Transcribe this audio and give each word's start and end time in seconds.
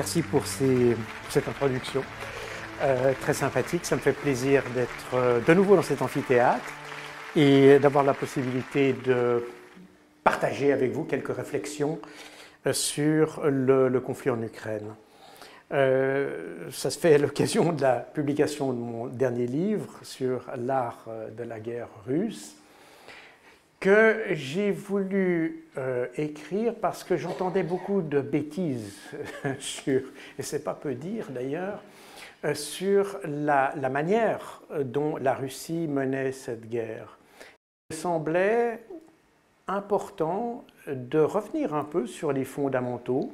Merci 0.00 0.22
pour, 0.22 0.46
cette 0.46 1.46
introduction 1.46 2.02
euh, 2.80 3.12
très 3.20 3.34
sympathique. 3.34 3.84
Ça 3.84 3.96
me 3.96 4.00
fait 4.00 4.14
plaisir 4.14 4.64
d'être 4.74 5.12
euh, 5.12 5.40
de 5.46 5.52
nouveau 5.52 5.76
dans 5.76 5.82
cet 5.82 6.00
amphithéâtre 6.00 6.64
et 7.36 7.78
d'avoir 7.78 8.02
la 8.02 8.14
possibilité 8.14 8.94
de 8.94 9.44
partager 10.24 10.72
avec 10.72 10.92
vous 10.92 11.04
quelques 11.04 11.36
réflexions 11.36 11.98
euh, 12.66 12.72
sur 12.72 13.42
le, 13.44 14.00
conflit 14.00 14.30
en 14.30 14.40
Ukraine. 14.40 14.94
Ça 15.70 16.88
se 16.88 16.98
fait 16.98 17.16
à 17.16 17.18
l'occasion 17.18 17.70
de 17.74 17.82
la 17.82 17.96
publication 17.96 18.72
de 18.72 18.78
mon 18.78 19.06
dernier 19.06 19.46
livre 19.46 19.98
sur 20.00 20.46
l'art 20.56 21.04
de 21.36 21.44
la 21.44 21.60
guerre 21.60 21.90
russe 22.06 22.56
que 23.80 24.24
j'ai 24.32 24.70
voulu 24.70 25.64
euh, 25.78 26.06
écrire 26.16 26.74
parce 26.74 27.02
que 27.02 27.16
j'entendais 27.16 27.62
beaucoup 27.62 28.02
de 28.02 28.20
bêtises 28.20 29.00
sur, 29.58 30.02
et 30.38 30.42
c'est 30.42 30.62
pas 30.62 30.74
peu 30.74 30.94
dire 30.94 31.26
d'ailleurs, 31.30 31.82
euh, 32.44 32.54
sur 32.54 33.18
la, 33.24 33.72
manière 33.90 34.60
dont 34.84 35.16
la 35.16 35.34
Russie 35.34 35.88
menait 35.88 36.32
cette 36.32 36.68
guerre. 36.68 37.18
Il 37.88 37.96
me 37.96 38.00
semblait 38.00 38.84
important 39.66 40.64
de 40.86 41.18
revenir 41.18 41.74
un 41.74 41.84
peu 41.84 42.06
sur 42.06 42.32
les 42.32 42.44
fondamentaux, 42.44 43.32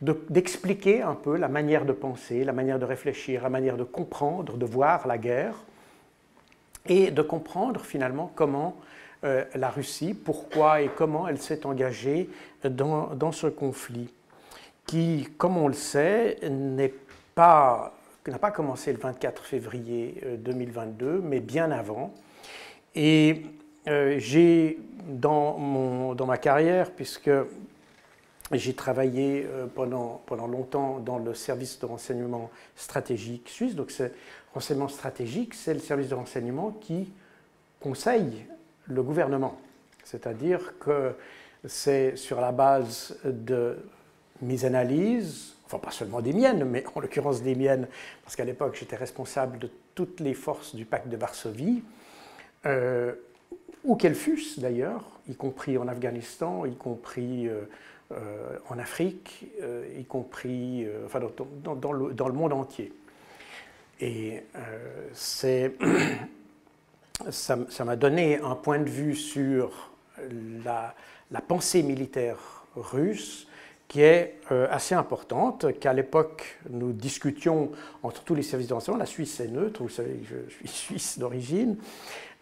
d'expliquer 0.00 1.02
un 1.02 1.14
peu 1.14 1.36
la 1.36 1.48
manière 1.48 1.84
de 1.84 1.92
penser, 1.92 2.42
la 2.42 2.52
manière 2.52 2.78
de 2.78 2.86
réfléchir, 2.86 3.42
la 3.42 3.50
manière 3.50 3.76
de 3.76 3.84
comprendre, 3.84 4.56
de 4.56 4.66
voir 4.66 5.06
la 5.06 5.18
guerre, 5.18 5.54
et 6.86 7.10
de 7.10 7.22
comprendre 7.22 7.80
finalement 7.80 8.32
comment 8.34 8.76
euh, 8.78 8.89
la 9.22 9.70
Russie, 9.70 10.14
pourquoi 10.14 10.80
et 10.80 10.88
comment 10.88 11.28
elle 11.28 11.38
s'est 11.38 11.66
engagée 11.66 12.30
dans, 12.64 13.32
ce 13.32 13.48
conflit, 13.48 14.08
qui, 14.86 15.28
comme 15.36 15.58
on 15.58 15.68
le 15.68 15.74
sait, 15.74 16.38
n'est 16.48 16.94
pas 17.34 17.92
n'a 18.30 18.38
pas 18.38 18.50
commencé 18.50 18.92
le 18.92 18.98
24 18.98 19.44
février 19.44 20.22
2022, 20.38 21.06
euh, 21.06 21.20
mais 21.22 21.40
bien 21.40 21.70
avant. 21.70 22.12
Et 22.94 23.42
euh, 23.88 24.16
j'ai, 24.18 24.78
dans, 25.08 25.58
mon, 25.58 26.14
dans 26.14 26.26
ma 26.26 26.38
carrière, 26.38 26.90
puisque 26.92 27.30
j'ai 28.52 28.74
travaillé 28.74 29.46
euh, 29.48 29.66
pendant, 29.66 30.22
pendant 30.26 30.46
longtemps 30.46 30.98
dans 30.98 31.18
le 31.18 31.34
service 31.34 31.78
de 31.78 31.86
renseignement 31.86 32.50
stratégique 32.76 33.48
suisse, 33.48 33.74
donc 33.74 33.90
ce 33.90 34.04
renseignement 34.54 34.88
stratégique, 34.88 35.54
c'est 35.54 35.74
le 35.74 35.80
service 35.80 36.08
de 36.08 36.14
renseignement 36.14 36.72
qui 36.80 37.12
conseille 37.80 38.44
le 38.90 39.02
gouvernement. 39.02 39.58
C'est-à-dire 40.04 40.74
que 40.78 41.14
c'est 41.66 42.16
sur 42.16 42.40
la 42.40 42.52
base 42.52 43.18
de 43.24 43.78
mes 44.42 44.64
analyses, 44.64 45.54
enfin 45.66 45.78
pas 45.78 45.90
seulement 45.90 46.20
des 46.20 46.32
miennes, 46.32 46.64
mais 46.64 46.84
en 46.94 47.00
l'occurrence 47.00 47.42
des 47.42 47.54
miennes, 47.54 47.86
parce 48.24 48.36
qu'à 48.36 48.44
l'époque 48.44 48.76
j'étais 48.78 48.96
responsable 48.96 49.58
de 49.58 49.70
toutes 49.94 50.20
les 50.20 50.34
forces 50.34 50.74
du 50.74 50.84
pacte 50.84 51.08
de 51.08 51.16
Varsovie, 51.16 51.82
euh, 52.66 53.14
où 53.84 53.96
qu'elles 53.96 54.14
fussent 54.14 54.58
d'ailleurs, 54.58 55.20
y 55.28 55.34
compris 55.34 55.78
en 55.78 55.88
Afghanistan, 55.88 56.64
y 56.66 56.74
compris 56.74 57.48
euh, 57.48 57.62
euh, 58.12 58.58
en 58.68 58.78
Afrique, 58.78 59.50
y 59.98 60.04
compris 60.04 60.86
enfin, 61.06 61.20
dans, 61.20 61.74
dans, 61.74 61.92
le, 61.92 62.12
dans, 62.12 62.28
le, 62.28 62.34
monde 62.34 62.52
entier. 62.52 62.92
Et 64.00 64.42
c'est 65.12 65.74
ça 67.30 67.84
m'a 67.84 67.96
donné 67.96 68.38
un 68.38 68.54
point 68.54 68.78
de 68.78 68.88
vue 68.88 69.14
sur 69.14 69.90
la, 70.64 70.94
pensée 71.46 71.82
militaire 71.82 72.38
russe 72.76 73.46
qui 73.88 74.02
est 74.02 74.38
euh, 74.52 74.68
assez 74.70 74.94
importante, 74.94 75.78
qu'à 75.80 75.92
l'époque 75.92 76.58
nous 76.70 76.92
discutions 76.92 77.72
entre 78.04 78.22
tous 78.22 78.36
les 78.36 78.42
services 78.42 78.68
de 78.68 78.74
renseignement. 78.74 79.00
La 79.00 79.06
Suisse 79.06 79.40
est 79.40 79.48
neutre, 79.48 79.82
vous 79.82 79.88
savez 79.88 80.20
je, 80.22 80.48
suis 80.54 80.68
suisse 80.68 81.18
d'origine, 81.18 81.76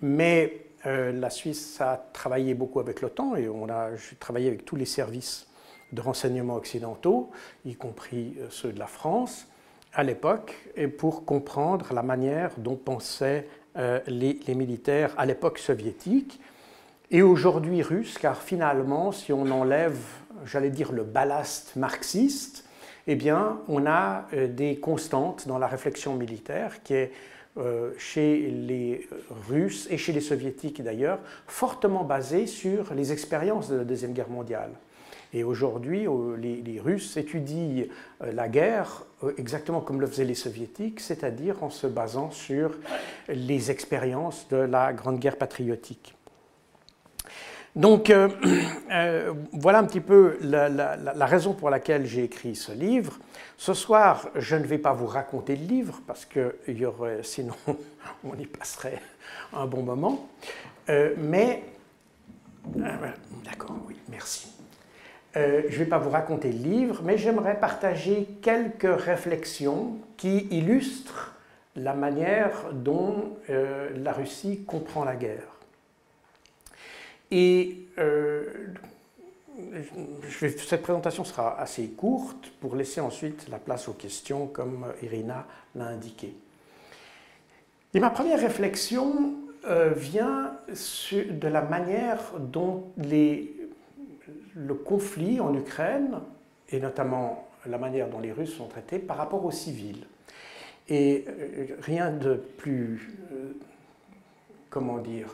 mais 0.03 0.67
euh, 0.85 1.11
la 1.13 1.31
Suisse 1.31 1.81
a 1.81 1.97
travaillé 2.13 2.53
beaucoup 2.53 2.81
avec 2.81 3.01
l'OTAN 3.01 3.35
et 3.37 3.49
on 3.49 3.69
a 3.71 3.89
travaillé 4.21 4.49
avec 4.49 4.67
tous 4.67 4.77
les 4.77 4.85
services 4.85 5.47
de 5.93 6.03
renseignement 6.03 6.57
occidentaux, 6.57 7.31
y 7.65 7.75
compris 7.75 8.35
euh, 8.39 8.49
ceux 8.51 8.73
de 8.73 8.79
la 8.79 8.87
France, 8.87 9.47
à 9.95 10.03
l'époque, 10.03 10.55
pour 10.99 11.25
comprendre 11.25 11.95
la 11.95 12.03
manière 12.03 12.51
dont 12.59 12.77
pensaient 12.77 13.49
euh, 13.49 13.68
les, 14.07 14.41
les, 14.47 14.55
militaires 14.55 15.15
à 15.17 15.25
l'époque 15.25 15.59
soviétique 15.59 16.41
et 17.11 17.23
aujourd'hui 17.23 17.83
russe, 17.83 18.19
car 18.19 18.43
finalement, 18.43 19.13
si 19.13 19.33
on 19.33 19.51
enlève, 19.51 19.99
j'allais 20.45 20.71
dire, 20.71 20.93
le 20.93 21.05
ballast 21.05 21.77
marxiste, 21.77 22.69
eh 23.07 23.15
bien, 23.15 23.61
on 23.69 23.87
a 23.87 24.27
euh, 24.35 24.47
des 24.47 24.79
constantes 24.79 25.49
dans 25.49 25.59
la 25.59 25.67
réflexion 25.67 26.15
militaire 26.15 26.83
qui 26.83 26.95
est 26.95 27.13
euh, 27.57 27.93
chez 27.99 28.51
les 28.51 29.09
Russes 29.49 29.89
et 29.91 29.97
chez 29.97 30.13
les 30.13 30.21
Soviétiques 30.21 30.83
d'ailleurs, 30.83 31.19
fortement 31.47 32.05
basée 32.05 32.47
sur 32.47 32.93
les 32.95 33.11
expériences 33.11 33.71
de 33.71 33.77
la 33.77 33.85
Deuxième 33.85 34.13
Guerre 34.13 34.29
mondiale. 34.29 34.71
Et 35.35 35.45
aujourd'hui, 35.45 36.07
les, 36.39 36.81
Russes 36.81 37.17
étudient 37.17 37.85
euh, 38.23 38.33
la 38.33 38.49
guerre 38.49 39.05
euh, 39.23 39.33
exactement 39.37 39.81
comme 39.81 40.01
le 40.01 40.07
faisaient 40.07 40.25
les 40.25 40.35
Soviétiques, 40.35 41.01
c'est-à-dire 41.01 41.63
en 41.63 41.71
se 41.71 41.87
basant 41.87 42.31
sur 42.31 42.71
les 43.29 43.71
expériences 43.71 44.49
de 44.49 44.57
la 44.57 44.93
Grande 44.93 45.19
Guerre 45.19 45.37
patriotique. 45.37 46.15
Donc 47.77 48.09
euh, 48.11 48.29
voilà 49.53 49.81
un 49.81 49.85
petit 49.85 50.01
peu 50.01 50.39
la, 50.41 51.27
raison 51.27 51.53
pour 51.53 51.69
laquelle 51.69 52.07
j'ai 52.07 52.25
écrit 52.25 52.57
ce 52.57 52.73
livre. 52.73 53.19
Ce 53.59 53.75
soir, 53.75 54.29
je 54.35 54.57
ne 54.57 54.65
vais 54.65 54.79
pas 54.79 54.95
vous 54.95 55.07
raconter 55.07 55.57
le 55.57 55.67
livre 55.67 56.01
parce 56.07 56.25
que 56.25 56.57
sinon 57.23 57.55
on 58.25 58.35
y 58.39 58.47
passerait 58.47 59.03
un 59.53 59.67
bon 59.67 59.83
moment. 59.83 60.29
Mais 61.19 61.65
d'accord, 63.45 63.77
oui, 63.87 63.97
merci. 64.09 64.58
Euh, 65.37 65.63
je 65.69 65.75
ne 65.75 65.85
vais 65.85 65.91
pas 65.91 65.99
vous 65.99 66.11
raconter 66.11 66.51
le 66.51 66.59
livre, 66.59 67.03
mais 67.05 67.19
j'aimerais 67.19 67.59
partager 67.61 68.27
quelques 68.41 69.01
réflexions 69.01 69.99
qui 70.17 70.49
illustrent 70.51 71.35
la 71.77 71.95
manière 71.95 72.73
dont 72.73 73.37
euh, 73.51 73.91
la 74.03 74.13
Russie 74.13 74.65
comprend 74.67 75.05
la 75.05 75.17
guerre. 75.17 75.59
Et 77.31 77.77
euh, 77.99 78.43
cette 80.31 80.83
présentation 80.83 81.25
sera 81.25 81.61
assez 81.61 81.89
courte 81.89 82.51
pour 82.61 82.75
laisser 82.75 83.01
ensuite 83.01 83.49
la 83.51 83.59
place 83.59 83.87
aux 83.87 83.93
questions, 83.93 84.47
comme 84.47 84.87
Irina 85.03 85.47
l'a 85.75 85.89
indiqué. 85.89 86.35
Et 87.93 88.01
ma 88.01 88.11
première 88.11 88.41
réflexion 88.41 89.35
vient 89.97 90.53
de 90.69 91.49
la 91.49 91.61
manière 91.61 92.21
dont 92.39 92.85
les 92.97 93.58
le 94.59 94.75
conflit 94.75 95.41
en 95.41 95.55
Ukraine, 95.55 96.19
et 96.71 96.81
notamment 96.81 97.49
la 97.67 97.79
manière 97.79 98.09
dont 98.09 98.19
les 98.19 98.33
Russes 98.33 98.57
sont 98.57 98.67
traités 98.67 98.99
par 98.99 99.17
rapport 99.17 99.45
aux 99.45 99.51
civils. 99.51 100.05
Et 100.89 101.25
euh, 101.29 101.67
rien 101.81 102.11
de 102.11 102.35
plus, 102.35 103.17
euh, 103.33 103.53
comment 104.69 104.99
dire, 104.99 105.29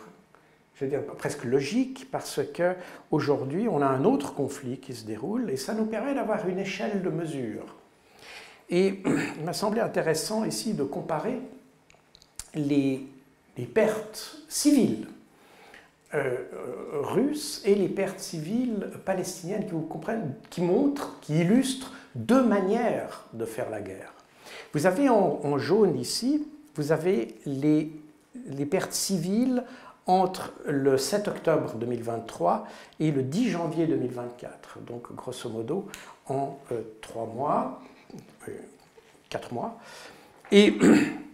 je 0.74 0.84
veux 0.84 0.90
dire 0.90 1.04
presque 1.04 1.44
logique, 1.44 2.08
parce 2.10 2.40
que 2.52 2.74
aujourd'hui 3.10 3.68
on 3.68 3.80
a 3.80 3.86
un 3.86 4.04
autre 4.04 4.34
conflit 4.34 4.78
qui 4.78 4.94
se 4.94 5.06
déroule, 5.06 5.50
et 5.50 5.56
ça 5.56 5.74
nous 5.74 5.86
permet 5.86 6.14
d'avoir 6.14 6.46
une 6.48 6.58
échelle 6.58 7.02
de 7.02 7.10
mesure. 7.10 7.76
Et 8.68 9.00
il 9.38 9.44
m'a 9.44 9.52
semblé 9.54 9.80
intéressant 9.80 10.44
ici 10.44 10.74
de 10.74 10.84
comparer 10.84 11.40
les, 12.54 13.06
les 13.56 13.66
pertes 13.66 14.42
civiles 14.48 15.06
euh, 16.14 16.44
russes 16.92 17.60
et 17.64 17.74
les 17.74 17.88
pertes 17.88 18.20
civiles 18.20 18.90
palestiniennes 19.04 19.66
qui, 19.66 19.72
vous 19.72 19.80
comprennent, 19.82 20.34
qui 20.50 20.62
montrent, 20.62 21.18
qui 21.20 21.40
illustrent 21.40 21.92
deux 22.14 22.42
manières 22.42 23.24
de 23.32 23.44
faire 23.44 23.68
la 23.70 23.80
guerre. 23.80 24.12
Vous 24.72 24.86
avez 24.86 25.08
en, 25.08 25.58
jaune 25.58 25.98
ici, 25.98 26.46
vous 26.76 26.92
avez 26.92 27.36
les, 27.46 27.92
les, 28.46 28.66
pertes 28.66 28.92
civiles 28.92 29.64
entre 30.06 30.52
le 30.66 30.98
7 30.98 31.28
octobre 31.28 31.74
2023 31.74 32.66
et 33.00 33.10
le 33.10 33.22
10 33.22 33.50
janvier 33.50 33.86
2024, 33.86 34.80
donc 34.80 35.12
grosso 35.14 35.48
modo 35.48 35.88
en 36.26 36.58
euh, 36.72 36.82
trois 37.00 37.26
mois, 37.26 37.80
euh, 38.48 38.52
quatre 39.28 39.52
mois. 39.52 39.78
Et 40.52 40.78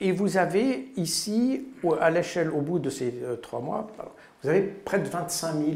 Et 0.00 0.12
vous 0.12 0.36
avez 0.36 0.88
ici, 0.96 1.66
à 2.00 2.10
l'échelle, 2.10 2.50
au 2.50 2.60
bout 2.60 2.78
de 2.78 2.90
ces 2.90 3.14
euh, 3.22 3.36
trois 3.36 3.60
mois, 3.60 3.86
vous 4.42 4.48
avez 4.48 4.62
près 4.62 4.98
de 4.98 5.08
25 5.08 5.52
000 5.52 5.66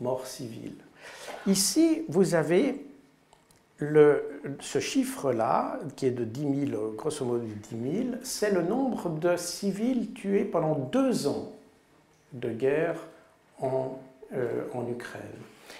morts 0.00 0.26
civiles. 0.26 0.76
Ici, 1.46 2.02
vous 2.08 2.34
avez 2.34 2.84
ce 4.60 4.80
chiffre-là, 4.80 5.78
qui 5.94 6.06
est 6.06 6.10
de 6.10 6.24
10 6.24 6.70
000, 6.70 6.92
grosso 6.96 7.24
modo 7.24 7.44
10 7.70 7.96
000, 8.02 8.16
c'est 8.24 8.50
le 8.50 8.62
nombre 8.62 9.08
de 9.10 9.36
civils 9.36 10.12
tués 10.12 10.44
pendant 10.44 10.74
deux 10.74 11.28
ans 11.28 11.52
de 12.32 12.50
guerre 12.50 12.96
en, 13.60 14.00
euh, 14.34 14.64
en 14.74 14.88
Ukraine. 14.88 15.22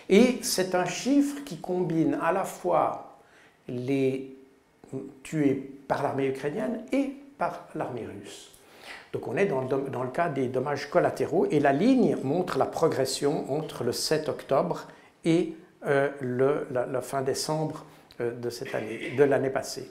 Et 0.09 0.39
c'est 0.43 0.77
un 0.77 0.85
chiffre 0.85 1.43
qui 1.45 1.59
combine 1.59 2.17
à 2.23 2.33
la 2.33 2.45
fois 2.45 3.19
les 3.67 4.37
tués 5.23 5.71
par 5.87 6.03
l'armée 6.03 6.29
ukrainienne 6.29 6.85
et 6.93 7.15
par 7.39 7.67
l'armée 7.75 8.07
russe. 8.07 8.51
Donc 9.13 9.27
on 9.27 9.37
est 9.37 9.47
dans 9.47 9.63
le, 9.63 9.91
dans 9.91 10.03
le, 10.03 10.11
cas 10.11 10.29
des 10.29 10.49
dommages 10.49 10.91
collatéraux 10.91 11.47
et 11.51 11.61
la 11.61 11.73
ligne 11.73 12.17
montre 12.23 12.59
la 12.59 12.67
progression 12.67 13.51
entre 13.53 13.85
le 13.85 13.93
7 13.93 14.29
octobre 14.29 14.87
et 15.25 15.57
euh, 15.87 16.11
la, 16.73 17.01
fin 17.01 17.23
décembre 17.23 17.87
euh, 18.21 18.33
de 18.33 19.23
l'année 19.25 19.51
passée. 19.51 19.91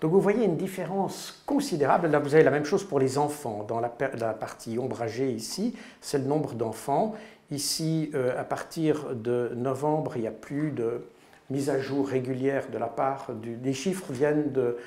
Donc 0.00 0.12
vous 0.12 0.20
voyez 0.20 0.44
une 0.44 0.56
différence 0.56 1.42
considérable. 1.44 2.08
Là, 2.08 2.18
vous 2.18 2.34
avez 2.34 2.44
la 2.44 2.50
même 2.50 2.64
chose 2.64 2.84
pour 2.84 2.98
les 2.98 3.18
enfants. 3.18 3.64
Dans 3.68 3.80
la, 3.80 3.88
partie 3.88 4.78
ombragée 4.78 5.30
ici, 5.30 5.76
c'est 6.00 6.18
le 6.18 6.24
nombre 6.24 6.54
d'enfants. 6.54 7.14
Ici, 7.50 8.10
euh, 8.14 8.40
à 8.40 8.44
partir 8.44 9.14
de 9.14 9.52
novembre, 9.54 10.12
il 10.16 10.22
n'y 10.22 10.28
a 10.28 10.32
plus 10.32 10.70
de 10.70 11.02
mise 11.50 11.68
à 11.68 11.78
jour 11.78 12.08
régulière 12.08 12.68
de 12.70 12.78
la 12.78 12.86
part 12.86 13.32
du... 13.34 13.56
Les 13.62 13.72
chiffres 13.72 14.12
viennent 14.12 14.52
de 14.52 14.78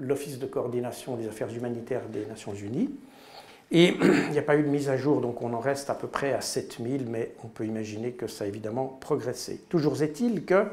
l'Office 0.00 0.38
de 0.38 0.46
coordination 0.46 1.16
des 1.16 1.26
affaires 1.28 1.54
humanitaires 1.54 2.08
des 2.12 2.26
Nations 2.26 2.54
Unies. 2.54 2.90
Et 3.70 3.96
il 4.02 4.30
n'y 4.30 4.38
a 4.38 4.42
pas 4.42 4.56
eu 4.56 4.62
de 4.62 4.68
mise 4.68 4.88
à 4.88 4.96
jour, 4.96 5.20
donc 5.20 5.42
on 5.42 5.52
en 5.52 5.60
reste 5.60 5.90
à 5.90 5.94
peu 5.94 6.08
près 6.08 6.32
à 6.32 6.40
7000, 6.40 7.06
mais 7.08 7.34
on 7.44 7.48
peut 7.48 7.64
imaginer 7.64 8.12
que 8.12 8.26
ça 8.26 8.44
a 8.44 8.46
évidemment 8.46 8.86
progressé. 9.00 9.62
Toujours 9.68 10.02
est-il 10.02 10.44
que 10.44 10.66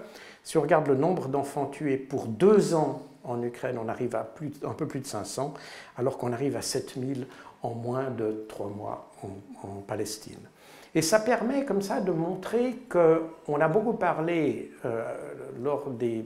si 0.44 0.58
on 0.58 0.62
regarde 0.62 0.88
le 0.88 0.96
nombre 0.96 1.28
d'enfants 1.28 1.66
tués 1.66 1.98
pour 1.98 2.28
deux 2.28 2.74
ans 2.74 3.02
en 3.24 3.42
Ukraine, 3.42 3.78
on 3.84 3.90
arrive 3.90 4.16
à 4.16 4.32
un 4.64 4.74
peu 4.74 4.88
plus 4.88 5.00
de 5.00 5.08
500, 5.08 5.54
alors 5.98 6.18
qu'on 6.18 6.32
arrive 6.32 6.56
à 6.56 6.62
7000 6.62 7.26
en 7.64 7.72
moins 7.72 8.12
de 8.12 8.46
trois 8.48 8.68
mois 8.68 9.10
en, 9.24 9.82
Palestine. 9.88 10.38
Et 10.94 11.02
ça 11.02 11.20
permet 11.20 11.66
comme 11.66 11.82
ça 11.82 12.00
de 12.00 12.12
montrer 12.12 12.76
qu'on 12.88 13.60
a 13.60 13.68
beaucoup 13.68 13.94
parlé 13.94 14.72
euh, 14.86 15.04
lors 15.62 15.90
des 15.90 16.24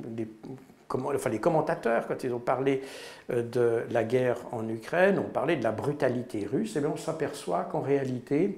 enfin, 0.89 1.29
les 1.29 1.39
commentateurs, 1.39 2.07
quand 2.07 2.23
ils 2.23 2.33
ont 2.33 2.39
parlé 2.39 2.81
euh, 3.31 3.43
de 3.43 3.83
la 3.91 4.03
guerre 4.03 4.37
en 4.51 4.67
Ukraine, 4.67 5.19
ont 5.19 5.29
parlé 5.29 5.55
de 5.55 5.63
la 5.63 5.71
brutalité 5.71 6.45
russe, 6.45 6.75
et 6.75 6.79
bien 6.79 6.91
on 6.93 6.97
s'aperçoit 6.97 7.63
qu'en 7.71 7.81
réalité, 7.81 8.57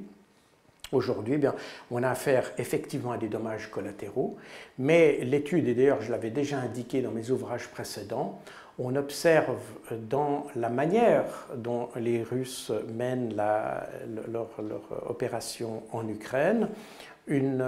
Aujourd'hui, 0.92 1.40
eh 1.42 1.48
on 1.90 2.04
a 2.04 2.10
affaire 2.10 2.52
effectivement 2.58 3.14
à 3.14 3.18
des 3.18 3.30
dommages 3.30 3.72
collatéraux, 3.72 4.36
mais 4.78 5.20
l'étude, 5.24 5.68
et 5.70 5.74
d'ailleurs 5.74 6.02
je 6.02 6.12
l'avais 6.12 6.32
déjà 6.32 6.58
indiqué 6.58 7.02
dans 7.02 7.12
mes 7.12 7.32
ouvrages 7.32 7.70
précédents, 7.70 8.42
on 8.78 8.96
observe 8.96 9.58
dans 9.92 10.48
la 10.56 10.70
manière 10.70 11.48
dont 11.56 11.90
les 11.96 12.24
Russes 12.24 12.72
mènent 12.94 13.34
leur, 13.36 14.50
opération 15.08 15.84
en 15.92 16.08
Ukraine 16.08 16.68
une, 17.28 17.64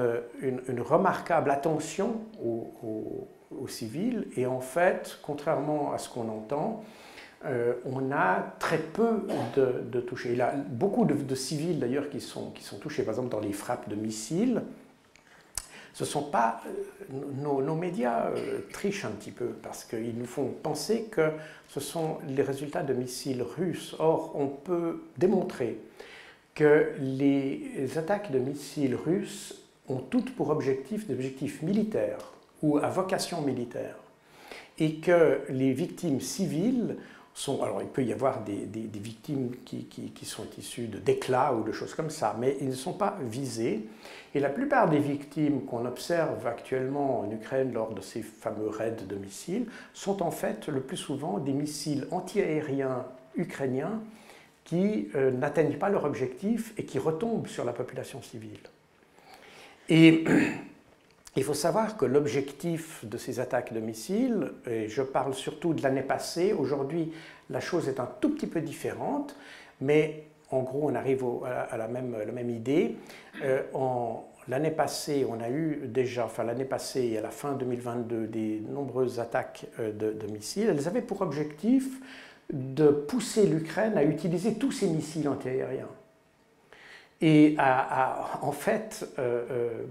remarquable 0.82 1.52
attention 1.52 2.16
aux, 2.44 2.74
aux 2.84 3.28
civils. 3.68 4.28
Et 4.36 4.46
en 4.46 4.60
fait, 4.60 5.20
contrairement 5.22 5.94
à 5.94 5.98
ce 5.98 6.10
qu'on 6.10 6.30
entend, 6.30 6.84
euh, 7.46 7.74
on 7.86 8.12
a 8.12 8.56
très 8.60 8.78
peu 8.78 9.28
de, 9.56 10.00
touchés. 10.00 10.32
Il 10.32 10.38
y 10.38 10.42
a 10.42 10.54
beaucoup 10.54 11.06
de, 11.06 11.36
civils 11.36 11.80
d'ailleurs 11.80 12.10
qui 12.10 12.22
sont, 12.22 12.52
qui 12.52 12.64
sont 12.64 12.78
touchés, 12.78 13.04
par 13.04 13.14
exemple 13.14 13.30
dans 13.30 13.42
les 13.42 13.54
frappes 13.54 13.90
de 13.90 13.96
missiles. 13.96 14.62
Ce 15.94 16.06
sont 16.06 16.24
pas. 16.24 16.62
Euh, 17.14 17.18
nos, 17.42 17.76
médias 17.76 18.28
euh, 18.28 18.62
trichent 18.72 19.06
un 19.06 19.12
petit 19.12 19.32
peu 19.32 19.48
parce 19.62 19.84
qu'ils 19.84 20.18
nous 20.18 20.26
font 20.26 20.54
penser 20.64 21.04
que 21.12 21.32
ce 21.68 21.80
sont 21.80 22.18
les 22.28 22.44
résultats 22.44 22.82
de 22.82 22.94
missiles 22.94 23.44
russes. 23.44 23.96
Or, 24.00 24.32
on 24.36 24.48
peut 24.48 25.04
démontrer 25.18 25.80
que 26.56 26.94
les 27.00 27.98
attaques 27.98 28.32
de 28.32 28.40
missiles 28.40 28.96
russes 28.96 29.62
ont 29.90 29.98
toutes 29.98 30.34
pour 30.36 30.50
objectif 30.50 31.08
des 31.08 31.14
objectifs 31.14 31.62
militaires 31.62 32.33
ou 32.64 32.80
à 32.80 32.90
vocation 32.90 33.42
militaire, 33.42 33.96
et 34.80 34.96
que 34.96 35.42
les 35.50 35.72
victimes 35.74 36.20
civiles 36.20 36.98
sont, 37.36 37.64
alors 37.64 37.82
il 37.82 37.88
peut 37.88 38.04
y 38.04 38.14
avoir 38.14 38.44
des, 38.44 38.68
victimes 39.00 39.52
qui, 39.66 39.86
qui, 39.86 40.26
sont 40.26 40.46
issues 40.58 40.88
de 40.88 41.00
d'éclats 41.00 41.54
ou 41.54 41.64
de 41.64 41.72
choses 41.72 41.94
comme 41.96 42.10
ça, 42.10 42.36
mais 42.40 42.58
ils 42.62 42.70
ne 42.70 42.74
sont 42.74 42.94
pas 42.94 43.18
visés. 43.22 43.88
Et 44.36 44.40
la 44.40 44.50
plupart 44.50 44.90
des 44.90 45.00
victimes 45.00 45.66
qu'on 45.66 45.86
observe 45.86 46.46
actuellement 46.46 47.22
en 47.22 47.32
Ukraine 47.32 47.74
lors 47.74 47.94
de 47.94 48.02
ces 48.02 48.22
fameux 48.22 48.70
raids 48.70 49.06
de 49.08 49.16
missiles 49.16 49.66
sont 49.94 50.22
en 50.22 50.32
fait 50.32 50.68
le 50.68 50.82
plus 50.82 50.98
souvent 50.98 51.40
des 51.40 51.54
missiles 51.54 52.08
antiaériens 52.12 53.06
ukrainiens 53.36 54.00
qui 54.64 55.10
euh, 55.16 55.32
n'atteignent 55.32 55.78
pas 55.78 55.90
leur 55.90 56.06
objectif 56.06 56.74
et 56.78 56.86
qui 56.86 57.00
retombent 57.00 57.48
sur 57.48 57.66
la 57.66 57.74
population 57.74 58.22
civile. 58.22 58.60
Et 59.90 60.24
Il 61.36 61.44
faut 61.44 61.56
savoir 61.56 61.98
que 61.98 62.06
l'objectif 62.06 63.04
de 63.06 63.18
ces 63.18 63.40
attaques 63.40 63.74
de 63.74 63.80
missiles, 63.80 64.52
et 64.68 64.88
je 64.88 65.02
parle 65.02 65.34
surtout 65.34 65.74
de 65.74 65.82
l'année 65.82 66.04
passée, 66.04 66.54
aujourd'hui 66.54 67.12
la 67.50 67.60
chose 67.60 67.90
est 67.90 68.00
un 68.00 68.10
tout 68.22 68.30
petit 68.30 68.48
peu 68.48 68.62
différente, 68.62 69.36
mais 69.82 70.26
en 70.52 70.62
gros 70.62 70.90
on 70.90 70.96
arrive 70.96 71.26
à, 71.46 71.76
la, 71.76 71.88
même, 71.88 72.50
idée. 72.52 72.98
Euh, 73.44 73.64
l'année 74.48 74.72
passée, 74.72 75.26
on 75.28 75.40
a 75.42 75.50
eu 75.50 75.82
déjà, 75.86 76.26
enfin 76.26 76.44
l'année 76.44 76.66
passée 76.66 77.04
et 77.04 77.18
à 77.18 77.22
la 77.22 77.32
fin 77.32 77.54
2022, 77.54 78.28
des 78.28 78.62
nombreuses 78.70 79.20
attaques 79.20 79.66
euh, 79.80 79.92
de, 79.92 80.28
missiles. 80.32 80.68
Elles 80.70 80.88
avaient 80.88 81.02
pour 81.02 81.22
objectif 81.22 82.00
de 82.52 82.90
pousser 82.90 83.48
l'Ukraine 83.48 83.98
à 83.98 84.04
utiliser 84.04 84.56
tous 84.56 84.72
ses 84.72 84.88
missiles 84.88 85.28
antiaériens. 85.28 85.90
Et 87.22 87.56
à, 87.58 88.40
en 88.42 88.52
fait, 88.52 89.08
euh, 89.18 89.86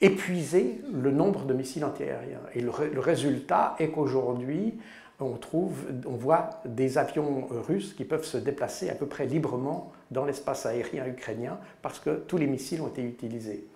épuiser 0.00 0.80
le 0.92 1.10
nombre 1.10 1.44
de 1.44 1.54
missiles 1.54 1.84
antiaériens. 1.84 2.40
Et 2.54 2.60
le, 2.60 2.70
résultat 3.00 3.76
est 3.78 3.88
qu'aujourd'hui, 3.88 4.74
on 5.20 5.36
trouve, 5.36 5.84
on 6.06 6.16
voit 6.16 6.50
des 6.64 6.96
avions 6.96 7.46
russes 7.50 7.92
qui 7.92 8.04
peuvent 8.04 8.24
se 8.24 8.38
déplacer 8.38 8.88
à 8.88 8.94
peu 8.94 9.06
près 9.06 9.26
librement 9.26 9.92
dans 10.10 10.24
l'espace 10.24 10.64
aérien 10.64 11.06
ukrainien 11.06 11.58
parce 11.82 11.98
que 11.98 12.10
tous 12.10 12.38
les 12.38 12.46
missiles 12.46 12.80
ont 12.80 12.88
été 12.88 13.02
utilisés. 13.02 13.66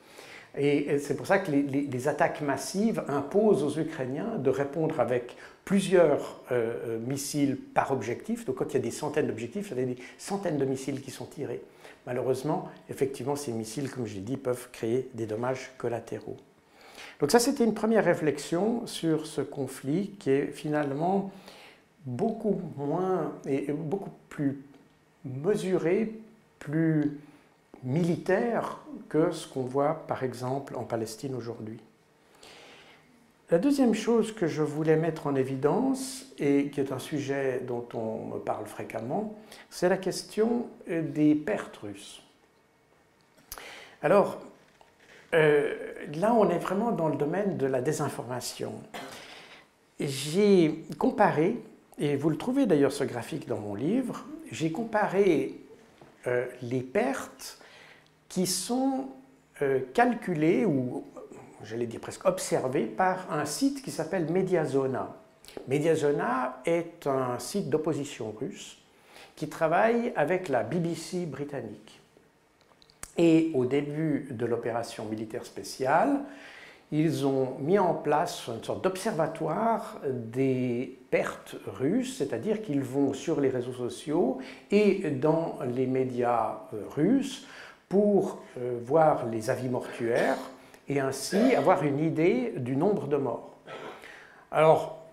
Et 0.56 0.98
c'est 0.98 1.16
pour 1.16 1.26
ça 1.26 1.38
que 1.38 1.50
les, 1.50 2.08
attaques 2.08 2.40
massives 2.40 3.02
imposent 3.08 3.64
aux 3.64 3.80
Ukrainiens 3.80 4.38
de 4.38 4.50
répondre 4.50 5.00
avec 5.00 5.36
plusieurs 5.64 6.40
euh, 6.52 6.74
euh, 6.86 6.98
missiles 7.00 7.56
par 7.56 7.90
objectif. 7.90 8.44
Donc 8.44 8.56
quand 8.56 8.70
il 8.70 8.74
y 8.74 8.76
a 8.76 8.80
des 8.80 8.92
centaines 8.92 9.26
d'objectifs, 9.26 9.72
il 9.72 9.78
y 9.78 9.82
a 9.82 9.86
des 9.86 9.96
centaines 10.16 10.58
de 10.58 10.64
missiles 10.64 11.00
qui 11.00 11.10
sont 11.10 11.26
tirés. 11.26 11.60
Malheureusement, 12.06 12.68
effectivement, 12.90 13.36
ces 13.36 13.52
missiles, 13.52 13.90
comme 13.90 14.06
je 14.06 14.14
l'ai 14.14 14.20
dit, 14.20 14.36
peuvent 14.36 14.68
créer 14.72 15.08
des 15.14 15.26
dommages 15.26 15.72
collatéraux. 15.78 16.36
Donc 17.20 17.30
ça, 17.30 17.38
c'était 17.38 17.64
une 17.64 17.74
première 17.74 18.04
réflexion 18.04 18.86
sur 18.86 19.26
ce 19.26 19.40
conflit 19.40 20.10
qui 20.18 20.30
est 20.30 20.46
finalement 20.48 21.30
beaucoup 22.04 22.60
moins 22.76 23.32
et 23.46 23.72
beaucoup 23.72 24.10
plus 24.28 24.60
mesuré, 25.24 26.12
plus 26.58 27.18
militaire 27.82 28.80
que 29.08 29.30
ce 29.30 29.46
qu'on 29.46 29.62
voit 29.62 30.06
par 30.06 30.22
exemple 30.22 30.76
en 30.76 30.84
Palestine 30.84 31.34
aujourd'hui. 31.34 31.78
La 33.50 33.58
deuxième 33.58 33.92
chose 33.92 34.32
que 34.32 34.46
je 34.46 34.62
voulais 34.62 34.96
mettre 34.96 35.26
en 35.26 35.34
évidence, 35.34 36.24
et 36.38 36.70
qui 36.70 36.80
est 36.80 36.92
un 36.92 36.98
sujet 36.98 37.60
dont 37.66 37.86
on 37.92 38.24
me 38.24 38.38
parle 38.38 38.64
fréquemment, 38.64 39.34
c'est 39.68 39.90
la 39.90 39.98
question 39.98 40.66
euh, 40.88 41.02
des 41.02 41.34
pertes 41.34 41.76
russes. 41.76 42.22
Alors, 44.00 44.40
euh, 45.34 45.74
là, 46.14 46.32
on 46.32 46.48
est 46.48 46.58
vraiment 46.58 46.90
dans 46.90 47.08
le 47.08 47.16
domaine 47.16 47.58
de 47.58 47.66
la 47.66 47.82
désinformation. 47.82 48.72
J'ai 50.00 50.82
comparé, 50.96 51.62
et 51.98 52.16
vous 52.16 52.30
le 52.30 52.38
trouvez 52.38 52.64
d'ailleurs 52.64 52.92
ce 52.92 53.04
graphique 53.04 53.46
dans 53.46 53.60
mon 53.60 53.74
livre, 53.74 54.24
j'ai 54.50 54.72
comparé 54.72 55.60
euh, 56.26 56.46
les 56.62 56.80
pertes 56.80 57.58
qui 58.30 58.46
sont 58.46 59.08
calculées 59.94 60.64
ou 60.64 61.04
j'allais 61.64 61.86
dire 61.86 62.00
presque 62.00 62.24
observé 62.26 62.84
par 62.84 63.32
un 63.32 63.44
site 63.44 63.82
qui 63.82 63.90
s'appelle 63.90 64.30
Mediazona. 64.30 65.14
Mediazona 65.68 66.60
est 66.64 67.06
un 67.06 67.38
site 67.38 67.68
d'opposition 67.70 68.34
russe 68.38 68.78
qui 69.36 69.48
travaille 69.48 70.12
avec 70.16 70.48
la 70.48 70.62
BBC 70.62 71.26
britannique. 71.26 72.00
Et 73.16 73.50
au 73.54 73.64
début 73.64 74.28
de 74.30 74.46
l'opération 74.46 75.04
militaire 75.04 75.44
spéciale, 75.44 76.20
ils 76.92 77.26
ont 77.26 77.56
mis 77.60 77.78
en 77.78 77.94
place 77.94 78.48
une 78.48 78.62
sorte 78.62 78.84
d'observatoire 78.84 80.00
des 80.06 80.98
pertes 81.10 81.56
russes, 81.66 82.18
c'est-à-dire 82.18 82.62
qu'ils 82.62 82.82
vont 82.82 83.12
sur 83.12 83.40
les 83.40 83.48
réseaux 83.48 83.72
sociaux 83.72 84.38
et 84.70 85.10
dans 85.10 85.58
les 85.74 85.86
médias 85.86 86.60
euh, 86.72 86.82
russes 86.94 87.46
pour 87.88 88.42
euh, 88.58 88.78
voir 88.84 89.26
les 89.26 89.50
avis 89.50 89.68
mortuaires, 89.68 90.38
et 90.88 91.00
ainsi 91.00 91.54
avoir 91.54 91.84
une 91.84 91.98
idée 91.98 92.54
du 92.56 92.76
nombre 92.76 93.06
de 93.06 93.16
morts. 93.16 93.56
Alors, 94.50 95.06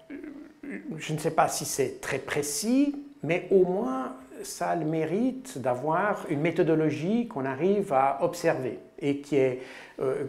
je 0.98 1.14
ne 1.14 1.18
sais 1.18 1.32
pas 1.32 1.48
si 1.48 1.66
c'est 1.66 2.02
très 2.02 2.20
précis, 2.20 2.96
mais 3.24 3.48
au 3.52 3.64
moins 3.64 4.16
ça 4.44 4.70
a 4.70 4.76
le 4.76 4.86
mérite 4.86 5.60
d'avoir 5.60 6.26
une 6.30 6.42
méthodologie 6.42 7.28
qu'on 7.28 7.46
arrive 7.46 7.94
à 7.94 8.24
observer 8.24 8.80
et 9.00 9.22
qui 9.22 9.36
est, 9.36 9.62
euh, 10.00 10.26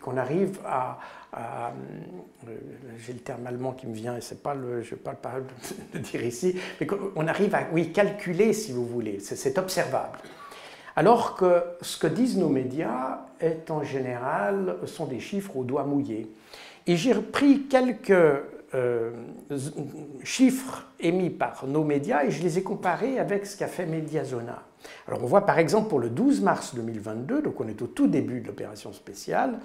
qu'on 0.00 0.16
arrive 0.16 0.58
à, 0.64 0.98
euh, 1.36 1.70
j'ai 2.98 3.12
le 3.12 3.18
terme 3.20 3.46
allemand 3.46 3.72
qui 3.72 3.86
me 3.86 3.94
vient 3.94 4.16
et 4.16 4.20
c'est 4.20 4.42
pas 4.42 4.54
le, 4.54 4.82
je 4.82 4.90
vais 4.90 4.96
pas 4.96 5.14
le 5.94 6.00
dire 6.00 6.24
ici, 6.24 6.58
mais 6.80 6.86
qu'on 6.86 7.26
arrive 7.26 7.54
à, 7.54 7.68
oui, 7.72 7.92
calculer 7.92 8.52
si 8.52 8.72
vous 8.72 8.86
voulez, 8.86 9.18
c'est 9.20 9.58
observable. 9.58 10.18
Alors 10.98 11.36
que 11.36 11.62
ce 11.80 11.96
que 11.96 12.08
disent 12.08 12.36
nos 12.38 12.48
médias 12.48 13.20
est 13.38 13.70
en 13.70 13.84
général, 13.84 14.78
sont 14.86 15.06
des 15.06 15.20
chiffres 15.20 15.56
au 15.56 15.62
doigt 15.62 15.84
mouillé. 15.84 16.28
Et 16.88 16.96
j'ai 16.96 17.12
repris 17.12 17.68
quelques 17.68 18.10
euh, 18.74 19.12
chiffres 20.24 20.88
émis 20.98 21.30
par 21.30 21.68
nos 21.68 21.84
médias 21.84 22.24
et 22.24 22.32
je 22.32 22.42
les 22.42 22.58
ai 22.58 22.64
comparés 22.64 23.20
avec 23.20 23.46
ce 23.46 23.56
qu'a 23.56 23.68
fait 23.68 23.86
Mediazona. 23.86 24.64
Alors 25.06 25.22
on 25.22 25.26
voit 25.26 25.46
par 25.46 25.60
exemple 25.60 25.88
pour 25.88 26.00
le 26.00 26.10
12 26.10 26.40
mars 26.40 26.74
2022, 26.74 27.42
donc 27.42 27.60
on 27.60 27.68
est 27.68 27.80
au 27.80 27.86
tout 27.86 28.08
début 28.08 28.40
de 28.40 28.48
l'opération 28.48 28.92
spéciale, 28.92 29.60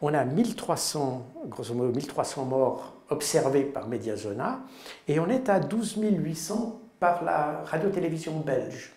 on 0.00 0.14
a 0.14 0.24
1300, 0.24 1.26
grosso 1.48 1.74
modo 1.74 1.92
1300 1.92 2.46
morts 2.46 2.94
observés 3.10 3.64
par 3.64 3.88
Mediazona 3.88 4.60
et 5.06 5.20
on 5.20 5.28
est 5.28 5.50
à 5.50 5.60
12 5.60 5.98
800 5.98 6.80
par 6.98 7.22
la 7.24 7.62
radio-télévision 7.66 8.40
belge 8.40 8.94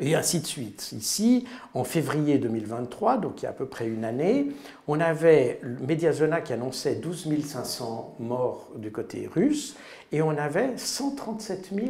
et 0.00 0.14
ainsi 0.14 0.40
de 0.40 0.46
suite. 0.46 0.92
Ici, 0.92 1.46
en 1.74 1.84
février 1.84 2.38
2023, 2.38 3.18
donc 3.18 3.42
il 3.42 3.44
y 3.44 3.46
a 3.46 3.50
à 3.50 3.52
peu 3.52 3.66
près 3.66 3.86
une 3.86 4.04
année, 4.04 4.48
on 4.88 4.98
avait 4.98 5.60
Mediazona 5.86 6.40
qui 6.40 6.52
annonçait 6.52 6.96
12 6.96 7.28
500 7.44 8.16
morts 8.18 8.68
du 8.76 8.90
côté 8.90 9.28
russe, 9.32 9.76
et 10.12 10.22
on 10.22 10.30
avait 10.30 10.76
137 10.76 11.70
000 11.74 11.86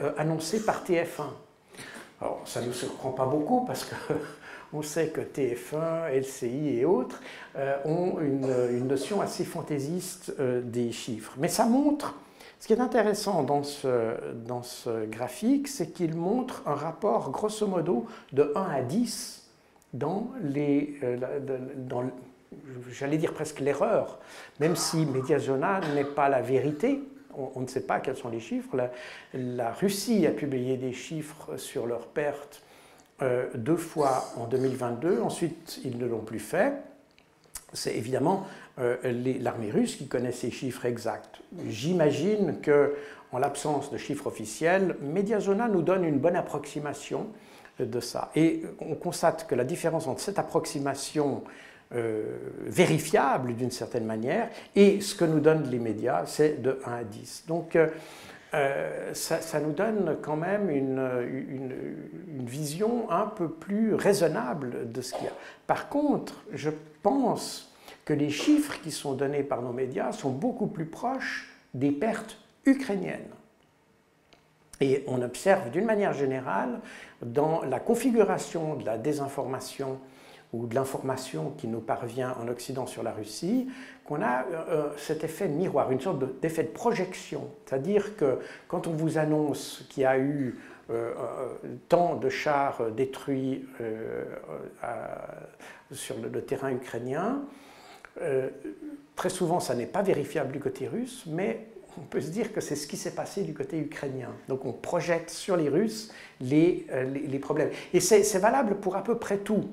euh, 0.00 0.12
annoncés 0.16 0.64
par 0.64 0.84
TF1. 0.84 1.24
Alors, 2.20 2.42
ça 2.44 2.60
ne 2.60 2.66
nous 2.66 2.72
surprend 2.72 3.10
pas 3.10 3.26
beaucoup 3.26 3.64
parce 3.64 3.84
que 3.84 3.94
on 4.72 4.82
sait 4.82 5.08
que 5.08 5.20
TF1, 5.20 6.10
LCI 6.12 6.78
et 6.78 6.84
autres 6.84 7.20
euh, 7.56 7.76
ont 7.84 8.20
une, 8.20 8.86
notion 8.86 9.20
assez 9.20 9.44
fantaisiste 9.44 10.34
euh, 10.38 10.60
des 10.62 10.92
chiffres. 10.92 11.32
Mais 11.38 11.48
ça 11.48 11.64
montre 11.64 12.14
ce 12.60 12.66
qui 12.66 12.72
est 12.72 12.80
intéressant 12.80 13.42
dans 13.42 13.62
ce, 13.62 15.06
graphique, 15.06 15.68
c'est 15.68 15.92
qu'il 15.92 16.14
montre 16.14 16.62
un 16.66 16.74
rapport 16.74 17.30
grosso 17.30 17.66
modo 17.66 18.06
de 18.32 18.52
1 18.54 18.62
à 18.62 18.82
10 18.82 19.48
dans 19.94 20.30
les, 20.42 20.98
euh, 21.02 21.16
dans, 21.76 22.04
j'allais 22.90 23.18
dire 23.18 23.32
presque 23.32 23.60
l'erreur, 23.60 24.18
même 24.60 24.76
si 24.76 25.06
Mediazona 25.06 25.80
n'est 25.94 26.04
pas 26.04 26.28
la 26.28 26.42
vérité, 26.42 27.00
on, 27.54 27.60
ne 27.60 27.66
sait 27.66 27.86
pas 27.86 28.00
quels 28.00 28.16
sont 28.16 28.30
les 28.30 28.40
chiffres. 28.40 28.76
La, 29.32 29.72
Russie 29.72 30.26
a 30.26 30.30
publié 30.30 30.76
des 30.76 30.92
chiffres 30.92 31.56
sur 31.56 31.86
leurs 31.86 32.08
pertes 32.08 32.62
euh, 33.22 33.48
deux 33.54 33.76
fois 33.76 34.24
en 34.36 34.46
2022, 34.46 35.20
ensuite 35.20 35.80
ils 35.84 35.98
ne 35.98 36.06
l'ont 36.06 36.20
plus 36.20 36.40
fait. 36.40 36.72
C'est 37.72 37.94
évidemment 37.96 38.46
l'armée 39.40 39.70
russe 39.70 39.96
qui 39.96 40.06
connaît 40.06 40.32
ces 40.32 40.50
chiffres 40.50 40.86
exacts. 40.86 41.40
J'imagine 41.68 42.60
que, 42.60 42.94
en 43.32 43.38
l'absence 43.38 43.90
de 43.90 43.96
chiffres 43.96 44.26
officiels, 44.26 44.96
Mediazona 45.02 45.68
nous 45.68 45.82
donne 45.82 46.04
une 46.04 46.18
bonne 46.18 46.36
approximation 46.36 47.26
de 47.80 48.00
ça. 48.00 48.30
Et 48.34 48.62
on 48.80 48.94
constate 48.94 49.46
que 49.46 49.54
la 49.54 49.64
différence 49.64 50.06
entre 50.06 50.20
cette 50.20 50.38
approximation 50.38 51.44
euh, 51.94 52.36
vérifiable 52.66 53.54
d'une 53.56 53.70
certaine 53.70 54.04
manière 54.04 54.50
et 54.76 55.00
ce 55.00 55.14
que 55.14 55.24
nous 55.24 55.40
donnent 55.40 55.70
les 55.70 55.78
médias, 55.78 56.26
c'est 56.26 56.60
de 56.60 56.78
1 56.84 56.92
à 56.92 57.02
10. 57.04 57.44
Donc 57.48 57.78
euh, 58.54 59.14
ça, 59.14 59.60
nous 59.60 59.72
donne 59.72 60.18
quand 60.20 60.36
même 60.36 60.68
une, 60.68 62.46
vision 62.46 63.10
un 63.10 63.26
peu 63.26 63.48
plus 63.48 63.94
raisonnable 63.94 64.92
de 64.92 65.00
ce 65.00 65.14
qu'il 65.14 65.24
y 65.24 65.28
a. 65.28 65.32
Par 65.66 65.88
contre, 65.88 66.44
je 66.52 66.70
pense 67.02 67.67
que 68.08 68.14
les 68.14 68.30
chiffres 68.30 68.80
qui 68.80 68.90
sont 68.90 69.12
donnés 69.12 69.42
par 69.42 69.60
nos 69.60 69.74
médias 69.74 70.12
sont 70.12 70.30
beaucoup 70.30 70.66
plus 70.66 70.86
proches 70.86 71.50
des 71.74 71.90
pertes 71.90 72.38
ukrainiennes. 72.64 73.28
Et 74.80 75.04
on 75.06 75.20
observe 75.20 75.70
d'une 75.70 75.84
manière 75.84 76.14
générale 76.14 76.80
dans 77.20 77.60
la 77.64 77.80
configuration 77.80 78.76
de 78.76 78.86
la 78.86 78.96
désinformation 78.96 79.98
ou 80.54 80.66
de 80.66 80.74
l'information 80.74 81.52
qui 81.58 81.68
nous 81.68 81.80
parvient 81.80 82.34
en 82.42 82.48
Occident 82.48 82.86
sur 82.86 83.02
la 83.02 83.12
Russie, 83.12 83.68
qu'on 84.06 84.22
a 84.22 84.44
euh, 84.44 84.64
euh, 84.70 84.88
cet 84.96 85.22
effet 85.22 85.46
miroir, 85.46 85.92
une 85.92 86.00
sorte 86.00 86.40
d'effet 86.40 86.62
de, 86.62 86.68
projection. 86.68 87.50
C'est-à-dire 87.66 88.16
que 88.16 88.38
quand 88.68 88.86
on 88.86 88.92
vous 88.92 89.18
annonce 89.18 89.84
qu'il 89.90 90.04
y 90.04 90.06
a 90.06 90.18
eu 90.18 90.58
euh, 90.88 91.12
tant 91.90 92.16
de 92.16 92.30
chars 92.30 92.90
détruits 92.92 93.66
sur 95.92 96.16
le, 96.16 96.40
terrain 96.40 96.70
ukrainien, 96.70 97.42
euh, 98.22 98.48
très 99.16 99.30
souvent, 99.30 99.60
ça 99.60 99.74
n'est 99.74 99.86
pas 99.86 100.02
vérifiable 100.02 100.52
du 100.52 100.60
côté 100.60 100.86
russe, 100.86 101.24
mais 101.26 101.66
on 101.98 102.02
peut 102.02 102.20
se 102.20 102.30
dire 102.30 102.52
que 102.52 102.60
c'est 102.60 102.76
ce 102.76 102.86
qui 102.86 102.96
s'est 102.96 103.14
passé 103.14 103.42
du 103.42 103.54
côté 103.54 103.78
ukrainien. 103.78 104.30
Donc 104.48 104.64
on 104.64 104.72
projette 104.72 105.30
sur 105.30 105.56
les 105.56 105.68
Russes 105.68 106.12
les, 106.40 106.86
euh, 106.92 107.04
les, 107.04 107.38
problèmes. 107.38 107.70
Et 107.92 108.00
c'est 108.00 108.38
valable 108.38 108.76
pour 108.76 108.96
à 108.96 109.02
peu 109.02 109.16
près 109.16 109.38
tout. 109.38 109.64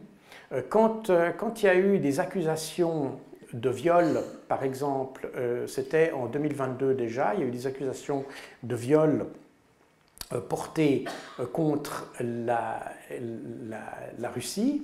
Euh, 0.51 0.61
quand, 0.67 1.11
quand, 1.37 1.61
il 1.61 1.65
y 1.65 1.69
a 1.69 1.75
eu 1.75 1.99
des 1.99 2.19
accusations 2.19 3.19
de 3.53 3.69
viol, 3.69 4.23
par 4.47 4.63
exemple, 4.63 5.29
c'était 5.67 6.11
en 6.11 6.25
2022 6.25 6.93
déjà, 6.93 7.33
il 7.35 7.39
y 7.39 7.43
a 7.43 7.45
eu 7.45 7.51
des 7.51 7.67
accusations 7.67 8.25
de 8.63 8.75
viol 8.75 9.27
portées 10.49 11.05
contre 11.53 12.11
la, 12.19 12.91
la, 13.69 13.79
la 14.17 14.29
Russie, 14.29 14.81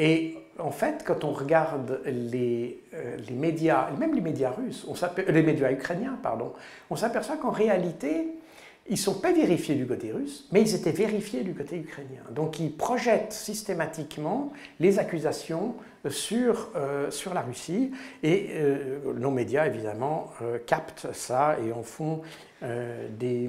et 0.00 0.38
en 0.60 0.70
fait, 0.70 1.02
quand 1.04 1.24
on 1.24 1.32
regarde 1.32 2.00
les, 2.04 2.82
euh, 2.94 3.16
les 3.28 3.34
médias, 3.34 3.90
même 3.98 4.14
les 4.14 4.20
médias 4.20 4.50
russes, 4.50 4.86
on 4.88 4.94
les 5.30 5.42
médias 5.42 5.72
ukrainiens, 5.72 6.18
pardon, 6.22 6.52
on 6.90 6.96
s'aperçoit 6.96 7.36
qu'en 7.36 7.50
réalité, 7.50 8.28
ils 8.88 8.94
ne 8.94 8.98
sont 8.98 9.20
pas 9.20 9.32
vérifiés 9.32 9.74
du 9.74 9.86
côté 9.86 10.10
russe, 10.10 10.48
mais 10.52 10.62
ils 10.62 10.74
étaient 10.74 10.90
vérifiés 10.90 11.42
du 11.42 11.54
côté 11.54 11.76
ukrainien. 11.76 12.22
Donc 12.30 12.58
ils 12.58 12.72
projettent 12.72 13.32
systématiquement 13.32 14.52
les 14.80 14.98
accusations 14.98 15.74
sur, 16.08 16.70
euh, 16.76 17.10
sur 17.10 17.34
la 17.34 17.42
Russie, 17.42 17.92
et 18.22 18.48
euh, 18.52 18.98
nos 19.16 19.30
médias, 19.30 19.66
évidemment, 19.66 20.32
captent 20.66 21.12
ça 21.12 21.56
et 21.64 21.72
en 21.72 21.82
font 21.82 22.22
des, 23.18 23.48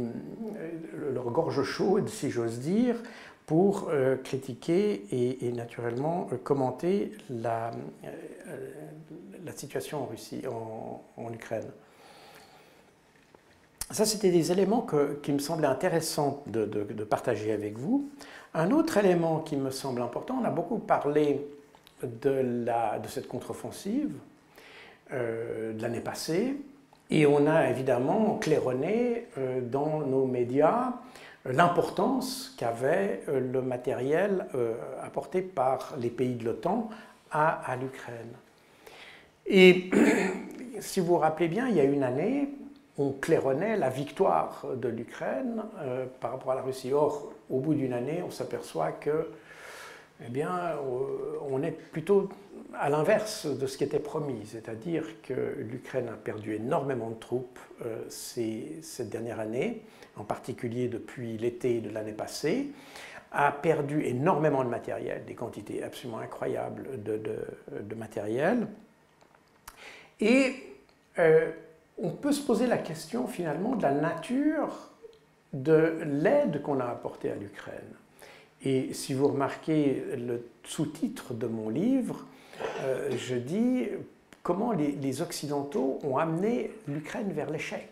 leur 1.14 1.32
gorge 1.32 1.64
chaude, 1.64 2.08
si 2.08 2.30
j'ose 2.30 2.60
dire, 2.60 2.96
pour 3.52 3.90
euh, 3.90 4.16
critiquer 4.16 5.04
et, 5.12 5.52
naturellement 5.52 6.30
euh, 6.32 6.38
commenter 6.38 7.12
la, 7.30 7.72
euh, 8.06 8.70
la, 9.44 9.52
situation 9.52 10.04
en 10.04 10.06
Russie, 10.06 10.44
en, 10.48 11.34
Ukraine. 11.34 11.68
Ça, 13.90 14.06
c'était 14.06 14.32
des 14.32 14.54
éléments 14.54 14.88
qui 15.22 15.34
me 15.34 15.40
semblaient 15.40 15.68
intéressants 15.68 16.44
de, 16.48 16.64
partager 17.04 17.52
avec 17.52 17.78
vous. 17.78 18.10
Un 18.54 18.72
autre 18.72 18.96
élément 18.96 19.40
qui 19.40 19.58
me 19.58 19.70
semble 19.70 20.02
important, 20.02 20.40
on 20.42 20.46
a 20.46 20.50
beaucoup 20.50 20.80
parlé 20.80 21.46
de 22.02 22.64
cette 23.10 23.28
contre-offensive 23.28 24.14
de 25.12 25.76
l'année 25.78 26.00
passée, 26.00 26.56
et 27.10 27.26
on 27.26 27.48
a 27.48 27.70
évidemment 27.70 28.38
claironné 28.38 29.28
dans 29.70 30.00
nos 30.00 30.26
médias 30.26 30.94
l'importance 31.46 32.54
qu'avait 32.58 33.22
euh, 33.28 33.40
le 33.40 33.62
matériel 33.62 34.48
euh, 34.56 34.76
apporté 35.02 35.42
par 35.42 35.96
les 36.00 36.10
pays 36.10 36.36
de 36.36 36.46
l'OTAN 36.46 36.90
à, 37.32 37.78
l'Ukraine. 37.80 38.34
Et 39.46 39.90
si 40.80 41.00
vous 41.00 41.08
vous 41.08 41.18
rappelez 41.18 41.48
bien, 41.48 41.70
il 41.70 41.76
y 41.76 41.80
a 41.80 41.86
une 41.86 42.04
année, 42.04 42.50
on 42.98 43.12
claironnait 43.12 43.78
la 43.78 43.90
victoire 43.90 44.66
de 44.76 44.90
l'Ukraine 44.90 45.64
euh, 45.80 46.06
par 46.20 46.32
rapport 46.32 46.52
à 46.52 46.56
la 46.56 46.62
Russie. 46.62 46.92
Or, 46.92 47.32
au 47.50 47.60
bout 47.60 47.74
d'une 47.74 47.94
année, 47.94 48.22
on 48.26 48.32
s'aperçoit 48.32 48.92
que, 48.92 49.30
eh 50.26 50.30
bien, 50.30 50.78
on 51.50 51.62
est 51.64 51.72
plutôt 51.72 52.30
à 52.74 52.90
l'inverse 52.90 53.46
de 53.48 53.68
ce 53.68 53.78
qui 53.78 53.84
était 53.84 54.00
promis, 54.00 54.46
c'est-à-dire 54.46 55.04
que 55.24 55.56
l'Ukraine 55.60 56.10
a 56.10 56.14
perdu 56.14 56.56
énormément 56.56 57.10
de 57.10 57.16
troupes 57.16 57.60
cette 58.10 59.10
dernière 59.10 59.40
année 59.40 59.82
en 60.18 60.24
particulier 60.24 60.88
depuis 60.88 61.38
l'été 61.38 61.82
de 61.82 61.90
l'année 61.90 62.14
passée, 62.14 62.68
a 63.32 63.52
perdu 63.52 64.04
énormément 64.04 64.64
de 64.64 64.70
matériel, 64.70 65.24
des 65.26 65.36
quantités 65.36 65.84
absolument 65.84 66.20
incroyables 66.20 67.02
de, 67.02 67.96
matériel. 67.96 68.68
Et 70.20 70.56
euh, 71.18 71.52
on 71.98 72.10
peut 72.10 72.34
se 72.34 72.46
poser 72.46 72.68
la 72.68 72.78
question 72.78 73.28
finalement 73.28 73.76
de 73.76 73.84
la 73.84 73.94
nature 73.94 74.92
de 75.54 76.00
l'aide 76.06 76.62
qu'on 76.62 76.80
a 76.80 76.86
apportée 76.86 77.32
à 77.32 77.36
l'Ukraine. 77.36 77.96
Et 78.64 78.94
si 78.94 79.14
vous 79.14 79.28
remarquez 79.28 80.04
le 80.18 80.46
sous-titre 80.64 81.34
de 81.34 81.48
mon 81.48 81.70
livre, 81.70 82.26
euh, 82.82 83.10
je 83.18 83.36
dis 83.36 83.88
comment 84.44 84.72
les 84.72 85.22
Occidentaux 85.22 86.00
ont 86.04 86.18
amené 86.18 86.72
l'Ukraine 86.88 87.32
vers 87.32 87.50
l'échec. 87.50 87.90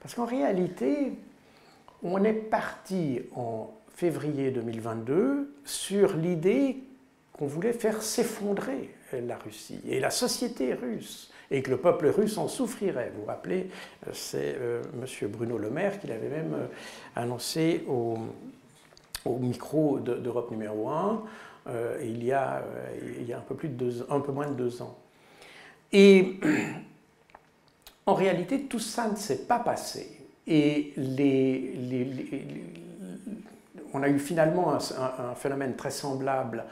Parce 0.00 0.14
qu'en 0.14 0.26
réalité, 0.26 1.12
on 2.02 2.22
est 2.24 2.32
parti 2.32 3.20
en 3.36 3.72
février 3.94 4.50
2022 4.50 5.54
sur 5.64 6.16
l'idée 6.16 6.78
qu'on 7.32 7.46
voulait 7.46 7.72
faire 7.72 8.02
s'effondrer 8.02 8.90
la 9.12 9.36
Russie 9.36 9.80
et 9.86 10.00
la 10.00 10.10
société 10.10 10.74
russe 10.74 11.30
et 11.50 11.62
que 11.62 11.70
le 11.70 11.76
peuple 11.76 12.06
russe 12.06 12.38
en 12.38 12.48
souffrirait. 12.48 13.12
Vous 13.14 13.22
vous 13.22 13.26
rappelez, 13.26 13.68
c'est 14.12 14.56
euh, 14.58 14.82
M. 14.94 15.28
Bruno 15.28 15.58
Le 15.58 15.70
Maire 15.70 16.00
qui 16.00 16.06
l'avait 16.06 16.28
même 16.28 16.54
euh, 16.54 16.66
annoncé 17.14 17.84
au, 17.86 18.18
micro 19.26 19.98
d'Europe 19.98 20.50
numéro 20.50 20.88
1 20.88 21.22
euh, 21.68 21.98
il, 22.02 22.24
y 22.24 22.32
a, 22.32 22.62
il 23.20 23.26
y 23.26 23.32
a 23.32 23.38
un 23.38 23.42
peu, 23.42 23.54
plus 23.54 23.68
de 23.68 23.74
deux, 23.74 24.06
un 24.10 24.20
peu 24.20 24.32
moins 24.32 24.48
de 24.48 24.54
deux 24.54 24.82
ans. 24.82 24.96
Et 25.92 26.40
en 28.06 28.14
réalité, 28.14 28.62
tout 28.62 28.80
ça 28.80 29.08
ne 29.08 29.16
s'est 29.16 29.46
pas 29.46 29.60
passé. 29.60 30.18
Et 30.46 30.92
les, 30.96 32.44
on 33.94 34.02
a 34.02 34.08
eu 34.08 34.18
finalement 34.18 34.74
un, 34.74 35.34
phénomène 35.36 35.76
très 35.76 35.90
semblable 35.90 36.64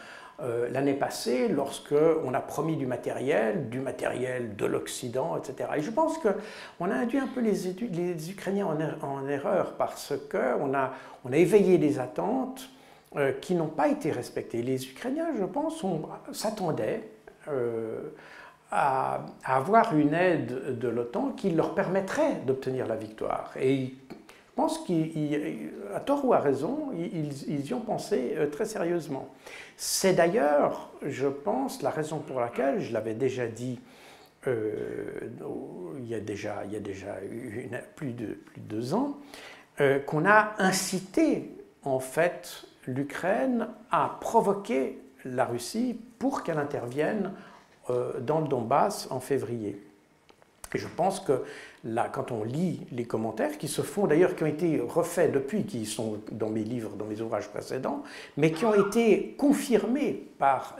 euh, 0.43 0.69
l'année 0.71 0.95
passée 0.95 1.49
lorsque 1.49 1.95
on 2.25 2.33
a 2.33 2.41
promis 2.41 2.77
du 2.77 2.87
matériel, 2.87 3.69
du 3.69 3.81
matériel 3.81 4.57
de 4.57 4.67
l'Occident, 4.67 5.37
etc. 5.37 5.69
Et 5.77 5.83
je 5.83 5.91
pense 5.91 6.19
qu'on 6.19 6.91
a 6.91 6.95
induit 6.95 7.19
un 7.19 7.27
peu 7.27 7.41
les, 7.41 8.31
Ukrainiens 8.31 8.67
en, 8.67 8.81
er-, 8.81 8.97
en, 9.03 9.29
erreur 9.29 9.75
parce 9.75 10.15
qu'on 10.31 10.75
a, 10.75 10.93
on 11.25 11.33
a 11.33 11.37
éveillé 11.37 11.79
des 11.79 11.99
attentes 11.99 12.71
euh, 13.17 13.33
qui 13.33 13.55
n'ont 13.55 13.67
pas 13.67 13.89
été 13.89 14.13
respectées. 14.13 14.63
Les 14.63 14.89
Ukrainiens, 14.89 15.31
je 15.37 15.45
pense, 15.45 15.85
s'attendaient 16.33 17.03
euh, 17.49 18.11
à, 18.71 19.27
avoir 19.45 19.97
une 19.97 20.15
aide 20.15 20.79
de 20.79 20.89
l'OTAN 20.89 21.33
qui 21.37 21.51
leur 21.51 21.75
permettrait 21.75 22.37
d'obtenir 22.47 22.87
la 22.87 22.97
victoire. 22.97 23.53
Je 24.51 24.57
pense 24.57 24.79
qu'à 24.79 26.01
tort 26.01 26.25
ou 26.25 26.35
à 26.35 26.41
raison, 26.41 26.91
ils, 26.93 27.67
y 27.67 27.73
ont 27.73 27.81
pensé 27.81 28.35
euh, 28.37 28.51
très 28.51 28.65
sérieusement. 28.65 29.29
C'est 29.77 30.13
d'ailleurs, 30.13 30.91
je 31.03 31.29
pense, 31.29 31.83
la 31.83 31.91
raison 31.91 32.19
pour 32.19 32.41
laquelle, 32.41 32.81
je 32.81 32.93
l'avais 32.93 33.15
déjà 33.15 33.47
dit 33.47 33.81
euh, 34.47 35.31
il, 35.99 36.09
y 36.09 36.15
a 36.15 36.21
déjà, 36.21 36.65
il 36.67 36.73
y 36.73 36.77
a 36.77 36.81
déjà 36.81 37.15
plus, 37.95 38.13
de, 38.13 38.27
plus 38.35 38.61
de 38.61 38.67
deux 38.67 38.93
ans, 38.93 39.19
euh, 39.81 40.01
qu'on 40.01 40.27
a 40.27 40.55
incité 40.59 41.57
en 41.85 42.01
fait 42.01 42.65
l'Ukraine 42.87 43.69
à 43.91 44.19
provoquer 44.21 44.99
la 45.25 45.45
Russie 45.45 45.99
pour 46.19 46.43
qu'elle 46.43 46.59
intervienne 46.59 47.33
dans 48.21 48.41
le 48.41 48.47
Donbass 48.47 49.09
en 49.11 49.19
février. 49.21 49.83
Et 50.75 50.79
je 50.79 50.87
pense 50.87 51.19
que 51.19 51.43
là, 51.85 52.11
quand 52.13 52.31
on 52.31 52.45
lit 52.45 52.81
les 52.93 53.05
commentaires, 53.05 53.57
qui 53.59 53.69
se 53.69 53.83
font 53.83 54.07
d'ailleurs, 54.07 54.37
qui 54.37 54.43
ont 54.43 54.49
été 54.49 54.81
refaits 54.81 55.33
depuis, 55.33 55.65
qui 55.65 55.87
sont 55.87 56.19
dans 56.31 56.51
mes 56.51 56.63
livres, 56.63 56.91
dans 56.97 57.07
mes 57.07 57.21
ouvrages 57.21 57.49
précédents, 57.49 58.03
mais 58.37 58.53
qui 58.53 58.65
ont 58.65 58.75
été 58.75 59.35
confirmés 59.39 60.29
par 60.39 60.77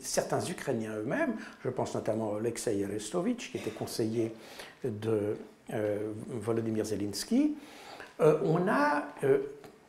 certains 0.00 0.44
Ukrainiens 0.44 0.94
eux-mêmes, 0.96 1.34
je 1.64 1.70
pense 1.70 1.94
notamment 1.94 2.34
à 2.34 2.38
Alexei 2.38 2.84
Arestovitch, 2.84 3.50
qui 3.50 3.58
était 3.58 3.70
conseiller 3.70 4.32
de 4.84 5.36
euh, 5.72 6.12
Volodymyr 6.28 6.84
Zelensky, 6.84 7.56
euh, 8.20 8.38
on 8.44 8.68
a 8.68 9.04
euh, 9.24 9.38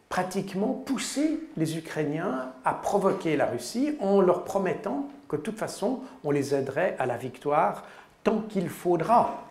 pratiquement 0.10 0.74
poussé 0.74 1.40
les 1.58 1.78
Ukrainiens 1.78 2.54
à 2.64 2.74
provoquer 2.74 3.36
la 3.36 3.46
Russie 3.46 3.96
en 4.00 4.22
leur 4.22 4.44
promettant 4.46 5.10
que 5.28 5.36
de 5.36 5.42
toute 5.42 5.58
façon, 5.58 6.00
on 6.24 6.32
les 6.32 6.56
aiderait 6.56 6.96
à 6.98 7.06
la 7.06 7.18
victoire 7.18 7.84
tant 8.24 8.42
qu'il 8.42 8.70
faudra. 8.70 9.45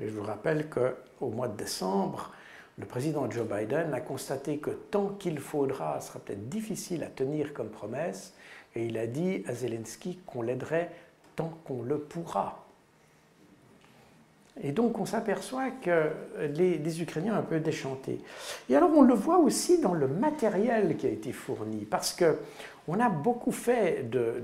Je 0.00 0.08
vous 0.08 0.22
rappelle 0.22 0.66
qu'au 0.70 1.28
mois 1.28 1.48
de 1.48 1.56
décembre, 1.58 2.32
le 2.78 2.86
président 2.86 3.30
Joe 3.30 3.46
Biden 3.46 3.92
a 3.92 4.00
constaté 4.00 4.56
que 4.56 4.70
tant 4.70 5.08
qu'il 5.08 5.38
faudra, 5.38 6.00
ce 6.00 6.08
sera 6.08 6.18
peut-être 6.20 6.48
difficile 6.48 7.02
à 7.04 7.08
tenir 7.08 7.52
comme 7.52 7.68
promesse, 7.68 8.32
et 8.74 8.86
il 8.86 8.96
a 8.96 9.06
dit 9.06 9.44
à 9.46 9.52
Zelensky 9.52 10.18
qu'on 10.24 10.40
l'aiderait 10.40 10.90
tant 11.36 11.52
qu'on 11.64 11.82
le 11.82 11.98
pourra. 11.98 12.64
Et 14.62 14.72
donc 14.72 14.98
on 14.98 15.04
s'aperçoit 15.04 15.70
que 15.70 16.10
les, 16.38 17.02
Ukrainiens 17.02 17.34
ont 17.34 17.38
un 17.38 17.42
peu 17.42 17.60
déchanté. 17.60 18.20
Et 18.70 18.76
alors 18.76 18.90
on 18.94 19.02
le 19.02 19.14
voit 19.14 19.38
aussi 19.38 19.80
dans 19.80 19.94
le 19.94 20.08
matériel 20.08 20.96
qui 20.96 21.06
a 21.06 21.10
été 21.10 21.32
fourni, 21.32 21.84
parce 21.84 22.14
que 22.14 22.38
on 22.88 22.98
a 23.00 23.08
beaucoup 23.08 23.52
fait 23.52 24.08
de, 24.10 24.42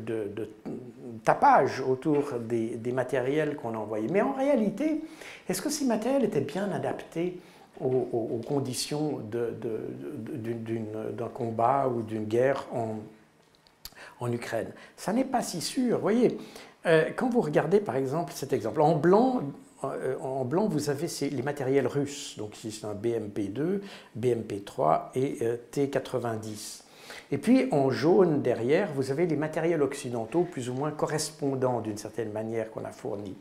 tapage 1.25 1.81
autour 1.81 2.35
des, 2.40 2.92
matériels 2.92 3.57
qu'on 3.57 3.75
a 3.75 3.79
envoyés. 3.79 4.09
Mais 4.11 4.22
en 4.22 4.33
réalité, 4.33 5.03
est-ce 5.49 5.62
que 5.62 5.70
ces 5.70 5.85
matériels 5.85 6.25
étaient 6.25 6.40
bien 6.40 6.70
adaptés 6.70 7.38
aux, 7.81 8.40
conditions 8.46 9.20
d'un 9.31 11.29
combat 11.29 11.88
ou 11.88 12.03
d'une 12.03 12.25
guerre 12.25 12.66
en, 12.72 14.33
Ukraine? 14.33 14.72
Ça 14.96 15.12
n'est 15.12 15.25
pas 15.25 15.42
si 15.42 15.61
sûr. 15.61 15.99
Voyez, 15.99 16.38
euh, 16.87 17.11
quand 17.16 17.29
vous 17.29 17.40
regardez 17.40 17.81
par 17.81 17.96
exemple 17.96 18.33
cet 18.35 18.53
exemple, 18.53 18.81
en 18.81 18.94
blanc, 18.96 19.42
euh, 19.85 20.16
en 20.20 20.44
blanc, 20.44 20.68
vous 20.68 20.90
avez 20.90 21.09
les 21.31 21.42
matériels 21.42 21.87
russes. 21.87 22.37
Donc 22.38 22.57
ici, 22.57 22.72
c'est 22.72 22.87
un 22.87 22.94
BMP2, 22.94 23.81
BMP3 24.18 25.11
et 25.14 25.38
euh, 25.42 25.57
T90. 25.72 26.86
Et 27.31 27.38
puis 27.38 27.69
en 27.73 27.90
jaune 27.90 28.42
derrière, 28.42 28.92
vous 28.92 29.11
avez 29.11 29.27
les 29.27 29.37
matériels 29.37 29.83
occidentaux 29.83 30.42
plus 30.42 30.69
ou 30.69 30.75
moins 30.75 30.90
correspondants 30.90 31.81
d'une 31.81 31.99
certaine 31.99 32.33
manière 32.33 32.71
qu'on 32.71 32.85
a 32.85 32.90
fournis. 32.90 33.37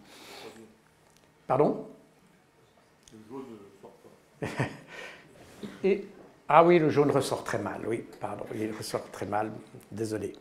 Pardon? 1.47 1.85
Le 3.13 3.19
jaune 3.29 3.45
ressort 3.81 4.57
pas. 4.57 4.65
et, 5.83 6.05
ah 6.47 6.63
oui, 6.63 6.79
le 6.79 6.89
jaune 6.89 7.11
ressort 7.11 7.43
très 7.43 7.59
mal, 7.59 7.81
oui, 7.87 8.03
pardon, 8.19 8.45
il 8.53 8.71
ressort 8.71 9.09
très 9.11 9.25
mal, 9.25 9.51
désolé. 9.91 10.33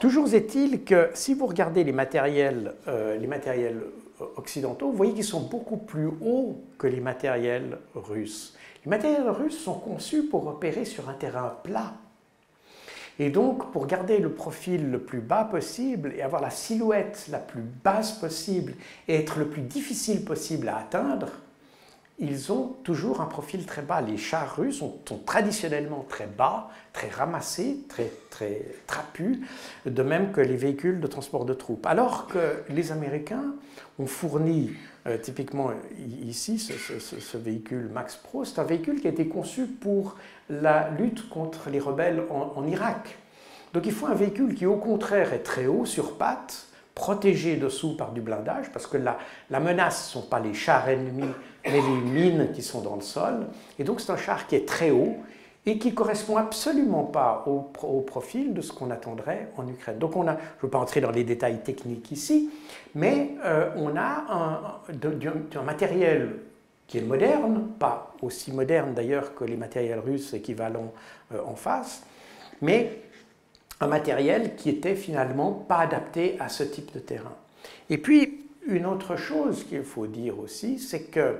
Toujours 0.00 0.32
est-il 0.34 0.82
que 0.84 1.10
si 1.14 1.34
vous 1.34 1.46
regardez 1.46 1.84
les 1.84 1.92
matériels, 1.92 2.74
euh, 2.88 3.16
les 3.16 3.26
matériels 3.26 3.82
occidentaux, 4.36 4.90
vous 4.90 4.96
voyez 4.96 5.14
qu'ils 5.14 5.24
sont 5.24 5.42
beaucoup 5.42 5.76
plus 5.76 6.08
hauts 6.20 6.60
que 6.78 6.86
les 6.86 7.00
matériels 7.00 7.78
russes. 7.94 8.56
Les 8.84 8.90
matériels 8.90 9.28
russes 9.28 9.58
sont 9.58 9.78
conçus 9.78 10.24
pour 10.24 10.46
opérer 10.46 10.84
sur 10.84 11.08
un 11.08 11.14
terrain 11.14 11.56
plat. 11.62 11.92
Et 13.20 13.28
donc, 13.28 13.70
pour 13.70 13.86
garder 13.86 14.18
le 14.18 14.32
profil 14.32 14.90
le 14.90 14.98
plus 14.98 15.20
bas 15.20 15.44
possible 15.44 16.14
et 16.16 16.22
avoir 16.22 16.40
la 16.40 16.48
silhouette 16.48 17.26
la 17.30 17.38
plus 17.38 17.60
basse 17.60 18.12
possible 18.12 18.72
et 19.08 19.14
être 19.16 19.38
le 19.38 19.46
plus 19.46 19.60
difficile 19.60 20.24
possible 20.24 20.70
à 20.70 20.78
atteindre, 20.78 21.28
ils 22.18 22.50
ont 22.50 22.76
toujours 22.82 23.20
un 23.20 23.26
profil 23.26 23.66
très 23.66 23.82
bas. 23.82 24.00
Les 24.00 24.16
chars 24.16 24.56
russes 24.56 24.78
sont, 24.78 25.18
traditionnellement 25.26 26.06
très 26.08 26.26
bas, 26.26 26.70
très 26.94 27.10
ramassés, 27.10 27.80
très, 27.90 28.10
très 28.30 28.62
trapus, 28.86 29.40
de 29.84 30.02
même 30.02 30.32
que 30.32 30.40
les 30.40 30.56
véhicules 30.56 30.98
de 30.98 31.06
transport 31.06 31.44
de 31.44 31.52
troupes. 31.52 31.84
Alors 31.84 32.26
que 32.26 32.62
les 32.70 32.90
Américains 32.90 33.54
ont 33.98 34.06
fourni, 34.06 34.70
euh, 35.06 35.18
typiquement 35.18 35.72
ici, 36.26 36.58
ce, 36.58 37.36
véhicule 37.36 37.90
Max 37.92 38.16
Pro, 38.16 38.46
c'est 38.46 38.60
un 38.60 38.64
véhicule 38.64 39.00
qui 39.00 39.08
a 39.08 39.10
été 39.10 39.28
conçu 39.28 39.66
pour 39.66 40.16
la 40.50 40.90
lutte 40.90 41.28
contre 41.28 41.70
les 41.70 41.78
rebelles 41.78 42.22
en, 42.30 42.66
Irak. 42.66 43.16
Donc 43.72 43.86
il 43.86 43.92
faut 43.92 44.06
un 44.06 44.14
véhicule 44.14 44.54
qui 44.54 44.66
au 44.66 44.76
contraire 44.76 45.32
est 45.32 45.44
très 45.44 45.66
haut, 45.66 45.84
sur 45.84 46.16
pattes, 46.16 46.66
protégé 46.94 47.56
dessous 47.56 47.96
par 47.96 48.12
du 48.12 48.20
blindage, 48.20 48.70
parce 48.72 48.86
que 48.86 48.96
la, 48.96 49.16
la 49.48 49.60
menace 49.60 50.08
ne 50.08 50.20
sont 50.20 50.28
pas 50.28 50.40
les 50.40 50.54
chars 50.54 50.88
ennemis, 50.88 51.30
mais 51.64 51.80
les 51.80 51.82
mines 51.82 52.48
qui 52.52 52.62
sont 52.62 52.80
dans 52.80 52.96
le 52.96 53.02
sol. 53.02 53.46
Et 53.78 53.84
donc 53.84 54.00
c'est 54.00 54.10
un 54.10 54.16
char 54.16 54.46
qui 54.46 54.56
est 54.56 54.66
très 54.66 54.90
haut 54.90 55.16
et 55.66 55.78
qui 55.78 55.94
correspond 55.94 56.36
absolument 56.36 57.04
pas 57.04 57.44
au, 57.46 58.00
profil 58.00 58.54
de 58.54 58.60
ce 58.60 58.72
qu'on 58.72 58.90
attendrait 58.90 59.48
en 59.56 59.68
Ukraine. 59.68 59.98
Donc 59.98 60.16
on 60.16 60.26
a, 60.26 60.32
je 60.32 60.38
ne 60.38 60.62
veux 60.62 60.68
pas 60.70 60.78
entrer 60.78 61.00
dans 61.00 61.10
les 61.10 61.24
détails 61.24 61.62
techniques 61.62 62.10
ici, 62.10 62.50
mais 62.94 63.32
euh, 63.44 63.70
on 63.76 63.96
a 63.96 64.80
un, 65.58 65.62
matériel 65.62 66.36
qui 66.90 66.98
est 66.98 67.02
moderne, 67.02 67.68
pas 67.78 68.12
aussi 68.20 68.52
moderne 68.52 68.94
d'ailleurs 68.94 69.36
que 69.36 69.44
les 69.44 69.56
matériels 69.56 70.00
russes 70.00 70.34
équivalents 70.34 70.92
euh, 71.32 71.40
en 71.46 71.54
face, 71.54 72.02
mais 72.62 72.98
un 73.80 73.86
matériel 73.86 74.56
qui 74.56 74.70
était 74.70 74.96
finalement 74.96 75.52
pas 75.52 75.78
adapté 75.78 76.34
à 76.40 76.48
ce 76.48 76.64
type 76.64 76.92
de 76.92 76.98
terrain. 76.98 77.36
Et 77.90 77.96
puis, 77.96 78.44
une 78.66 78.86
autre 78.86 79.14
chose 79.14 79.62
qu'il 79.62 79.84
faut 79.84 80.08
dire 80.08 80.40
aussi, 80.40 80.80
c'est 80.80 81.04
que 81.04 81.36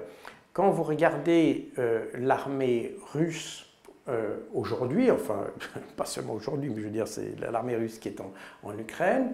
quand 0.53 0.71
vous 0.71 0.85
regardez 0.85 1.73
euh, 1.79 2.05
l'armée 2.15 2.95
russe 3.13 3.67
euh, 4.09 4.37
aujourd'hui, 4.55 5.11
enfin, 5.11 5.49
pas 5.97 6.07
seulement 6.07 6.35
aujourd'hui, 6.35 6.71
mais 6.71 6.81
je 6.81 6.87
veux 6.87 6.93
dire, 6.93 7.09
c'est 7.09 7.35
l'armée 7.41 7.75
russe 7.75 7.99
qui 7.99 8.07
est 8.07 8.21
en, 8.21 8.33
en, 8.63 8.79
Ukraine, 8.79 9.33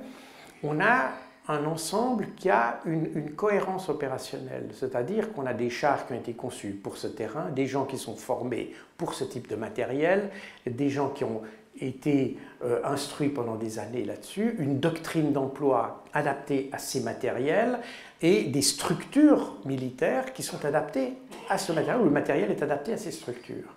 on 0.63 0.81
a 0.81 1.11
un 1.49 1.65
ensemble 1.65 2.29
qui 2.37 2.51
a 2.51 2.81
une, 2.87 3.31
cohérence 3.31 3.89
opérationnelle, 3.89 4.69
c'est-à-dire 4.73 5.33
qu'on 5.33 5.47
a 5.47 5.55
des 5.55 5.71
chars 5.71 6.07
qui 6.07 6.13
ont 6.13 6.17
été 6.17 6.33
conçus 6.33 6.71
pour 6.71 6.97
ce 6.97 7.07
terrain, 7.07 7.51
des 7.51 7.67
gens 7.67 7.85
qui 7.85 7.99
sont 7.99 8.17
formés 8.17 8.73
pour 8.97 9.15
ce 9.15 9.25
type 9.25 9.49
de 9.49 9.57
matériel, 9.57 10.31
des 10.67 10.91
gens 10.91 11.11
qui 11.11 11.25
ont 11.25 11.43
été 11.81 12.39
euh, 12.65 12.81
instruit 12.85 13.29
pendant 13.29 13.57
des 13.57 13.79
années 13.79 14.05
là-dessus, 14.05 14.57
une 14.59 14.81
doctrine 14.81 15.33
d'emploi 15.33 16.05
adaptée 16.15 16.71
à 16.73 16.79
ces 16.79 17.01
matériels 17.01 17.79
et 18.23 18.45
des 18.45 18.63
structures 18.63 19.57
militaires 19.67 20.33
qui 20.33 20.43
sont 20.43 20.65
adaptées 20.65 21.13
à 21.51 21.59
ce 21.59 21.73
matériel, 21.73 22.01
ou 22.01 22.05
le 22.05 22.11
matériel 22.11 22.51
est 22.51 22.63
adapté 22.63 22.95
à 22.95 22.97
ces 22.97 23.13
structures. 23.13 23.75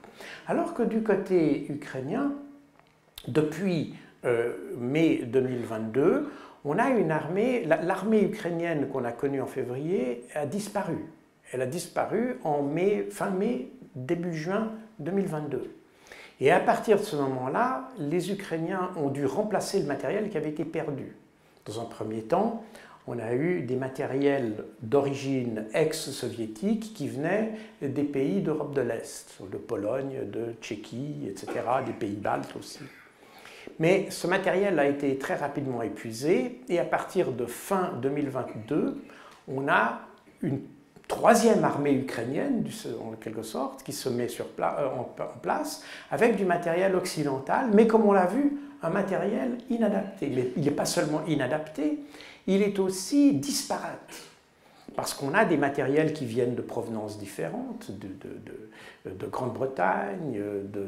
Alors 0.48 0.74
que 0.74 0.84
du 0.84 1.04
côté 1.04 1.70
ukrainien, 1.70 2.34
depuis 3.28 3.96
euh, 4.26 4.54
mai 4.78 5.22
2022, 5.26 6.30
on 6.66 6.78
a 6.78 6.90
une 6.90 7.12
armée, 7.12 7.66
l'armée 7.66 8.24
ukrainienne 8.24 8.88
qu'on 8.90 9.06
a 9.06 9.12
connue 9.12 9.42
en 9.42 9.48
février 9.48 10.26
a 10.36 10.46
disparu. 10.46 11.06
Elle 11.52 11.62
a 11.62 11.66
disparu 11.66 12.38
en 12.44 12.62
mai, 12.62 13.08
fin 13.10 13.30
mai, 13.30 13.70
début 13.96 14.36
juin 14.36 14.72
2022. 15.00 15.76
Et 16.42 16.52
à 16.52 16.60
partir 16.60 16.98
de 16.98 17.04
ce 17.04 17.16
moment-là, 17.16 17.90
les 17.98 18.32
Ukrainiens 18.32 18.92
ont 18.96 19.10
dû 19.10 19.26
remplacer 19.26 19.80
le 19.80 19.86
matériel 19.86 20.30
qui 20.30 20.38
avait 20.38 20.50
été 20.50 20.64
perdu. 20.64 21.16
Dans 21.66 21.82
un 21.82 21.86
premier 21.86 22.22
temps, 22.22 22.64
on 23.08 23.20
a 23.20 23.34
eu 23.34 23.62
des 23.62 23.76
matériels 23.76 24.66
d'origine 24.82 25.66
ex-soviétique 25.74 26.94
qui 26.94 27.08
venaient 27.08 27.54
des 27.82 28.04
pays 28.04 28.42
d'Europe 28.42 28.74
de 28.74 28.82
l'Est, 28.82 29.40
de 29.52 29.58
Pologne, 29.58 30.30
de 30.32 30.54
Tchéquie, 30.62 31.28
etc., 31.28 31.48
des 31.86 31.94
pays 31.94 32.16
baltes 32.16 32.56
aussi. 32.58 32.80
Mais 33.78 34.08
ce 34.10 34.28
matériel 34.28 34.80
a 34.80 34.88
été 34.88 35.18
très 35.18 35.36
rapidement 35.36 35.82
épuisé 35.82 36.62
et 36.70 36.80
à 36.80 36.86
partir 36.86 37.32
de 37.32 37.46
fin 37.46 37.94
2022, 38.02 39.02
on 39.48 39.68
a 39.68 40.02
une 40.42 40.62
troisième 41.10 41.64
armée 41.66 41.94
ukrainienne, 41.94 42.64
en 43.04 43.16
quelque 43.16 43.42
sorte, 43.44 43.84
qui 43.84 43.92
se 43.92 44.08
met 44.08 44.30
sur 44.30 44.46
euh, 44.60 44.88
en, 44.88 45.04
place 45.42 45.84
avec 46.12 46.38
du 46.38 46.46
matériel 46.46 46.96
occidental, 46.96 47.70
mais 47.74 47.88
comme 47.88 48.06
on 48.06 48.14
l'a 48.14 48.28
vu, 48.28 48.58
un 48.82 48.90
matériel 48.90 49.58
inadapté. 49.70 50.32
Mais 50.34 50.52
il 50.56 50.64
n'est 50.64 50.72
pas 50.72 50.86
seulement 50.86 51.22
inadapté, 51.28 52.00
il 52.48 52.62
est 52.62 52.80
aussi 52.80 53.34
disparate. 53.34 54.24
Parce 54.96 55.14
qu'on 55.14 55.34
a 55.34 55.46
des 55.46 55.58
matériels 55.58 56.14
qui 56.14 56.26
viennent 56.26 56.56
de 56.56 56.62
provenances 56.62 57.18
différentes, 57.18 57.92
de, 57.92 58.10
de 59.06 59.26
Grande-Bretagne, 59.28 60.42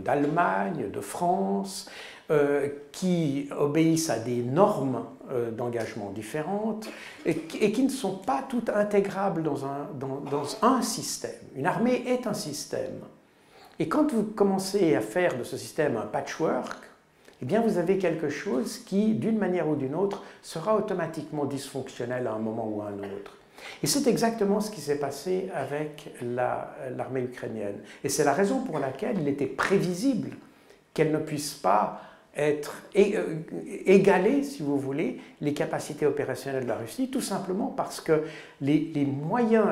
d'Allemagne, 0.04 0.90
de, 0.92 1.02
France, 1.02 1.90
euh, 2.32 2.70
qui 2.94 3.50
obéissent 3.60 4.10
à 4.10 4.18
des 4.18 4.42
normes 4.42 5.04
euh, 5.32 5.52
d'engagement 5.52 6.12
différentes 6.12 6.88
et, 7.26 7.36
qui 7.36 7.84
ne 7.84 7.90
sont 7.90 8.16
pas 8.16 8.42
toutes 8.48 8.70
intégrables 8.70 9.44
dans 9.44 9.66
un, 9.66 9.90
dans, 10.00 10.46
un 10.62 10.82
système. 10.82 11.36
Une 11.58 11.66
armée 11.66 12.06
est 12.08 12.28
un 12.28 12.34
système. 12.34 13.02
Et 13.80 13.90
quand 13.90 14.14
vous 14.14 14.24
commencez 14.24 14.96
à 14.96 15.02
faire 15.02 15.38
de 15.38 15.44
ce 15.44 15.58
système 15.58 15.98
un 15.98 16.06
patchwork, 16.06 16.78
eh 17.42 17.46
bien 17.46 17.60
vous 17.60 17.78
avez 17.78 17.98
quelque 17.98 18.30
chose 18.30 18.78
qui, 18.78 19.14
d'une 19.14 19.38
manière 19.38 19.68
ou 19.68 19.76
d'une 19.76 19.96
autre, 19.96 20.24
sera 20.42 20.78
automatiquement 20.78 21.44
dysfonctionnel 21.44 22.28
à 22.28 22.32
un 22.32 22.40
moment 22.40 22.70
ou 22.70 22.82
à 22.82 22.86
un 22.86 23.00
autre. 23.00 23.36
Et 23.84 23.88
c'est 23.88 24.08
exactement 24.08 24.62
ce 24.62 24.72
qui 24.72 24.80
s'est 24.80 25.00
passé 25.00 25.50
avec 25.54 26.14
l'armée 26.22 27.24
ukrainienne. 27.24 27.82
Et 28.06 28.10
c'est 28.10 28.24
la 28.24 28.34
raison 28.34 28.64
pour 28.64 28.80
laquelle 28.80 29.20
il 29.20 29.28
était 29.28 29.48
prévisible 29.48 30.30
qu'elle 30.94 31.12
ne 31.12 31.20
puisse 31.20 31.54
pas 31.56 32.02
être 32.36 32.84
euh, 32.96 33.40
égaler, 33.86 34.44
si 34.44 34.64
vous 34.64 34.78
voulez, 34.78 35.20
les 35.42 35.54
capacités 35.54 36.06
opérationnelles 36.06 36.64
de 36.64 36.70
la 36.70 36.78
Russie, 36.78 37.10
tout 37.10 37.22
simplement 37.22 37.68
parce 37.68 38.00
que 38.00 38.24
les, 38.62 39.06
moyens, 39.06 39.66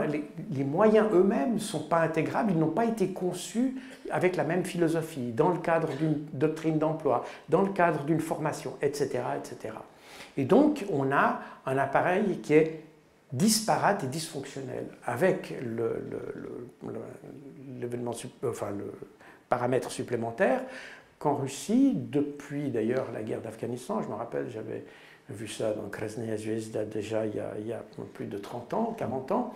les, 0.52 0.63
moyens 0.63 1.08
eux-mêmes 1.13 1.54
ne 1.54 1.60
sont 1.60 1.88
pas 1.88 2.02
intégrables, 2.02 2.52
ils 2.52 2.60
n'ont 2.60 2.67
pas 2.67 2.86
été 2.86 3.10
conçus 3.10 3.76
avec 4.12 4.36
la 4.36 4.43
même 4.43 4.65
philosophie, 4.65 5.32
dans 5.32 5.50
le 5.50 5.60
cadre 5.60 5.89
d'une 5.95 6.26
doctrine 6.34 6.78
d'emploi, 6.78 7.24
dans 7.48 7.62
le 7.62 7.69
cadre 7.69 8.04
d'une 8.04 8.19
formation, 8.19 8.74
etc., 8.82 9.22
etc. 9.38 9.76
Et 10.36 10.43
donc, 10.43 10.86
on 10.91 11.12
a 11.12 11.39
un 11.65 11.78
appareil 11.78 12.39
qui 12.41 12.54
est 12.54 12.84
disparate 13.32 14.04
et 14.04 14.08
dysfonctionnel, 14.08 14.88
avec 15.06 15.56
le, 15.62 16.04
enfin, 18.43 18.72
le 18.72 18.91
paramètre 19.48 19.91
supplémentaire 19.91 20.62
qu'en 21.19 21.36
Russie, 21.36 21.93
depuis 21.95 22.69
d'ailleurs 22.69 23.12
la 23.13 23.21
guerre 23.21 23.41
d'Afghanistan, 23.41 24.01
je 24.01 24.08
me 24.08 24.15
rappelle, 24.15 24.49
j'avais 24.49 24.86
vu 25.29 25.47
ça 25.47 25.73
dans 25.73 25.89
Krasnaya 25.89 26.38
Zvezda 26.38 26.86
déjà 26.86 27.25
il 27.25 27.36
y, 27.36 27.73
a, 27.73 27.84
plus 28.13 28.25
de 28.25 28.38
30 28.38 28.73
ans, 28.73 28.95
40 28.97 29.32
ans, 29.32 29.53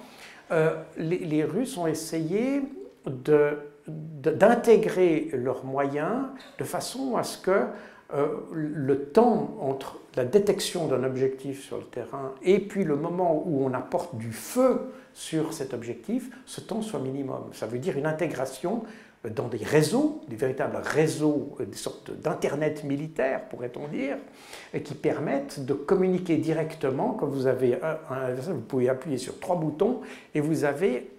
euh, 0.51 0.75
les, 0.97 1.43
Russes 1.43 1.77
ont 1.77 1.87
essayé 1.87 2.61
d'intégrer 3.87 5.29
leurs 5.33 5.65
moyens 5.65 6.25
de 6.59 6.63
façon 6.63 7.15
à 7.15 7.23
ce 7.23 7.37
que 7.39 7.65
euh, 8.13 8.27
le 8.51 9.05
temps 9.05 9.57
entre 9.61 9.99
la 10.15 10.25
détection 10.25 10.87
d'un 10.87 11.03
objectif 11.03 11.63
sur 11.63 11.77
le 11.77 11.85
terrain 11.85 12.35
et 12.43 12.59
puis 12.59 12.83
le 12.83 12.95
moment 12.95 13.41
où 13.47 13.65
on 13.65 13.73
apporte 13.73 14.15
du 14.17 14.31
feu 14.31 14.93
sur 15.13 15.53
cet 15.53 15.73
objectif, 15.73 16.29
ce 16.45 16.61
temps 16.61 16.81
soit 16.81 16.99
minimum. 16.99 17.45
Ça 17.53 17.65
veut 17.65 17.79
dire 17.79 17.97
une 17.97 18.05
intégration 18.05 18.83
dans 19.29 19.47
des 19.47 19.63
réseaux, 19.63 20.21
des 20.27 20.35
véritables 20.35 20.77
réseaux, 20.83 21.55
euh, 21.59 21.65
des 21.65 21.77
sortes 21.77 22.11
d'internet 22.11 22.83
militaires, 22.83 23.47
pourrait-on 23.49 23.87
dire, 23.87 24.17
qui 24.83 24.93
permettent 24.95 25.65
de 25.65 25.73
communiquer 25.73 26.37
directement. 26.37 27.13
Quand 27.13 27.27
vous 27.27 27.47
avez 27.47 27.79
un, 27.81 28.33
vous 28.33 28.61
pouvez 28.61 28.89
appuyer 28.89 29.17
sur 29.17 29.39
trois 29.39 29.55
boutons 29.55 30.01
et 30.35 30.41
vous 30.41 30.65
avez 30.65 31.09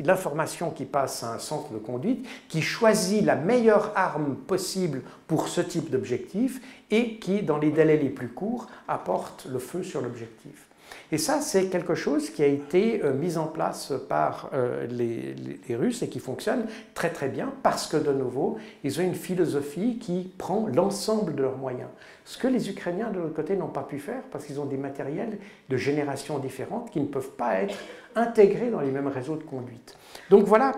l'information 0.00 0.70
qui 0.70 0.84
passe 0.84 1.22
à 1.22 1.34
un 1.34 1.38
centre 1.38 1.72
de 1.72 1.78
conduite 1.78 2.26
qui 2.48 2.62
choisit 2.62 3.24
la 3.24 3.36
meilleure 3.36 3.92
arme 3.94 4.34
possible 4.34 5.02
pour 5.26 5.48
ce 5.48 5.60
type 5.60 5.90
d'objectif 5.90 6.60
et 6.90 7.18
qui, 7.18 7.42
dans 7.42 7.58
les 7.58 7.70
délais 7.70 7.96
les 7.96 8.08
plus 8.08 8.28
courts, 8.28 8.68
apporte 8.88 9.46
le 9.50 9.58
feu 9.58 9.82
sur 9.82 10.00
l'objectif. 10.00 10.69
Et 11.12 11.18
ça, 11.18 11.40
c'est 11.40 11.66
quelque 11.66 11.94
chose 11.94 12.30
qui 12.30 12.42
a 12.42 12.46
été 12.46 13.02
euh, 13.04 13.12
mis 13.12 13.36
en 13.36 13.46
place 13.46 13.92
par 14.08 14.50
euh, 14.54 14.86
les, 14.86 15.34
Russes 15.74 16.02
et 16.02 16.08
qui 16.08 16.18
fonctionne 16.18 16.66
très 16.94 17.10
très 17.10 17.28
bien 17.28 17.52
parce 17.62 17.86
que, 17.86 17.96
de 17.96 18.12
nouveau, 18.12 18.58
ils 18.84 19.00
ont 19.00 19.02
une 19.02 19.14
philosophie 19.14 19.98
qui 19.98 20.32
prend 20.38 20.68
l'ensemble 20.72 21.34
de 21.34 21.42
leurs 21.42 21.56
moyens. 21.56 21.88
Ce 22.24 22.38
que 22.38 22.48
les 22.48 22.68
Ukrainiens, 22.70 23.10
de 23.10 23.18
l'autre 23.18 23.34
côté, 23.34 23.56
n'ont 23.56 23.68
pas 23.68 23.82
pu 23.82 23.98
faire 23.98 24.22
parce 24.30 24.44
qu'ils 24.44 24.60
ont 24.60 24.66
des 24.66 24.76
matériels 24.76 25.38
de 25.68 25.76
générations 25.76 26.38
différentes 26.38 26.90
qui 26.90 27.00
ne 27.00 27.06
peuvent 27.06 27.30
pas 27.30 27.54
être 27.62 27.76
intégrés 28.14 28.70
dans 28.70 28.80
les 28.80 28.90
mêmes 28.90 29.08
réseaux 29.08 29.36
de 29.36 29.42
conduite. 29.42 29.96
Donc 30.28 30.44
voilà, 30.44 30.72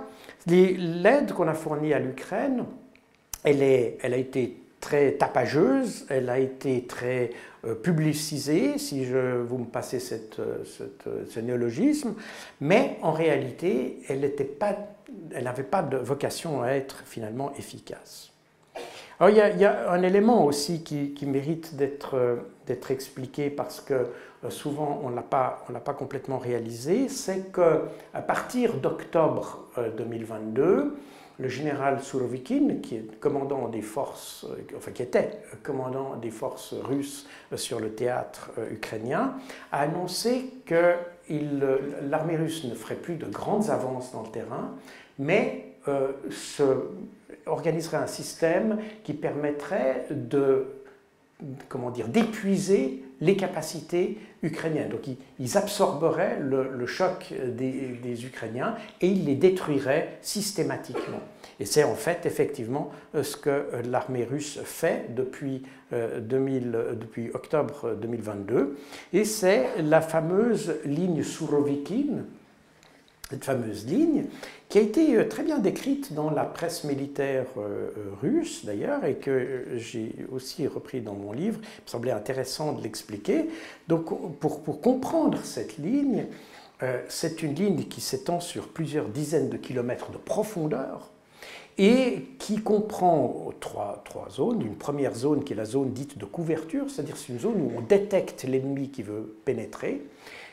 l'aide 0.46 1.32
qu'on 1.32 1.48
a 1.48 1.54
fournie 1.54 1.92
à 1.92 1.98
l'Ukraine, 1.98 2.64
elle, 3.44 3.62
elle 3.62 4.14
a 4.14 4.18
été 4.18 4.56
très 4.80 5.12
tapageuse, 5.12 6.06
elle 6.10 6.28
a 6.28 6.38
été 6.38 6.84
très 6.84 7.30
euh, 7.64 7.76
publicisée, 7.76 8.76
si 8.76 9.04
je, 9.04 9.36
vous 9.36 9.58
me 9.58 9.66
passez 9.66 10.00
cette, 10.00 10.40
euh, 10.40 10.64
euh, 11.06 11.24
ce 11.28 11.38
néologisme, 11.38 12.14
mais 12.60 12.98
en 13.02 13.12
réalité, 13.12 14.00
elle 14.08 14.20
n'avait 14.20 15.62
pas 15.62 15.82
de 15.82 15.96
vocation 15.96 16.62
à 16.62 16.70
être 16.70 17.04
finalement 17.06 17.52
efficace. 17.56 18.32
Alors 19.20 19.30
il 19.30 19.36
y 19.60 19.64
a, 19.64 19.92
un 19.92 20.02
élément 20.02 20.44
aussi 20.44 20.82
qui, 20.82 21.26
mérite 21.26 21.76
d'être 21.76 22.90
expliqué 22.90 23.48
parce 23.48 23.80
que 23.80 24.08
souvent 24.48 25.00
on 25.04 25.10
ne 25.10 25.14
l'a 25.14 25.22
pas, 25.22 25.64
pas 25.84 25.94
complètement 25.94 26.38
réalisé, 26.38 27.08
c'est 27.08 27.52
qu'à 27.52 28.22
partir 28.22 28.74
d'octobre 28.78 29.68
2022, 29.96 30.96
le 31.42 31.48
général 31.48 32.00
Surovikin, 32.00 32.76
qui 32.82 32.96
est 32.96 33.18
commandant 33.20 33.68
des 33.68 33.82
forces, 33.82 34.44
euh, 34.44 34.76
enfin 34.76 34.92
qui 34.92 35.02
était 35.02 35.42
commandant 35.62 36.16
des 36.16 36.30
forces 36.30 36.72
russes 36.72 37.26
euh, 37.52 37.56
sur 37.56 37.80
le 37.80 37.90
théâtre 37.90 38.52
euh, 38.58 38.70
ukrainien, 38.70 39.34
a 39.72 39.80
annoncé 39.80 40.54
que 40.64 40.94
l'armée 42.08 42.36
russe 42.36 42.64
ne 42.64 42.74
ferait 42.74 42.96
plus 42.96 43.16
de 43.16 43.26
grandes 43.26 43.70
avances 43.70 44.12
dans 44.12 44.22
le 44.22 44.28
terrain, 44.28 44.74
mais 45.18 45.68
se, 46.30 46.62
organiserait 47.46 47.96
un 47.98 48.08
système 48.08 48.78
qui 49.04 49.14
permettrait 49.14 50.06
de 50.10 50.66
comment 51.68 51.90
dire, 51.90 52.08
d'épuiser 52.08 53.04
les 53.20 53.36
capacités 53.36 54.18
ukrainiennes. 54.42 54.88
Donc 54.88 55.08
ils, 55.38 55.56
absorberaient 55.56 56.38
le, 56.40 56.86
choc 56.86 57.32
des, 57.32 58.26
Ukrainiens 58.26 58.76
et 59.00 59.08
ils 59.08 59.24
les 59.24 59.34
détruiraient 59.34 60.18
systématiquement. 60.20 61.20
Et 61.60 61.64
c'est 61.64 61.84
en 61.84 61.94
fait 61.94 62.26
effectivement 62.26 62.90
euh, 63.14 63.22
ce 63.22 63.36
que 63.36 63.50
euh, 63.50 63.82
l'armée 63.88 64.24
russe 64.24 64.58
fait 64.64 65.14
depuis, 65.14 65.62
2000, 65.92 66.74
euh, 66.74 66.94
depuis 66.94 67.30
octobre 67.34 67.94
2022. 68.00 68.76
Et 69.12 69.24
c'est 69.24 69.68
la 69.82 70.00
fameuse 70.00 70.74
ligne 70.84 71.22
Surovikin, 71.22 72.24
cette 73.32 73.44
fameuse 73.46 73.86
ligne, 73.86 74.24
qui 74.68 74.76
a 74.76 74.82
été 74.82 75.16
euh, 75.16 75.26
très 75.26 75.42
bien 75.42 75.58
décrite 75.58 76.12
dans 76.12 76.30
la 76.30 76.44
presse 76.44 76.84
militaire 76.84 77.46
euh, 77.56 77.88
euh, 77.96 78.10
russe 78.20 78.66
d'ailleurs, 78.66 79.06
et 79.06 79.14
que 79.14 79.64
j'ai 79.76 80.14
aussi 80.30 80.66
repris 80.66 81.00
dans 81.00 81.14
mon 81.14 81.32
livre. 81.32 81.58
Il 81.62 81.84
me 81.84 81.88
semblait 81.88 82.12
intéressant 82.12 82.72
de 82.72 82.82
l'expliquer. 82.82 83.48
Donc 83.88 84.04
pour, 84.38 84.62
pour, 84.62 84.82
comprendre 84.82 85.38
cette 85.44 85.78
ligne, 85.78 86.26
c'est 87.08 87.42
une 87.42 87.54
ligne 87.54 87.84
qui 87.84 88.00
s'étend 88.00 88.40
sur 88.40 88.68
plusieurs 88.68 89.08
dizaines 89.08 89.48
de 89.48 89.56
kilomètres 89.56 90.10
de 90.10 90.18
profondeur 90.18 91.10
et 91.78 92.26
qui 92.40 92.56
comprend 92.56 93.50
trois, 93.60 94.02
trois, 94.04 94.28
zones. 94.30 94.62
Une 94.62 94.74
première 94.74 95.14
zone 95.14 95.44
qui 95.44 95.52
est 95.52 95.56
la 95.56 95.64
zone 95.64 95.92
dite 95.92 96.18
de 96.18 96.24
couverture, 96.24 96.90
c'est-à-dire 96.90 97.16
c'est 97.16 97.32
une 97.32 97.38
zone 97.38 97.60
où 97.60 97.72
on 97.78 97.82
détecte 97.82 98.42
l'ennemi 98.42 98.90
qui 98.90 99.04
veut 99.04 99.36
pénétrer 99.44 100.02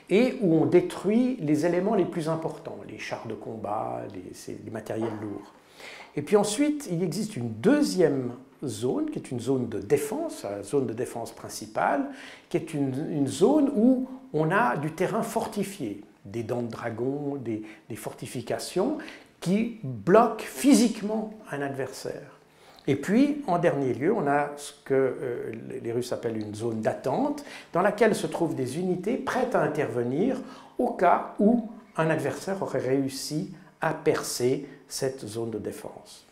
et 0.09 0.35
où 0.41 0.55
on 0.55 0.65
détruit 0.65 1.37
les 1.39 1.65
éléments 1.65 1.95
les 1.95 2.05
plus 2.05 2.29
importants, 2.29 2.79
les 2.87 2.97
chars 2.97 3.27
de 3.27 3.35
combat, 3.35 4.03
les, 4.13 4.55
les 4.63 4.71
matériels 4.71 5.17
lourds. 5.21 5.53
Et 6.15 6.21
puis 6.21 6.35
ensuite, 6.35 6.87
il 6.91 7.03
existe 7.03 7.35
une 7.35 7.53
deuxième 7.53 8.31
zone, 8.65 9.09
qui 9.09 9.19
est 9.19 9.31
une 9.31 9.39
zone 9.39 9.69
de 9.69 9.79
défense, 9.79 10.43
la 10.43 10.63
zone 10.63 10.87
de 10.87 10.93
défense 10.93 11.31
principale, 11.31 12.09
qui 12.49 12.57
est 12.57 12.73
une, 12.73 13.27
zone 13.27 13.71
où 13.75 14.09
on 14.33 14.51
a 14.51 14.77
du 14.77 14.91
terrain 14.91 15.21
fortifié, 15.21 16.01
des 16.25 16.43
dents 16.43 16.61
de 16.61 16.71
dragon, 16.71 17.37
des, 17.37 17.63
fortifications, 17.95 18.97
qui 19.39 19.79
bloquent 19.83 20.43
physiquement 20.43 21.33
un 21.51 21.61
adversaire. 21.61 22.38
Et 22.89 22.95
puis, 22.95 23.43
en 23.45 23.59
dernier 23.59 23.93
lieu, 23.93 24.11
on 24.11 24.25
a 24.25 24.49
ce 24.57 24.73
que 24.83 24.95
euh, 24.95 25.51
les 25.83 25.91
Russes 25.91 26.11
appellent 26.11 26.39
une 26.39 26.55
zone 26.55 26.81
d'attente, 26.81 27.45
dans 27.71 27.83
laquelle 27.83 28.15
se 28.15 28.25
trouvent 28.25 28.55
des 28.55 28.79
unités 28.79 29.15
prêtes 29.15 29.53
à 29.53 29.61
intervenir 29.61 30.37
au 30.79 30.93
cas 30.93 31.35
où 31.37 31.69
un 31.97 32.09
adversaire 32.09 32.59
aurait 32.63 32.79
réussi 32.79 33.53
à 33.79 33.93
percer 33.93 34.67
cette 34.87 35.23
zone 35.23 35.51
de 35.51 35.59
défense. 35.59 36.25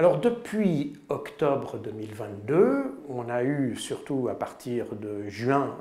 Alors 0.00 0.20
depuis 0.20 0.92
octobre 1.08 1.76
2022, 1.76 3.00
on 3.08 3.28
a 3.28 3.42
eu 3.42 3.74
surtout 3.74 4.28
à 4.28 4.38
partir 4.38 4.94
de 4.94 5.28
juin 5.28 5.76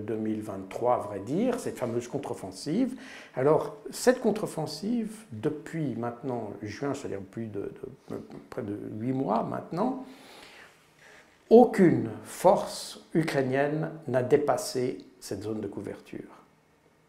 2023, 0.00 0.90
euh, 0.90 0.94
à 0.94 0.98
vrai 0.98 1.20
dire, 1.20 1.60
cette 1.60 1.78
fameuse 1.78 2.08
contre-offensive. 2.08 2.98
Alors 3.36 3.76
cette 3.92 4.20
contre-offensive, 4.20 5.12
depuis 5.30 5.94
maintenant 5.94 6.50
juin, 6.62 6.94
c'est-à-dire 6.94 7.20
plus 7.20 7.46
de, 7.46 7.72
près 8.50 8.62
de 8.62 8.76
huit 8.98 9.12
mois 9.12 9.44
maintenant, 9.44 10.04
aucune 11.48 12.10
force 12.24 13.06
ukrainienne 13.14 13.92
n'a 14.08 14.24
dépassé 14.24 14.98
cette 15.20 15.44
zone 15.44 15.60
de 15.60 15.68
couverture. 15.68 16.42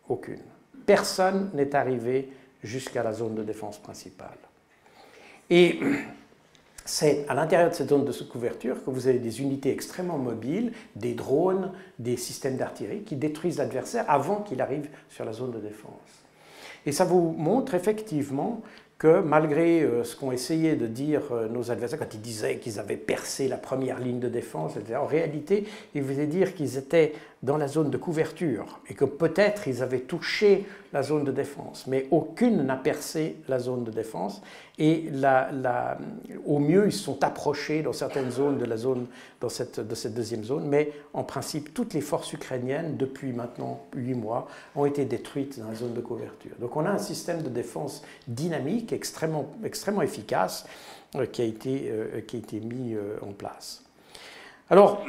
Aucune. 0.09 0.43
Personne 0.85 1.49
n'est 1.55 1.75
arrivé 1.75 2.29
jusqu'à 2.63 3.01
la 3.01 3.13
zone 3.13 3.33
de 3.33 3.41
défense 3.41 3.79
principale. 3.79 4.37
Et 5.49 5.79
c'est 6.85 7.25
à 7.29 7.33
l'intérieur 7.33 7.69
de 7.69 7.75
cette 7.75 7.89
zone 7.89 8.05
de 8.05 8.11
couverture 8.23 8.83
que 8.83 8.89
vous 8.89 9.07
avez 9.07 9.19
des 9.19 9.41
unités 9.41 9.71
extrêmement 9.71 10.17
mobiles, 10.17 10.73
des 10.95 11.13
drones, 11.13 11.71
des 11.99 12.17
systèmes 12.17 12.57
d'artillerie 12.57 13.03
qui 13.03 13.15
détruisent 13.15 13.57
l'adversaire 13.57 14.05
avant 14.07 14.41
qu'il 14.41 14.61
arrive 14.61 14.89
sur 15.09 15.25
la 15.25 15.33
zone 15.33 15.51
de 15.51 15.59
défense. 15.59 15.91
Et 16.85 16.91
ça 16.91 17.05
vous 17.05 17.35
montre 17.37 17.75
effectivement 17.75 18.61
que 18.97 19.19
malgré 19.19 19.81
euh, 19.81 20.03
ce 20.03 20.15
qu'ont 20.15 20.31
essayé 20.31 20.75
de 20.75 20.85
dire 20.85 21.23
euh, 21.31 21.47
nos 21.47 21.71
adversaires 21.71 21.97
quand 21.97 22.13
ils 22.13 22.21
disaient 22.21 22.57
qu'ils 22.57 22.79
avaient 22.79 22.97
percé 22.97 23.47
la 23.47 23.57
première 23.57 23.99
ligne 23.99 24.19
de 24.19 24.29
défense, 24.29 24.73
en 24.95 25.05
réalité, 25.07 25.65
ils 25.95 26.03
voulaient 26.03 26.27
dire 26.27 26.53
qu'ils 26.53 26.77
étaient 26.77 27.13
dans 27.43 27.57
la 27.57 27.67
zone 27.67 27.89
de 27.89 27.97
couverture 27.97 28.79
et 28.87 28.93
que 28.93 29.05
peut-être 29.05 29.67
ils 29.67 29.81
avaient 29.81 30.01
touché 30.01 30.67
la 30.93 31.01
zone 31.01 31.23
de 31.23 31.31
défense, 31.31 31.87
mais 31.87 32.07
aucune 32.11 32.63
n'a 32.63 32.75
percé 32.75 33.37
la 33.47 33.57
zone 33.57 33.83
de 33.83 33.91
défense 33.91 34.41
et 34.77 35.09
au 36.45 36.59
mieux 36.59 36.85
ils 36.85 36.91
se 36.91 37.03
sont 37.03 37.23
approchés 37.23 37.81
dans 37.81 37.93
certaines 37.93 38.29
zones 38.29 38.59
de 38.59 38.65
la 38.65 38.77
zone 38.77 39.07
dans 39.39 39.49
cette, 39.49 39.79
de 39.79 39.95
cette 39.95 40.13
deuxième 40.13 40.43
zone, 40.43 40.67
mais 40.67 40.91
en 41.13 41.23
principe 41.23 41.73
toutes 41.73 41.93
les 41.93 42.01
forces 42.01 42.31
ukrainiennes 42.33 42.97
depuis 42.97 43.31
maintenant 43.31 43.85
huit 43.95 44.13
mois 44.13 44.47
ont 44.75 44.85
été 44.85 45.05
détruites 45.05 45.59
dans 45.59 45.69
la 45.69 45.75
zone 45.75 45.93
de 45.93 46.01
couverture. 46.01 46.51
Donc 46.59 46.75
on 46.75 46.85
a 46.85 46.91
un 46.91 46.99
système 46.99 47.41
de 47.41 47.49
défense 47.49 48.03
dynamique 48.27 48.93
extrêmement, 48.93 49.47
efficace 50.03 50.65
euh, 51.15 51.25
qui, 51.25 51.41
a 51.41 51.45
été, 51.45 51.87
euh, 51.89 52.21
qui 52.21 52.35
a 52.35 52.39
été 52.39 52.59
mis 52.59 52.93
euh, 52.93 53.17
en 53.21 53.31
place. 53.31 53.83
Alors 54.69 55.03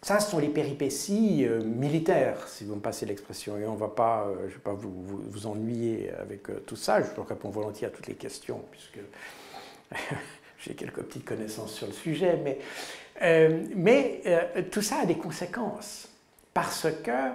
ça, 0.00 0.20
ce 0.20 0.30
sont 0.30 0.38
les 0.38 0.48
péripéties 0.48 1.44
euh, 1.44 1.60
militaires, 1.62 2.46
si 2.46 2.64
vous 2.64 2.76
me 2.76 2.80
passez 2.80 3.04
l'expression. 3.04 3.58
Et 3.58 3.66
on 3.66 3.74
va 3.74 3.88
pas, 3.88 4.26
euh, 4.26 4.34
je 4.42 4.44
ne 4.44 4.48
vais 4.50 4.58
pas 4.58 4.72
vous, 4.72 4.92
vous, 4.92 5.46
ennuyer 5.46 6.12
avec 6.20 6.48
euh, 6.50 6.62
tout 6.66 6.76
ça. 6.76 7.00
Je 7.02 7.20
réponds 7.20 7.50
volontiers 7.50 7.88
à 7.88 7.90
toutes 7.90 8.06
les 8.06 8.14
questions, 8.14 8.62
puisque 8.70 9.00
j'ai 10.60 10.74
quelques 10.74 11.02
petites 11.02 11.24
connaissances 11.24 11.72
sur 11.72 11.88
le 11.88 11.92
sujet. 11.92 12.38
Mais, 12.44 12.58
mais 13.74 14.22
tout 14.70 14.82
ça 14.82 15.00
a 15.02 15.06
des 15.06 15.16
conséquences. 15.16 16.08
Parce 16.54 16.86
que 17.02 17.32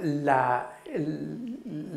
la, 0.00 0.72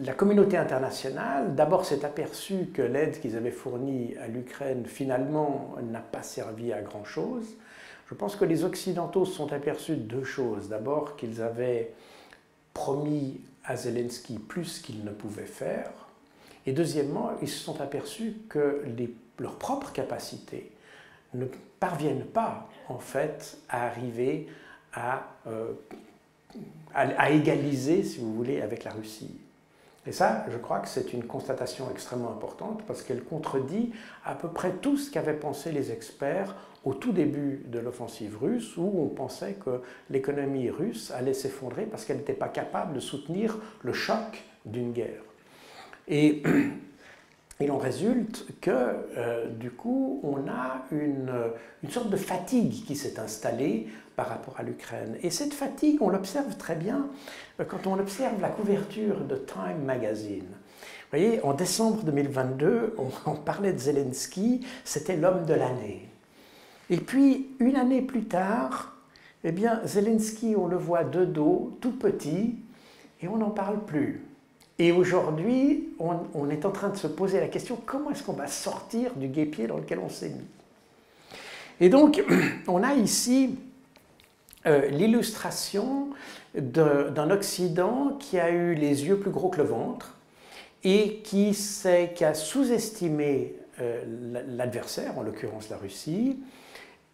la 0.04 0.14
communauté 0.14 0.58
internationale, 0.58 1.56
d'abord, 1.56 1.86
s'est 1.86 2.06
aperçue 2.06 2.68
que 2.72 2.84
l'aide 2.84 3.20
qu'ils 3.20 3.36
avaient 3.36 3.52
fournie 3.52 4.16
à 4.24 4.28
l'Ukraine, 4.28 4.86
finalement, 4.86 5.76
n'a 5.82 6.02
pas 6.02 6.24
servi 6.24 6.72
à 6.72 6.82
grand-chose. 6.82 7.58
Je 8.10 8.16
pense 8.16 8.36
que 8.36 8.46
les 8.46 8.64
Occidentaux 8.64 9.26
se 9.26 9.34
sont 9.34 9.52
aperçus 9.52 9.96
de 9.96 10.02
deux 10.02 10.24
choses. 10.24 10.70
D'abord 10.70 11.16
qu'ils 11.18 11.42
avaient 11.42 11.94
promis 12.74 13.42
à 13.66 13.76
Zelensky 13.76 14.40
plus 14.40 14.80
qu'il 14.80 15.04
ne 15.04 15.12
pouvait 15.12 15.46
faire. 15.46 15.92
Et 16.66 16.72
deuxièmement, 16.72 17.32
ils 17.42 17.50
se 17.50 17.60
sont 17.60 17.82
aperçus 17.82 18.36
que 18.50 18.84
leurs 19.40 19.56
propres 19.56 19.92
capacités 19.92 20.72
ne 21.34 21.46
parviennent 21.80 22.26
pas, 22.26 22.70
en 22.88 23.00
fait, 23.00 23.58
à 23.70 23.86
arriver 23.86 24.48
euh, 24.98 25.74
à 26.94 27.30
égaliser, 27.30 28.04
si 28.04 28.20
vous 28.20 28.34
voulez, 28.34 28.62
avec 28.62 28.84
la 28.84 28.92
Russie. 28.92 29.38
Et 30.08 30.14
ça, 30.14 30.46
je 30.50 30.58
crois 30.58 30.80
que 30.80 30.88
c'est 30.88 31.12
une 31.12 31.26
constatation 31.26 31.92
extrêmement 31.92 32.32
importante 32.32 32.82
parce 32.88 33.04
qu'elle 33.04 33.24
contredit 33.24 33.92
à 34.24 34.36
peu 34.36 34.48
près 34.48 34.72
tout 34.72 34.98
ce 34.98 35.12
qu'avaient 35.12 35.34
pensé 35.34 35.74
les 35.74 35.92
experts 35.92 36.56
au 36.88 36.94
tout 36.94 37.12
début 37.12 37.66
de 37.68 37.80
l'offensive 37.80 38.38
russe 38.42 38.78
où 38.78 38.90
on 38.98 39.10
pensait 39.10 39.58
que 39.64 39.82
l'économie 40.10 40.70
russe 40.70 41.12
allait 41.12 41.34
s'effondrer 41.34 41.86
parce 41.86 42.06
qu'elle 42.06 42.16
n'était 42.16 42.32
pas 42.32 42.48
capable 42.48 42.94
de 42.94 43.02
soutenir 43.02 43.58
le 43.82 43.92
choc 43.92 44.42
d'une 44.66 44.94
guerre. 44.94 45.22
Et 46.08 46.44
il 47.60 47.72
en 47.72 47.78
résulte 47.78 48.46
que, 48.62 48.72
euh, 48.72 49.50
du 49.50 49.70
coup, 49.70 50.22
on 50.24 50.48
a 50.48 50.86
une, 50.92 51.30
une 51.84 51.90
sorte 51.90 52.10
de 52.10 52.16
fatigue 52.16 52.86
qui 52.86 52.96
s'est 52.96 53.20
installée 53.20 53.90
par 54.16 54.30
rapport 54.30 54.58
à 54.58 54.64
l'Ukraine. 54.64 55.18
Et 55.22 55.30
cette 55.30 55.54
fatigue, 55.54 56.02
on 56.02 56.10
l'observe 56.10 56.56
très 56.56 56.76
bien 56.76 57.10
euh, 57.60 57.66
quand 57.66 57.86
on 57.86 58.00
observe 58.00 58.40
la 58.40 58.50
couverture 58.50 59.26
de 59.26 59.36
Time 59.36 59.84
Magazine. 59.86 60.48
Vous 60.48 61.18
voyez, 61.18 61.44
en 61.44 61.54
décembre 61.54 62.04
2022, 62.04 62.96
on, 62.98 63.10
on 63.30 63.36
parlait 63.36 63.74
de 63.74 63.78
Zelensky, 63.78 64.66
c'était 64.86 65.18
l'homme 65.18 65.46
de 65.46 65.54
l'année. 65.54 66.08
Et 66.90 66.98
puis, 66.98 67.48
une 67.60 67.76
année 67.76 68.02
plus 68.02 68.24
tard, 68.24 68.96
eh 69.44 69.52
bien, 69.52 69.82
Zelensky, 69.86 70.56
on 70.58 70.68
le 70.68 70.78
voit 70.78 71.04
de 71.04 71.26
dos, 71.26 71.78
tout 71.82 71.92
petit, 71.92 72.56
et 73.22 73.28
on 73.28 73.38
n'en 73.38 73.50
parle 73.50 73.84
plus. 73.86 74.24
Et 74.80 74.92
aujourd'hui, 74.92 75.90
on, 76.00 76.50
est 76.50 76.66
en 76.66 76.72
train 76.72 76.90
de 76.90 76.98
se 76.98 77.08
poser 77.08 77.40
la 77.40 77.48
question 77.48 77.80
comment 77.86 78.12
est-ce 78.12 78.24
qu'on 78.24 78.34
va 78.34 78.48
sortir 78.48 79.16
du 79.16 79.28
guépier 79.28 79.68
dans 79.68 79.78
lequel 79.78 80.00
on 80.00 80.10
s'est 80.10 80.30
mis? 80.30 80.46
Et 81.80 81.90
donc, 81.90 82.24
on 82.68 82.84
a 82.84 82.94
ici 82.94 83.58
euh, 84.66 84.88
l'illustration 84.88 86.10
d'un 86.56 87.30
Occident 87.32 88.18
qui 88.20 88.40
a 88.40 88.52
eu 88.52 88.76
les 88.76 89.06
yeux 89.06 89.18
plus 89.18 89.32
gros 89.32 89.50
que 89.50 89.58
le 89.58 89.64
ventre 89.64 90.16
et 90.84 91.22
qui, 91.24 91.58
qui 92.16 92.24
a 92.24 92.34
sous-estimé 92.34 93.56
euh, 93.80 94.04
l'adversaire, 94.48 95.18
en 95.18 95.24
l'occurrence 95.24 95.70
la 95.70 95.78
Russie, 95.78 96.38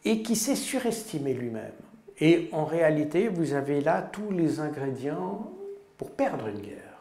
et 0.06 0.22
qui 0.22 0.36
s'est 0.36 0.56
surestimé 0.56 1.34
lui-même. 1.34 1.72
Et 2.20 2.50
en 2.52 2.66
réalité, 2.66 3.28
vous 3.28 3.54
avez 3.54 3.82
là 3.82 4.02
tous 4.02 4.32
les 4.32 4.60
ingrédients 4.60 5.52
pour 5.98 6.12
perdre 6.12 6.48
une 6.48 6.62
guerre. 6.62 6.94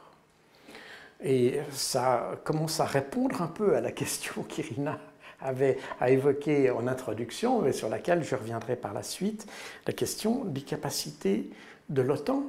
Et 1.22 1.60
ça 1.70 2.32
commence 2.44 2.80
à 2.80 2.84
répondre 2.84 3.42
un 3.42 3.46
peu 3.46 3.76
à 3.76 3.80
la 3.80 3.92
question 3.92 4.42
qu'Irina 4.48 4.98
avait 5.40 5.78
à 6.00 6.10
évoquer 6.10 6.70
en 6.70 6.86
introduction, 6.86 7.62
mais 7.62 7.72
sur 7.72 7.88
laquelle 7.88 8.22
je 8.22 8.36
reviendrai 8.36 8.76
par 8.76 8.92
la 8.92 9.02
suite, 9.02 9.46
la 9.86 9.92
question 9.92 10.44
des 10.44 10.60
capacités 10.62 11.50
de 11.88 12.00
l'OTAN 12.00 12.44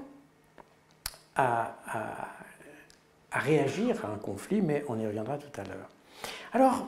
à, 1.35 1.75
à, 3.31 3.39
réagir 3.39 4.05
à 4.05 4.09
un 4.09 4.17
conflit, 4.17 4.61
mais 4.61 4.85
on 4.87 4.99
y 4.99 5.07
reviendra 5.07 5.39
tout 5.39 5.59
à 5.59 5.63
l'heure. 5.63 5.89
Alors, 6.53 6.87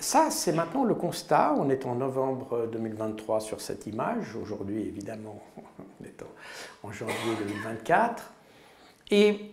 ça, 0.00 0.30
c'est 0.30 0.52
maintenant 0.52 0.84
le 0.84 0.94
constat. 0.94 1.54
On 1.56 1.68
est 1.70 1.86
en 1.86 1.94
novembre 1.94 2.68
2023 2.72 3.40
sur 3.40 3.60
cette 3.60 3.86
image. 3.86 4.36
Aujourd'hui, 4.36 4.80
évidemment, 4.80 5.42
on 5.58 6.04
est 6.04 6.22
en, 6.82 6.92
janvier 6.92 7.14
2024. 7.38 8.32
Et 9.10 9.50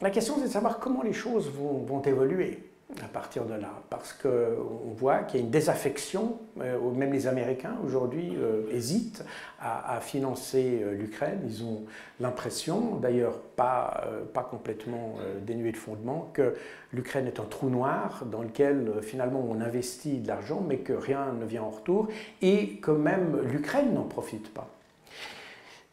la 0.00 0.10
question, 0.10 0.36
c'est 0.36 0.44
de 0.44 0.48
savoir 0.48 0.78
comment 0.78 1.02
les 1.02 1.12
choses 1.12 1.50
vont, 1.50 2.02
évoluer. 2.02 2.62
À 3.02 3.08
partir 3.08 3.44
de 3.46 3.54
là, 3.54 3.82
parce 3.90 4.12
qu'on 4.12 4.94
voit 4.96 5.18
qu'il 5.20 5.40
y 5.40 5.42
a 5.42 5.44
une 5.44 5.50
désaffection, 5.50 6.38
euh, 6.60 6.78
même 6.92 7.12
les 7.12 7.26
Américains 7.26 7.76
aujourd'hui 7.84 8.34
euh, 8.36 8.62
hésitent 8.70 9.24
à, 9.60 9.98
financer 10.00 10.80
euh, 10.82 10.94
l'Ukraine. 10.94 11.40
Ils 11.48 11.64
ont 11.64 11.82
l'impression, 12.20 12.96
d'ailleurs 12.96 13.38
pas, 13.56 14.04
pas 14.32 14.44
complètement 14.44 15.16
dénué 15.44 15.72
de 15.72 15.76
fondement, 15.76 16.30
que 16.32 16.54
l'Ukraine 16.92 17.26
est 17.26 17.40
un 17.40 17.44
trou 17.44 17.68
noir 17.68 18.24
dans 18.30 18.42
lequel 18.42 18.92
finalement 19.02 19.44
on 19.48 19.60
investit 19.60 20.18
de 20.18 20.28
l'argent, 20.28 20.62
mais 20.66 20.78
que 20.78 20.92
rien 20.92 21.32
ne 21.32 21.44
vient 21.44 21.64
en 21.64 21.70
retour, 21.70 22.08
et 22.40 22.76
que 22.76 22.92
même 22.92 23.40
l'Ukraine 23.42 23.94
n'en 23.94 24.04
profite 24.04 24.54
pas. 24.54 24.68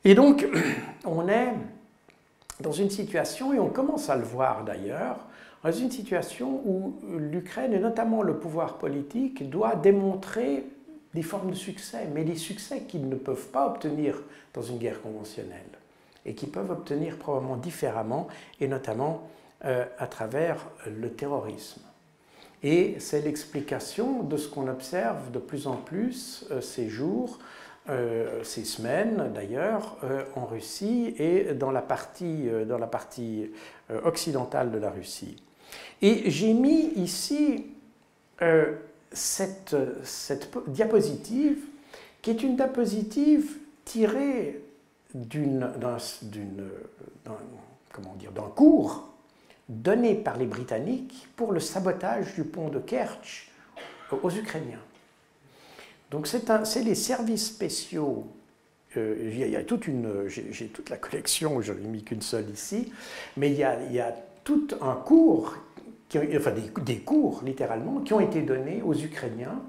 Et 0.06 0.14
donc, 0.14 0.48
on 1.06 1.28
est 1.28 1.54
dans 2.60 2.72
une 2.72 2.90
situation, 2.92 3.54
et 3.54 3.60
on 3.60 3.70
commence 3.70 4.10
à 4.10 4.16
le 4.16 4.24
voir 4.24 4.64
d'ailleurs, 4.64 5.18
dans 5.64 5.72
une 5.72 5.92
situation 5.92 6.62
où 6.66 6.96
l'Ukraine, 7.18 7.74
et 7.74 7.80
notamment 7.80 8.22
le 8.22 8.38
pouvoir 8.38 8.78
politique, 8.78 9.50
doit 9.50 9.76
démontrer 9.76 10.66
des 11.14 11.22
formes 11.22 11.52
de 11.52 11.56
succès, 11.56 12.08
mais 12.14 12.24
des 12.24 12.36
succès 12.36 12.82
qu'ils 12.82 13.08
ne 13.08 13.16
peuvent 13.16 13.48
pas 13.48 13.68
obtenir 13.68 14.22
dans 14.54 14.62
une 14.62 14.78
guerre 14.78 15.02
conventionnelle, 15.02 15.62
et 16.26 16.34
qu'ils 16.34 16.50
peuvent 16.50 16.72
obtenir 16.72 17.18
probablement 17.18 17.56
différemment, 17.56 18.28
et 18.60 18.68
notamment 18.68 19.30
euh, 19.64 19.86
à 19.98 20.08
travers 20.08 20.66
le 20.86 21.10
terrorisme. 21.12 21.82
Et 22.62 22.96
c'est 23.00 23.22
l'explication 23.22 24.24
de 24.24 24.36
ce 24.36 24.50
qu'on 24.50 24.68
observe 24.68 25.32
de 25.32 25.40
plus 25.40 25.68
en 25.68 25.76
plus 25.78 26.46
euh, 26.52 26.60
ces 26.60 26.90
jours, 26.90 27.40
euh, 27.90 28.44
ces 28.44 28.64
semaines 28.64 29.32
d'ailleurs, 29.34 29.98
en 30.36 30.46
Russie 30.46 31.16
et 31.18 31.54
dans 31.54 31.72
la 31.72 31.82
partie, 31.82 32.50
dans 32.68 32.78
la 32.78 32.88
partie 32.88 33.52
occidentale 34.04 34.72
de 34.72 34.78
la 34.78 34.90
Russie. 34.90 35.44
Et 36.02 36.30
j'ai 36.30 36.54
mis 36.54 36.92
ici 36.96 37.68
euh, 38.42 38.74
cette, 39.12 39.76
diapositive, 40.68 41.60
qui 42.22 42.32
est 42.32 42.44
une 42.44 42.56
diapositive 42.56 43.58
tirée 43.86 44.62
d'un 45.14 45.98
cours 48.56 49.10
donné 49.70 50.16
par 50.16 50.38
les 50.38 50.46
Britanniques 50.46 51.28
pour 51.36 51.52
le 51.52 51.60
sabotage 51.60 52.34
du 52.36 52.44
pont 52.44 52.70
de 52.70 52.80
Kerch 52.80 53.52
aux 54.12 54.32
Ukrainiens. 54.32 54.80
Donc 56.12 56.28
c'est 56.28 56.84
les 56.84 56.96
services 56.96 57.48
spéciaux. 57.48 58.28
Euh, 58.98 59.32
y 59.34 59.56
a 59.56 59.64
toute 59.64 59.88
une, 59.88 60.28
j'ai 60.28 60.68
toute 60.68 60.90
la 60.90 60.98
collection, 60.98 61.62
je 61.62 61.74
n'ai 61.74 61.88
mis 61.88 62.04
qu'une 62.04 62.22
seule 62.22 62.50
ici, 62.50 62.92
mais 63.38 63.52
il 63.52 63.58
y 63.58 63.64
a 63.64 64.16
tout 64.44 64.68
un 64.82 64.96
cours, 64.96 65.56
enfin 66.18 66.54
des, 66.84 67.00
cours 67.00 67.42
littéralement, 67.44 68.00
qui 68.02 68.14
ont 68.14 68.20
été 68.20 68.42
donnés 68.42 68.82
aux 68.84 68.96
Ukrainiens 68.96 69.62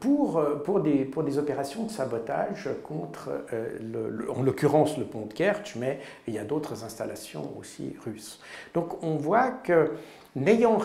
pour, 0.00 0.42
pour, 0.64 0.80
des, 0.80 1.04
pour 1.04 1.22
des 1.24 1.36
opérations 1.38 1.84
de 1.84 1.90
sabotage 1.90 2.68
contre, 2.82 3.30
euh, 3.52 4.26
en 4.34 4.42
l'occurrence, 4.42 4.96
le 4.96 5.04
pont 5.04 5.26
de 5.26 5.32
Kerch, 5.32 5.76
mais 5.76 6.00
il 6.26 6.34
y 6.34 6.38
a 6.38 6.44
d'autres 6.44 6.84
installations 6.84 7.52
aussi 7.58 7.94
russes. 8.04 8.40
Donc 8.72 9.02
on 9.02 9.16
voit 9.16 9.50
que 9.50 9.92
n'ayant, 10.36 10.78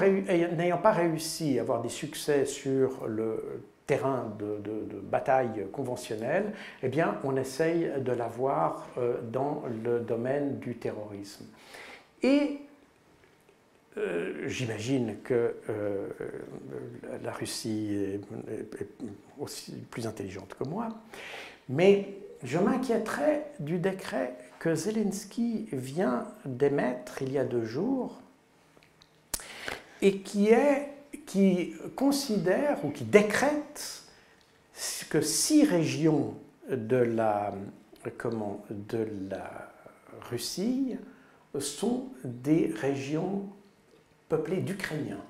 pas 0.82 0.92
réussi 0.92 1.58
à 1.58 1.62
avoir 1.62 1.82
des 1.82 1.90
succès 1.90 2.46
sur 2.46 3.08
le 3.08 3.64
terrain 3.88 4.32
de, 4.38 4.60
de, 4.62 5.00
bataille 5.00 5.66
conventionnel, 5.72 6.54
eh 6.84 6.90
bien, 6.90 7.18
on 7.24 7.36
essaye 7.36 7.92
de 8.00 8.12
l'avoir 8.12 8.88
euh, 9.00 9.16
dans 9.32 9.64
le 9.84 10.00
domaine 10.00 10.60
du 10.60 10.78
terrorisme. 10.78 11.46
Et 12.22 12.60
euh, 13.98 14.48
j'imagine 14.48 15.18
que 15.24 15.56
euh, 15.70 16.08
la 17.24 17.32
Russie 17.32 17.90
est, 17.92 18.22
aussi 19.40 19.72
plus 19.90 20.06
intelligente 20.06 20.56
que 20.58 20.64
moi, 20.64 20.90
mais 21.70 22.18
je 22.44 22.60
m'inquiéterais 22.60 23.52
du 23.60 23.80
décret 23.80 24.36
que 24.60 24.76
Zelensky 24.76 25.68
vient 25.72 26.28
d'émettre 26.46 27.22
il 27.22 27.32
y 27.32 27.38
a 27.38 27.44
deux 27.44 27.66
jours 27.66 28.22
et 30.02 30.20
qui, 30.20 30.50
est, 30.50 30.90
qui 31.26 31.74
considère 31.96 32.84
ou 32.86 32.90
qui 32.92 33.06
décrète 33.06 34.04
que 35.10 35.22
six 35.22 35.64
régions 35.64 36.36
de 36.70 36.98
la, 36.98 37.54
comment, 38.18 38.64
de 38.70 39.08
la 39.30 39.72
Russie 40.30 40.96
sont 41.60 42.10
des 42.24 42.72
régions 42.80 43.50
peuplée 44.30 44.62
d'Ukrainiens. 44.62 45.24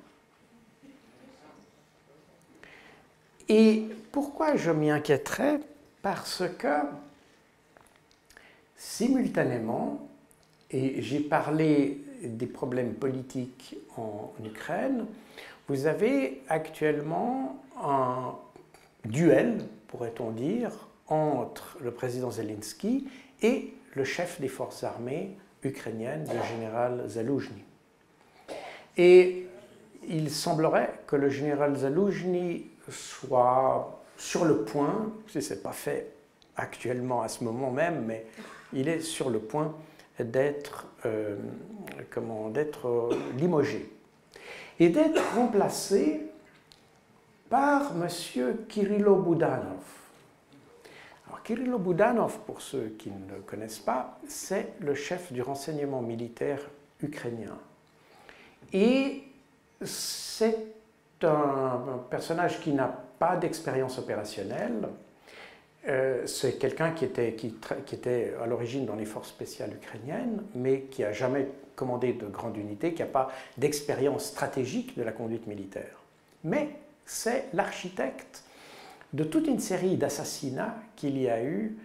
Et 3.48 3.86
pourquoi 4.12 4.56
je 4.56 4.70
m'y 4.70 4.92
inquiéterais? 4.92 5.60
Parce 6.02 6.44
que 6.58 6.82
simultanément, 8.78 10.08
et 10.72 11.02
j'ai 11.02 11.20
parlé 11.20 12.04
des 12.24 12.46
problèmes 12.46 12.94
politiques 12.94 13.76
en 13.98 14.32
Ukraine, 14.46 15.06
vous 15.68 15.88
avez 15.88 16.44
actuellement 16.48 17.64
un 17.82 18.36
duel, 19.06 19.66
pourrait-on 19.88 20.32
dire, 20.32 20.88
entre 21.08 21.78
le 21.82 21.92
président 21.92 22.30
Zelensky 22.30 23.08
et 23.42 23.74
le 23.96 24.04
chef 24.04 24.40
des 24.40 24.48
forces 24.48 24.84
armées 24.84 25.36
ukrainiennes, 25.64 26.28
le 26.28 26.56
général 26.56 27.04
Zaloujny. 27.08 27.64
Et 29.00 29.48
il 30.10 30.30
semblerait 30.30 31.00
que 31.08 31.16
le 31.16 31.30
général 31.30 31.74
Zaloujny 31.78 32.66
soit 32.90 34.04
sur 34.18 34.44
le 34.44 34.66
point, 34.66 35.14
si 35.30 35.42
ce 35.42 35.54
n'est 35.54 35.62
pas 35.62 35.72
fait 35.72 36.12
actuellement 36.58 37.22
à 37.22 37.30
ce 37.30 37.46
moment 37.46 37.72
même, 37.72 38.04
mais 38.06 38.26
il 38.74 38.90
est 38.90 39.00
sur 39.00 39.30
le 39.30 39.40
point 39.40 39.74
d'être 40.20 40.88
euh, 41.06 41.38
comment 42.10 42.50
d'être 42.50 42.90
euh, 42.90 43.16
limogé 43.38 43.90
et 44.82 44.90
d'être 44.90 45.22
remplacé 45.34 46.28
par 47.50 47.94
M. 47.94 48.58
Kirilo 48.68 49.16
Boudanov. 49.16 49.86
Alors 51.26 51.42
Kirilo 51.44 51.80
Boudanov, 51.80 52.40
pour 52.40 52.62
ceux 52.62 52.96
qui 53.00 53.12
ne 53.12 53.36
le 53.36 53.42
connaissent 53.46 53.80
pas, 53.80 54.20
c'est 54.28 54.74
le 54.82 54.94
chef 54.94 55.32
du 55.32 55.42
renseignement 55.42 56.02
militaire 56.02 56.60
ukrainien. 57.02 57.58
Et 58.74 59.24
c'est 59.84 60.58
un, 61.24 62.02
personnage 62.10 62.60
qui 62.62 62.72
n'a 62.72 62.88
pas 63.20 63.36
d'expérience 63.36 63.98
opérationnelle. 63.98 64.88
Euh, 65.88 66.26
c'est 66.28 66.60
quelqu'un 66.60 66.92
qui 66.92 67.06
était, 67.06 67.34
qui, 67.34 67.56
était 67.94 68.34
à 68.42 68.46
l'origine 68.46 68.86
dans 68.86 68.96
les 68.96 69.06
forces 69.06 69.30
spéciales 69.30 69.74
ukrainiennes, 69.74 70.44
mais 70.56 70.82
qui 70.82 71.02
n'a 71.02 71.14
jamais 71.14 71.48
commandé 71.76 72.14
de 72.14 72.28
grande 72.28 72.58
unité, 72.58 72.94
qui 72.94 73.02
n'a 73.02 73.08
pas 73.08 73.32
d'expérience 73.58 74.26
stratégique 74.26 74.98
de 74.98 75.04
la 75.04 75.12
conduite 75.12 75.48
militaire. 75.48 76.04
Mais 76.44 76.70
c'est 77.06 77.46
l'architecte 77.54 78.44
de 79.14 79.24
toute 79.24 79.48
une 79.48 79.60
série 79.60 79.98
d'assassinats 79.98 80.76
qu'il 80.96 81.18
y 81.20 81.30
a 81.30 81.44
eu 81.44 81.78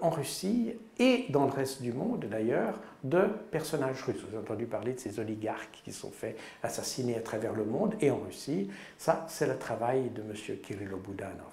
en 0.00 0.10
Russie 0.10 0.72
et 0.98 1.26
dans 1.30 1.44
le 1.44 1.52
reste 1.52 1.82
du 1.82 1.92
monde 1.92 2.24
d'ailleurs 2.24 2.80
de 3.04 3.22
personnages 3.50 4.02
russes. 4.02 4.20
Vous 4.28 4.36
avez 4.36 4.44
entendu 4.44 4.66
parler 4.66 4.92
de 4.94 4.98
ces 4.98 5.20
oligarques 5.20 5.80
qui 5.84 5.92
sont 5.92 6.10
faits 6.10 6.36
assassiner 6.62 7.16
à 7.16 7.20
travers 7.20 7.54
le 7.54 7.64
monde 7.64 7.94
et 8.00 8.10
en 8.10 8.18
Russie. 8.18 8.70
Ça, 8.96 9.24
c'est 9.28 9.46
le 9.46 9.56
travail 9.56 10.10
de 10.10 10.22
M. 10.22 10.58
Kirilo 10.60 10.96
Boudanov. 10.96 11.52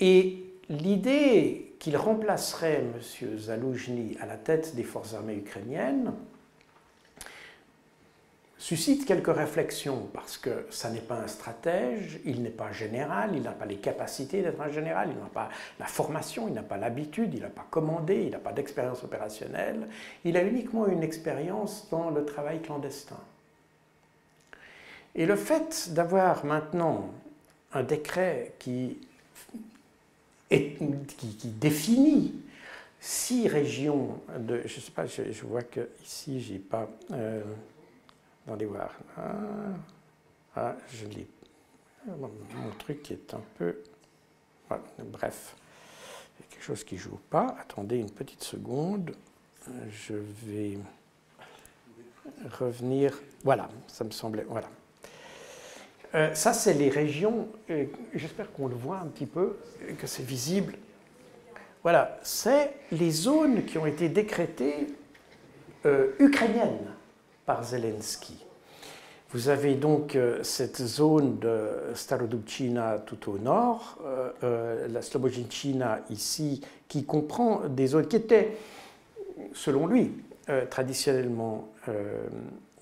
Et 0.00 0.44
l'idée 0.68 1.74
qu'il 1.78 1.96
remplacerait 1.96 2.82
M. 2.82 3.38
Zaloujny 3.38 4.16
à 4.20 4.26
la 4.26 4.36
tête 4.36 4.74
des 4.74 4.82
forces 4.82 5.14
armées 5.14 5.36
ukrainiennes 5.36 6.12
suscite 8.66 9.06
quelques 9.06 9.32
réflexions 9.32 10.08
parce 10.12 10.36
que 10.36 10.66
ça 10.70 10.90
n'est 10.90 10.98
pas 10.98 11.14
un 11.14 11.28
stratège, 11.28 12.18
il 12.24 12.42
n'est 12.42 12.50
pas 12.50 12.72
général, 12.72 13.30
il 13.32 13.42
n'a 13.42 13.52
pas 13.52 13.64
les 13.64 13.76
capacités 13.76 14.42
d'être 14.42 14.60
un 14.60 14.70
général, 14.70 15.10
il 15.12 15.22
n'a 15.22 15.28
pas 15.28 15.50
la 15.78 15.86
formation, 15.86 16.48
il 16.48 16.54
n'a 16.54 16.64
pas 16.64 16.76
l'habitude, 16.76 17.32
il 17.32 17.42
n'a 17.42 17.48
pas 17.48 17.64
commandé, 17.70 18.24
il 18.24 18.30
n'a 18.30 18.40
pas 18.40 18.50
d'expérience 18.50 19.04
opérationnelle, 19.04 19.86
il 20.24 20.36
a 20.36 20.42
uniquement 20.42 20.88
une 20.88 21.04
expérience 21.04 21.86
dans 21.92 22.10
le 22.10 22.24
travail 22.24 22.60
clandestin. 22.60 23.20
Et 25.14 25.26
le 25.26 25.36
fait 25.36 25.90
d'avoir 25.92 26.44
maintenant 26.44 27.10
un 27.72 27.84
décret 27.84 28.54
qui, 28.58 28.98
définit 30.50 32.34
six 32.98 33.46
régions 33.46 34.18
de... 34.40 34.62
Je 34.64 34.80
sais 34.80 34.90
pas, 34.90 35.06
je, 35.06 35.44
vois 35.44 35.62
que 35.62 35.88
ici, 36.02 36.40
j'ai 36.40 36.58
pas... 36.58 36.88
Euh, 37.12 37.44
Attendez 38.46 38.66
voir. 38.66 38.90
Ah, 39.16 39.32
ah, 40.54 40.76
je 40.92 41.06
lis. 41.06 41.26
Mon 42.06 42.30
truc 42.78 43.10
est 43.10 43.34
un 43.34 43.42
peu. 43.58 43.82
bref, 44.70 45.56
il 46.38 46.44
y 46.44 46.46
a 46.46 46.52
quelque 46.52 46.62
chose 46.62 46.84
qui 46.84 46.94
ne 46.94 47.00
joue 47.00 47.18
pas. 47.28 47.56
Attendez 47.60 47.96
une 47.96 48.10
petite 48.10 48.44
seconde. 48.44 49.16
Je 49.90 50.14
vais 50.14 50.78
revenir. 52.60 53.18
Voilà, 53.42 53.68
ça 53.88 54.04
me 54.04 54.12
semblait. 54.12 54.46
Voilà. 54.48 54.68
Euh, 56.14 56.32
ça, 56.34 56.52
c'est 56.52 56.74
les 56.74 56.88
régions, 56.88 57.48
j'espère 58.14 58.52
qu'on 58.52 58.68
le 58.68 58.76
voit 58.76 58.98
un 58.98 59.06
petit 59.06 59.26
peu, 59.26 59.56
que 59.98 60.06
c'est 60.06 60.22
visible. 60.22 60.74
Voilà, 61.82 62.20
c'est 62.22 62.74
les 62.92 63.10
zones 63.10 63.64
qui 63.64 63.76
ont 63.76 63.86
été 63.86 64.08
décrétées 64.08 64.86
euh, 65.84 66.12
ukrainiennes 66.20 66.94
par 67.46 67.64
Zelensky. 67.64 68.44
Vous 69.30 69.48
avez 69.48 69.74
donc 69.74 70.14
euh, 70.14 70.42
cette 70.42 70.82
zone 70.82 71.38
de 71.38 71.68
Starodubchina 71.94 72.98
tout 73.06 73.30
au 73.30 73.38
nord, 73.38 73.98
la 74.42 75.02
Slobodinchina 75.02 76.00
ici, 76.10 76.60
qui 76.88 77.04
comprend 77.04 77.62
des 77.68 77.88
zones 77.88 78.06
qui 78.06 78.16
étaient, 78.16 78.56
selon 79.52 79.86
lui, 79.86 80.12
traditionnellement 80.70 81.68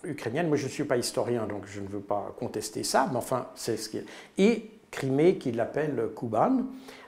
ukrainienne. 0.03 0.49
Moi, 0.49 0.57
je 0.57 0.65
ne 0.65 0.71
suis 0.71 0.85
pas 0.85 0.97
historien, 0.97 1.47
donc 1.47 1.63
je 1.67 1.81
ne 1.81 1.89
veux 1.89 2.01
pas 2.01 2.35
contester 2.39 2.83
ça, 2.83 3.09
mais 3.11 3.17
enfin, 3.17 3.47
c'est 3.55 3.77
ce 3.77 3.89
qui 3.89 3.99
est. 3.99 4.07
Et 4.37 4.71
Crimée, 4.95 5.39
qu'il 5.39 5.59
appelle 5.59 6.11
Kuban. 6.17 6.67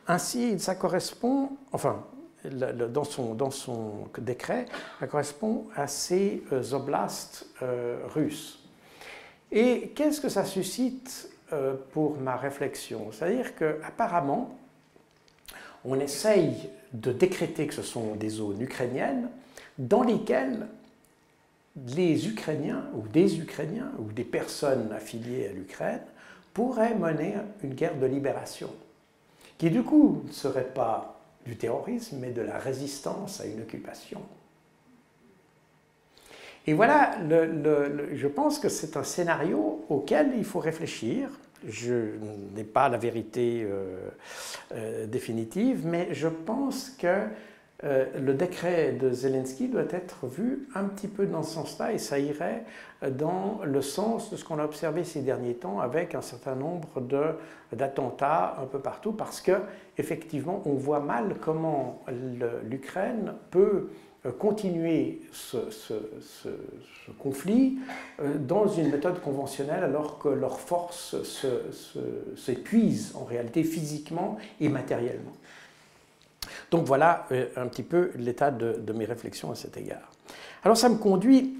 Ainsi, 0.09 0.59
ça 0.59 0.75
correspond, 0.75 1.51
enfin, 1.71 2.05
dans 2.51 3.05
son, 3.05 4.09
décret, 4.19 4.67
ça 5.01 5.07
correspond 5.07 5.67
à 5.75 5.87
ces 5.87 6.43
euh, 6.53 6.73
oblasts 6.73 7.47
euh, 7.63 7.99
russes. 8.15 8.63
Et 9.53 9.93
qu'est-ce 9.95 10.21
que 10.21 10.29
ça 10.29 10.45
suscite 10.45 11.31
euh, 11.53 11.75
pour 11.93 12.17
ma 12.19 12.37
réflexion? 12.37 13.11
C'est-à-dire 13.13 13.55
qu'apparemment, 13.55 14.59
on 15.85 15.99
essaye 16.01 16.71
de 16.93 17.13
décréter 17.13 17.67
que 17.67 17.75
ce 17.75 17.83
sont 17.83 18.17
des 18.17 18.29
zones 18.29 18.61
ukrainiennes 18.61 19.29
dans 19.79 20.03
lesquelles 20.03 20.67
les 21.95 22.27
Ukrainiens 22.27 22.85
ou 22.95 23.07
des 23.09 23.39
Ukrainiens 23.39 23.93
ou 23.99 24.11
des 24.11 24.25
personnes 24.25 24.91
affiliées 24.93 25.49
à 25.49 25.53
l'Ukraine 25.53 26.01
pourraient 26.55 26.95
mener 26.95 27.35
une 27.63 27.75
guerre 27.75 27.97
de 27.97 28.07
libération, 28.07 28.71
qui 29.59 29.71
du 29.71 29.83
coup 29.83 30.23
ne 30.27 30.33
serait 30.33 30.65
pas 30.65 31.16
du 31.47 31.57
terrorisme, 31.57 32.19
mais 32.21 32.31
de 32.31 32.43
la 32.43 32.59
résistance 32.59 33.41
à 33.41 33.47
une 33.47 33.61
occupation. 33.63 34.21
Et 36.67 36.75
voilà, 36.75 37.17
je 38.13 38.27
pense 38.27 38.59
que 38.59 38.69
c'est 38.69 38.97
un 38.97 39.05
scénario 39.05 39.85
auquel 39.89 40.33
il 40.37 40.45
faut 40.45 40.59
réfléchir. 40.59 41.29
Je 41.67 42.17
n'ai 42.55 42.65
pas 42.65 42.89
la 42.89 42.99
vérité 42.99 43.63
euh, 43.65 44.09
euh, 44.73 45.07
définitive, 45.07 45.87
mais 45.87 46.09
je 46.13 46.29
pense 46.29 46.91
que 46.91 47.29
euh, 47.85 48.07
le 48.19 48.33
décret 48.33 48.93
de 48.93 49.11
Zelensky 49.11 49.69
doit 49.69 49.85
être 49.91 50.27
vu 50.27 50.67
un 50.75 50.85
petit 50.85 51.09
peu 51.09 51.27
dans 51.27 51.43
ce 51.43 51.55
sens-là 51.55 51.93
et 51.93 51.99
ça 51.99 52.19
irait 52.19 52.65
dans 53.11 53.61
le 53.65 53.83
sens 53.83 54.31
de 54.31 54.37
ce 54.37 54.45
qu'on 54.45 54.59
a 54.59 54.65
observé 54.65 55.05
ces 55.05 55.21
derniers 55.21 55.55
temps 55.55 55.81
avec 55.81 56.15
un 56.15 56.23
certain 56.23 56.55
nombre 56.55 57.03
d'attentats 57.73 58.57
un 58.63 58.65
peu 58.65 58.79
partout 58.79 59.13
parce 59.13 59.43
que 59.43 59.53
effectivement 59.99 60.63
on 60.65 60.73
voit 60.73 61.01
mal 61.01 61.37
comment 61.41 62.03
l'Ukraine 62.65 63.35
peut 63.51 63.91
euh, 64.27 64.33
continuer 64.33 65.21
ce, 65.33 65.59
conflit 67.19 67.79
euh, 68.21 68.39
dans 68.39 68.67
une 68.67 68.91
méthode 68.91 69.21
conventionnelle 69.21 69.85
alors 69.85 70.19
que 70.19 70.29
leurs 70.29 70.61
forces 70.61 71.17
s'épuisent 72.37 73.15
en 73.15 73.25
réalité 73.25 73.65
physiquement 73.65 74.39
et 74.61 74.69
matériellement. 74.69 75.33
Donc 76.71 76.87
voilà 76.87 77.27
euh, 77.33 77.49
un 77.57 77.67
petit 77.67 77.83
peu 77.83 78.11
l'état 78.17 78.51
de, 78.51 78.93
mes 78.93 79.05
réflexions 79.05 79.51
à 79.51 79.55
cet 79.55 79.77
égard. 79.77 80.13
Alors 80.65 80.77
ça 80.77 80.89
me 80.89 80.97
conduit 80.97 81.59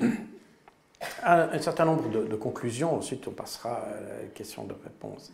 à 1.23 1.55
un 1.55 1.59
certain 1.61 1.85
nombre 1.85 2.09
de, 2.09 2.37
conclusions, 2.37 2.95
ensuite 2.97 3.27
on 3.29 3.33
passera 3.33 3.77
à 3.77 4.01
la 4.01 4.29
question 4.35 4.65
de 4.65 4.73
réponse. 4.73 5.33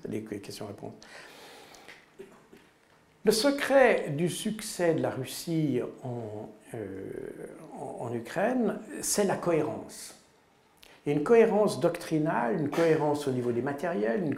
Le 3.25 3.31
secret 3.31 4.11
du 4.11 4.29
succès 4.29 4.95
de 4.95 5.01
la 5.01 5.11
Russie 5.11 5.81
en, 6.03 6.49
euh, 6.75 6.79
en 7.79 8.13
Ukraine, 8.13 8.81
c'est 9.01 9.25
la 9.25 9.37
cohérence. 9.37 10.22
Il 11.05 11.13
y 11.13 11.15
a 11.15 11.19
une 11.19 11.25
cohérence 11.25 11.81
doctrinale, 11.81 12.61
une 12.61 12.71
cohérence 12.71 13.27
au 13.27 13.33
niveau 13.33 13.51
des 13.51 13.63
matériels, 13.63 14.23
une, 14.25 14.37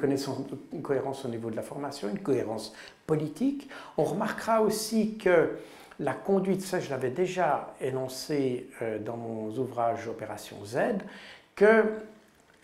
cohérence 0.82 1.24
au 1.24 1.28
niveau 1.28 1.50
de 1.50 1.56
la 1.56 1.62
formation, 1.62 2.08
une 2.08 2.20
cohérence 2.20 2.72
politique. 3.06 3.68
On 3.98 4.04
remarquera 4.04 4.62
aussi 4.62 5.18
que 5.18 5.58
la 6.00 6.14
conduite, 6.14 6.62
ça 6.62 6.80
je 6.80 6.88
l'avais 6.88 7.10
déjà 7.10 7.74
énoncé 7.80 8.70
euh, 8.80 8.98
dans 8.98 9.16
mon 9.16 9.50
ouvrage 9.58 10.08
Opération 10.08 10.56
Z, 10.64 10.78
que 11.54 11.84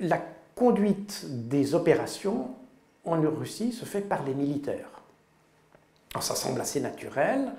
la 0.01 0.21
conduite 0.55 1.27
des 1.49 1.75
opérations 1.75 2.55
en 3.05 3.21
Russie 3.21 3.73
se 3.73 3.85
fait 3.85 4.01
par 4.01 4.25
les 4.25 4.35
militaires. 4.35 4.89
Ça 6.21 6.35
semble 6.35 6.61
assez 6.61 6.81
naturel, 6.81 7.53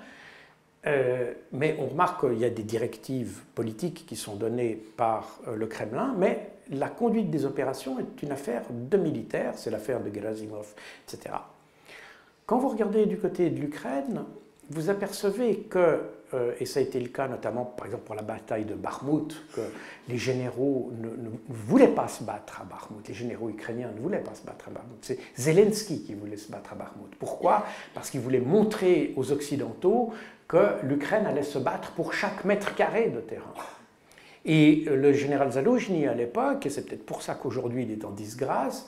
euh, 0.86 1.32
mais 1.52 1.76
on 1.78 1.86
remarque 1.86 2.26
qu'il 2.26 2.38
y 2.38 2.44
a 2.44 2.50
des 2.50 2.64
directives 2.64 3.42
politiques 3.54 4.04
qui 4.06 4.16
sont 4.16 4.34
données 4.34 4.82
par 4.96 5.38
euh, 5.46 5.54
le 5.54 5.66
Kremlin, 5.66 6.14
mais 6.18 6.50
la 6.70 6.88
conduite 6.88 7.30
des 7.30 7.44
opérations 7.44 7.98
est 8.00 8.22
une 8.22 8.32
affaire 8.32 8.62
de 8.70 8.96
militaires, 8.96 9.52
c'est 9.56 9.70
l'affaire 9.70 10.00
de 10.00 10.12
Gerasimov, 10.12 10.74
etc. 11.06 11.36
Quand 12.46 12.58
vous 12.58 12.68
regardez 12.68 13.06
du 13.06 13.16
côté 13.16 13.50
de 13.50 13.60
l'Ukraine, 13.60 14.24
vous 14.70 14.90
apercevez 14.90 15.58
que, 15.58 16.00
euh, 16.34 16.52
et 16.58 16.66
ça 16.66 16.80
a 16.80 16.82
été 16.82 16.98
le 16.98 17.08
cas 17.08 17.28
notamment 17.28 17.64
par 17.64 17.86
exemple 17.86 18.04
pour 18.04 18.14
la 18.14 18.22
bataille 18.22 18.64
de 18.64 18.74
Bakhmut, 18.74 19.40
que 19.54 19.60
les 20.08 20.18
généraux 20.18 20.90
ne, 20.98 21.08
ne, 21.08 21.30
voulaient 21.48 21.88
pas 21.88 22.08
se 22.08 22.24
battre 22.24 22.60
à 22.60 22.64
Bakhmut, 22.64 23.06
les 23.06 23.14
généraux 23.14 23.50
ukrainiens 23.50 23.90
ne 23.94 24.00
voulaient 24.00 24.18
pas 24.18 24.34
se 24.34 24.44
battre 24.44 24.68
à 24.68 24.70
Bakhmut. 24.72 24.98
C'est 25.02 25.18
Zelensky 25.36 26.02
qui 26.02 26.14
voulait 26.14 26.36
se 26.36 26.50
battre 26.50 26.72
à 26.72 26.74
Bakhmut. 26.74 27.14
Pourquoi? 27.18 27.64
Parce 27.94 28.10
qu'il 28.10 28.20
voulait 28.20 28.40
montrer 28.40 29.12
aux 29.16 29.30
Occidentaux 29.30 30.12
que 30.52 30.86
l'Ukraine 30.86 31.24
allait 31.24 31.42
se 31.42 31.58
battre 31.58 31.92
pour 31.92 32.12
chaque 32.12 32.44
mètre 32.44 32.74
carré 32.74 33.08
de 33.08 33.20
terrain. 33.20 33.54
Et 34.44 34.84
le 34.86 35.14
général 35.14 35.50
Zaloujny 35.52 36.06
à 36.06 36.12
l'époque, 36.12 36.66
et 36.66 36.70
c'est 36.70 36.84
peut-être 36.86 37.06
pour 37.06 37.22
ça 37.22 37.34
qu'aujourd'hui 37.34 37.84
il 37.84 37.90
est 37.90 38.04
en 38.04 38.10
disgrâce, 38.10 38.86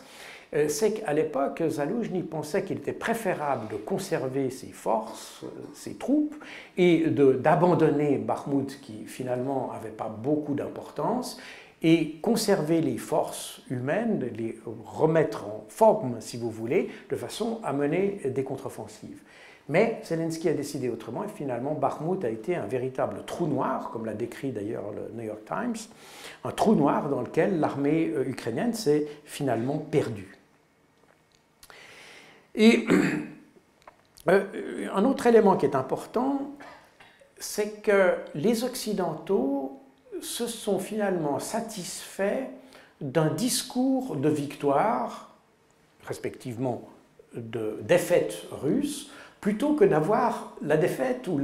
euh, 0.55 0.69
c'est 0.69 0.93
qu'à 0.93 1.15
l'époque, 1.15 1.63
Zaloujny 1.67 2.23
pensait 2.23 2.65
qu'il 2.65 2.77
était 2.77 2.93
préférable 2.93 3.69
de 3.69 3.77
conserver 3.77 4.51
ses 4.51 4.73
forces, 4.73 5.41
euh, 5.43 5.49
ses 5.73 5.95
troupes, 5.95 6.37
et 6.77 7.07
d'abandonner 7.09 8.19
Bakhmut, 8.19 8.79
qui 8.83 9.07
finalement 9.07 9.71
n'avait 9.73 9.89
pas 9.89 10.09
beaucoup 10.09 10.53
d'importance, 10.53 11.41
et 11.83 12.17
conserver 12.21 12.83
les 12.83 12.99
forces 12.99 13.63
humaines, 13.71 14.31
les 14.37 14.59
remettre 14.85 15.47
en 15.47 15.65
forme, 15.69 16.17
si 16.21 16.37
vous 16.37 16.51
voulez, 16.51 16.91
de 17.09 17.17
façon 17.17 17.61
à 17.65 17.73
mener 17.73 18.21
des 18.25 18.45
contre-offensives. 18.45 19.23
Mais 19.69 20.03
Zelensky 20.05 20.49
a 20.51 20.53
décidé 20.53 20.91
autrement 20.91 21.25
et 21.25 21.29
finalement 21.29 21.75
Bakhmut 21.75 22.23
a 22.25 22.29
été 22.29 22.55
un 22.55 22.67
véritable 22.67 23.25
trou 23.25 23.47
noir, 23.47 23.91
comme 23.91 24.05
l'a 24.05 24.13
décrit 24.13 24.53
d'ailleurs 24.53 24.91
le 24.93 25.11
New 25.15 25.27
York 25.27 25.41
Times, 25.47 25.77
un 26.45 26.51
trou 26.51 26.75
noir 26.75 27.09
dans 27.09 27.23
lequel 27.23 27.61
l'armée 27.61 28.09
euh, 28.09 28.29
ukrainienne 28.29 28.75
s'est 28.75 29.07
finalement 29.25 29.79
perdue. 29.79 30.37
Et 32.55 32.87
euh, 34.29 34.89
un 34.93 35.05
autre 35.05 35.27
élément 35.27 35.57
qui 35.57 35.65
est 35.65 35.75
important, 35.75 36.53
c'est 37.39 37.83
que 37.83 38.17
les 38.35 38.65
Occidentaux 38.65 39.81
se 40.21 40.47
sont 40.47 40.79
finalement 40.79 41.39
satisfaits 41.39 42.49
d'un 43.01 43.31
discours 43.31 44.17
de 44.17 44.29
victoire, 44.29 45.35
respectivement 46.07 46.89
de 47.35 47.79
défaite 47.83 48.47
russe, 48.51 49.11
plutôt 49.45 49.75
que 49.75 49.85
d'avoir 49.85 50.57
la 50.63 50.79
défaite 50.79 51.29
ou 51.29 51.39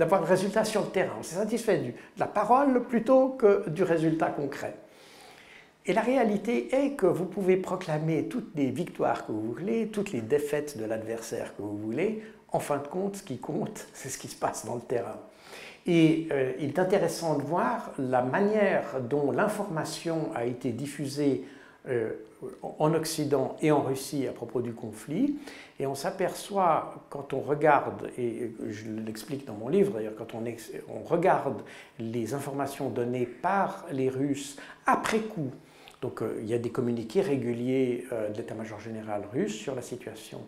d'avoir 0.00 0.20
le 0.20 0.26
résultat 0.26 0.64
sur 0.64 0.80
le 0.80 0.88
terrain. 0.88 1.14
On 1.20 1.22
s'est 1.22 1.36
satisfait 1.36 1.78
de 1.78 1.92
la 2.18 2.26
parole 2.26 2.82
plutôt 2.88 3.28
que 3.28 3.70
du 3.70 3.84
résultat 3.84 4.30
concret. 4.30 4.74
Et 5.86 5.92
la 5.92 6.00
réalité 6.00 6.74
est 6.74 6.94
que 6.94 7.06
vous 7.06 7.26
pouvez 7.26 7.56
proclamer 7.56 8.26
toutes 8.26 8.50
les 8.56 8.72
victoires 8.72 9.26
que 9.26 9.30
vous 9.30 9.52
voulez, 9.52 9.90
toutes 9.92 10.10
les 10.10 10.22
défaites 10.22 10.76
de 10.76 10.84
l'adversaire 10.86 11.54
que 11.56 11.62
vous 11.62 11.78
voulez. 11.78 12.24
En 12.48 12.58
fin 12.58 12.78
de 12.78 12.88
compte, 12.88 13.14
ce 13.14 13.22
qui 13.22 13.38
compte, 13.38 13.86
c'est 13.92 14.08
ce 14.08 14.18
qui 14.18 14.26
se 14.26 14.36
passe 14.36 14.66
dans 14.66 14.74
le 14.74 14.80
terrain. 14.80 15.20
Et 15.86 16.26
euh, 16.32 16.50
il 16.58 16.70
est 16.70 16.78
intéressant 16.80 17.38
de 17.38 17.44
voir 17.44 17.92
la 17.96 18.22
manière 18.22 19.00
dont 19.00 19.30
l'information 19.30 20.30
a 20.34 20.46
été 20.46 20.72
diffusée 20.72 21.44
euh, 21.88 22.10
en 22.78 22.94
Occident 22.94 23.56
et 23.62 23.70
en 23.70 23.82
Russie 23.82 24.26
à 24.26 24.32
propos 24.32 24.62
du 24.62 24.72
conflit. 24.72 25.36
Et 25.80 25.86
on 25.86 25.94
s'aperçoit, 25.94 26.94
quand 27.10 27.32
on 27.32 27.40
regarde, 27.40 28.10
et 28.16 28.52
je 28.68 28.88
l'explique 29.04 29.44
dans 29.44 29.54
mon 29.54 29.68
livre 29.68 29.94
d'ailleurs, 29.94 30.14
quand 30.16 30.34
on, 30.34 31.02
regarde 31.04 31.62
les 31.98 32.32
informations 32.32 32.90
données 32.90 33.26
par 33.26 33.84
les 33.90 34.08
Russes 34.08 34.56
après 34.86 35.20
coup, 35.20 35.50
Donc 36.00 36.22
euh, 36.22 36.38
il 36.40 36.46
y 36.46 36.54
a 36.54 36.58
des 36.58 36.70
communiqués 36.70 37.22
réguliers 37.22 38.06
euh, 38.12 38.28
de 38.28 38.36
l'état-major 38.36 38.78
général 38.78 39.22
russe 39.32 39.54
sur 39.54 39.74
la 39.74 39.82
situation. 39.82 40.40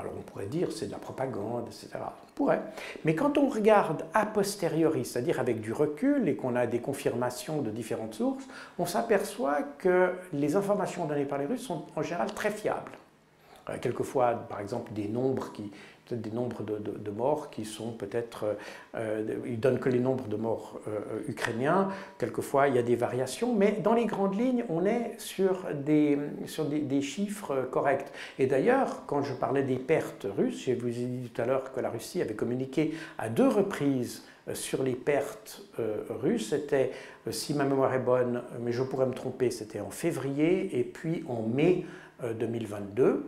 Alors 0.00 0.14
on 0.18 0.22
pourrait 0.22 0.46
dire 0.46 0.72
c'est 0.72 0.86
de 0.86 0.90
la 0.90 0.98
propagande, 0.98 1.66
etc. 1.68 1.88
On 1.94 2.32
pourrait. 2.34 2.62
Mais 3.04 3.14
quand 3.14 3.36
on 3.36 3.48
regarde 3.48 4.04
a 4.14 4.26
posteriori, 4.26 5.04
c'est-à-dire 5.04 5.38
avec 5.38 5.60
du 5.60 5.72
recul 5.72 6.28
et 6.28 6.34
qu'on 6.34 6.56
a 6.56 6.66
des 6.66 6.80
confirmations 6.80 7.60
de 7.60 7.70
différentes 7.70 8.14
sources, 8.14 8.44
on 8.78 8.86
s'aperçoit 8.86 9.62
que 9.78 10.12
les 10.32 10.56
informations 10.56 11.04
données 11.04 11.26
par 11.26 11.38
les 11.38 11.46
Russes 11.46 11.66
sont 11.66 11.84
en 11.94 12.02
général 12.02 12.32
très 12.32 12.50
fiables. 12.50 12.92
Euh, 13.70 13.76
quelquefois, 13.80 14.32
par 14.48 14.60
exemple, 14.60 14.92
des 14.92 15.08
nombres 15.08 15.52
qui, 15.52 15.70
des 16.10 16.30
nombres 16.30 16.62
de, 16.62 17.10
morts 17.10 17.48
qui 17.48 17.64
sont 17.64 17.92
peut-être, 17.92 18.44
euh, 18.44 18.54
euh, 18.96 19.36
ils 19.46 19.60
donnent 19.60 19.78
que 19.78 19.88
les 19.88 20.00
nombres 20.00 20.26
de 20.28 20.36
morts 20.36 20.80
ukrainiens, 21.26 21.88
quelqueverfois 22.18 22.68
il 22.68 22.74
y 22.74 22.78
a 22.78 22.82
des 22.82 22.96
variations, 22.96 23.54
mais 23.54 23.72
dans 23.82 23.94
les 23.94 24.06
grandes 24.06 24.38
lignes, 24.38 24.64
on 24.68 24.84
est 24.84 25.14
sur 25.18 25.66
des, 25.72 26.18
sur 26.46 26.66
des, 26.66 27.02
chiffres 27.02 27.68
corrects. 27.70 28.12
Et 28.38 28.46
d'ailleurs, 28.46 29.04
quand 29.06 29.22
je 29.22 29.32
parlais 29.32 29.62
des 29.62 29.76
pertes 29.76 30.26
russes, 30.36 30.64
je 30.66 30.72
vous 30.72 30.88
ai 30.88 31.04
dit 31.04 31.30
tout 31.30 31.40
à 31.40 31.46
l'heure 31.46 31.72
que 31.72 31.80
la 31.80 31.88
Russie 31.88 32.20
avait 32.20 32.34
communiqué 32.34 32.94
à 33.18 33.28
deux 33.28 33.48
reprises 33.48 34.24
sur 34.54 34.82
les 34.82 34.94
pertes 34.94 35.62
russes. 36.10 36.50
C'était, 36.50 36.90
si 37.30 37.54
ma 37.54 37.64
mémoire 37.64 37.94
est 37.94 38.00
bonne, 38.00 38.42
mais 38.60 38.72
je 38.72 38.82
pourrais 38.82 39.06
me 39.06 39.14
tromper, 39.14 39.50
c'était 39.50 39.80
en 39.80 39.90
février 39.90 40.78
et 40.78 40.84
puis 40.84 41.24
en 41.28 41.42
mai 41.42 41.86
2022. 42.38 43.24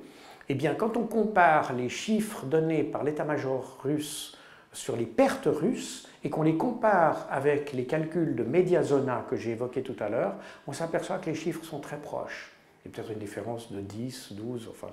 Eh 0.48 0.54
bien, 0.54 0.74
quand 0.74 0.96
on 0.96 1.06
compare 1.06 1.72
les 1.72 1.88
chiffres 1.88 2.44
donnés 2.44 2.84
par 2.84 3.02
l'état-major 3.02 3.78
russe 3.82 4.36
sur 4.72 4.96
les 4.96 5.06
pertes 5.06 5.46
russes 5.46 6.08
et 6.22 6.30
qu'on 6.30 6.42
les 6.42 6.56
compare 6.56 7.26
avec 7.30 7.72
les 7.72 7.84
calculs 7.84 8.34
de 8.34 8.42
Mediazona 8.42 9.24
que 9.28 9.36
j'ai 9.36 9.52
évoqués 9.52 9.82
tout 9.82 9.96
à 10.00 10.08
l'heure, 10.08 10.34
on 10.66 10.72
s'aperçoit 10.72 11.18
que 11.18 11.26
les 11.26 11.34
chiffres 11.34 11.64
sont 11.64 11.80
très 11.80 11.96
proches. 11.96 12.50
Il 12.84 12.90
y 12.90 12.92
a 12.92 12.96
peut-être 12.96 13.12
une 13.12 13.18
différence 13.18 13.72
de 13.72 13.80
10, 13.80 14.32
12, 14.32 14.68
enfin, 14.70 14.88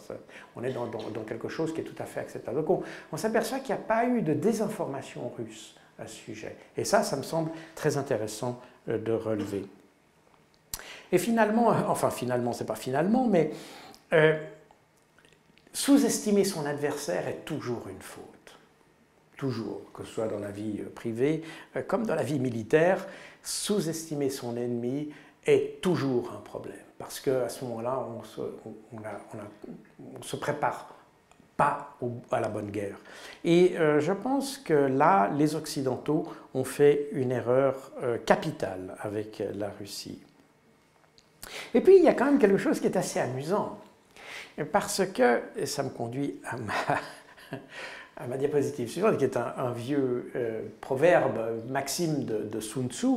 on 0.56 0.64
est 0.64 0.72
dans, 0.72 0.88
quelque 1.28 1.50
chose 1.50 1.74
qui 1.74 1.82
est 1.82 1.84
tout 1.84 2.02
à 2.02 2.06
fait 2.06 2.22
acceptable. 2.22 2.64
Donc 2.64 2.84
on, 3.12 3.18
s'aperçoit 3.18 3.60
qu'il 3.60 3.76
n'y 3.76 3.82
a 3.82 3.84
pas 3.84 4.06
eu 4.06 4.22
de 4.22 4.34
désinformation 4.34 5.30
russe 5.38 5.76
à 6.00 6.08
ce 6.08 6.16
sujet. 6.16 6.56
Et 6.78 6.86
ça, 6.86 7.04
ça 7.04 7.18
me 7.18 7.24
semble 7.24 7.52
très 7.76 7.98
intéressant 7.98 8.62
euh, 8.88 8.98
de 8.98 9.12
relever. 9.12 9.66
Et 11.12 11.18
finalement, 11.18 11.68
enfin 11.88 12.10
finalement, 12.10 12.54
c'est 12.54 12.66
pas 12.66 12.76
finalement, 12.76 13.28
mais 13.28 13.52
euh, 14.14 14.40
sous-estimer 15.74 16.44
son 16.44 16.66
adversaire 16.66 17.28
est 17.28 17.46
toujours 17.46 17.88
une 17.90 18.02
faute. 18.02 18.26
Toujours, 19.38 19.82
que 19.94 20.04
ce 20.04 20.14
soit 20.14 20.28
dans 20.28 20.40
la 20.40 20.52
vie 20.52 20.80
euh, 20.82 20.90
privée 20.94 21.44
euh, 21.76 21.82
comme 21.82 22.06
dans 22.06 22.16
la 22.16 22.24
vie 22.24 22.40
militaire, 22.40 23.08
sous-estimer 23.42 24.30
son 24.30 24.56
ennemi 24.56 25.10
est 25.46 25.82
toujours 25.82 26.32
un 26.38 26.42
problème. 26.42 26.76
Parce 27.00 27.20
qu'à 27.20 27.50
ce 27.50 27.66
moment-là, 27.66 28.06
on 28.08 28.22
ne 29.00 30.24
se, 30.24 30.36
prépare 30.36 30.94
pas 31.58 31.98
à 32.30 32.40
la 32.40 32.50
bonne 32.50 32.70
guerre. 32.70 32.98
Et 33.44 33.76
euh, 33.80 34.00
je 34.00 34.14
pense 34.14 34.60
que 34.60 34.74
là, 34.74 35.32
les 35.36 35.56
Occidentaux 35.56 36.28
ont 36.54 36.64
fait 36.64 37.10
une 37.14 37.32
erreur 37.32 37.92
capitale 38.28 38.96
avec 39.00 39.42
la 39.56 39.72
Russie. 39.80 40.22
Et 41.74 41.82
puis, 41.82 41.98
il 41.98 42.04
y 42.04 42.08
a 42.08 42.14
quand 42.14 42.26
même 42.26 42.38
quelque 42.38 42.60
chose 42.60 42.80
qui 42.80 42.86
est 42.86 42.98
assez 42.98 43.20
amusant. 43.20 43.81
Parce 44.72 45.04
que, 45.06 45.42
et 45.56 45.66
ça 45.66 45.84
me 45.84 45.90
conduit 45.90 46.42
à 46.46 46.58
ma, 48.28 48.38
diapositive 48.38 48.90
suivante, 48.90 49.18
qui 49.18 49.24
est 49.24 49.38
un, 49.38 49.72
vieux 49.72 50.32
euh, 50.36 50.62
proverbe, 50.82 51.64
maxime 51.70 52.26
de, 52.26 52.60
Sun 52.60 52.90
Tzu, 52.90 53.08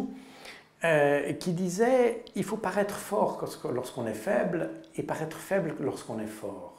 euh, 0.85 1.33
qui 1.35 1.53
disait 1.53 2.23
il 2.35 2.45
faut 2.45 2.57
paraître 2.57 2.97
fort 2.97 3.45
lorsqu'on 3.73 4.07
est 4.07 4.15
faible 4.15 4.71
et 4.97 5.03
paraître 5.03 5.39
faible 5.39 5.75
lorsqu'on 5.81 6.21
est 6.21 6.27
fort. 6.27 6.75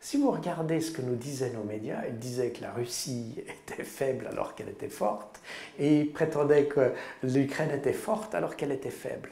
Si 0.00 0.16
vous 0.16 0.30
regardez 0.30 0.80
ce 0.80 0.92
que 0.92 1.02
nous 1.02 1.16
disaient 1.16 1.50
nos 1.50 1.64
médias, 1.64 2.02
ils 2.06 2.18
disaient 2.18 2.50
que 2.50 2.62
la 2.62 2.70
Russie 2.70 3.34
était 3.68 3.82
faible 3.82 4.28
alors 4.28 4.54
qu'elle 4.54 4.68
était 4.68 4.88
forte, 4.88 5.40
et 5.78 6.00
ils 6.00 6.12
prétendaient 6.12 6.66
que 6.66 6.92
l'Ukraine 7.22 7.72
était 7.72 7.92
forte 7.92 8.34
alors 8.34 8.56
qu'elle 8.56 8.72
était 8.72 8.90
faible. 8.90 9.30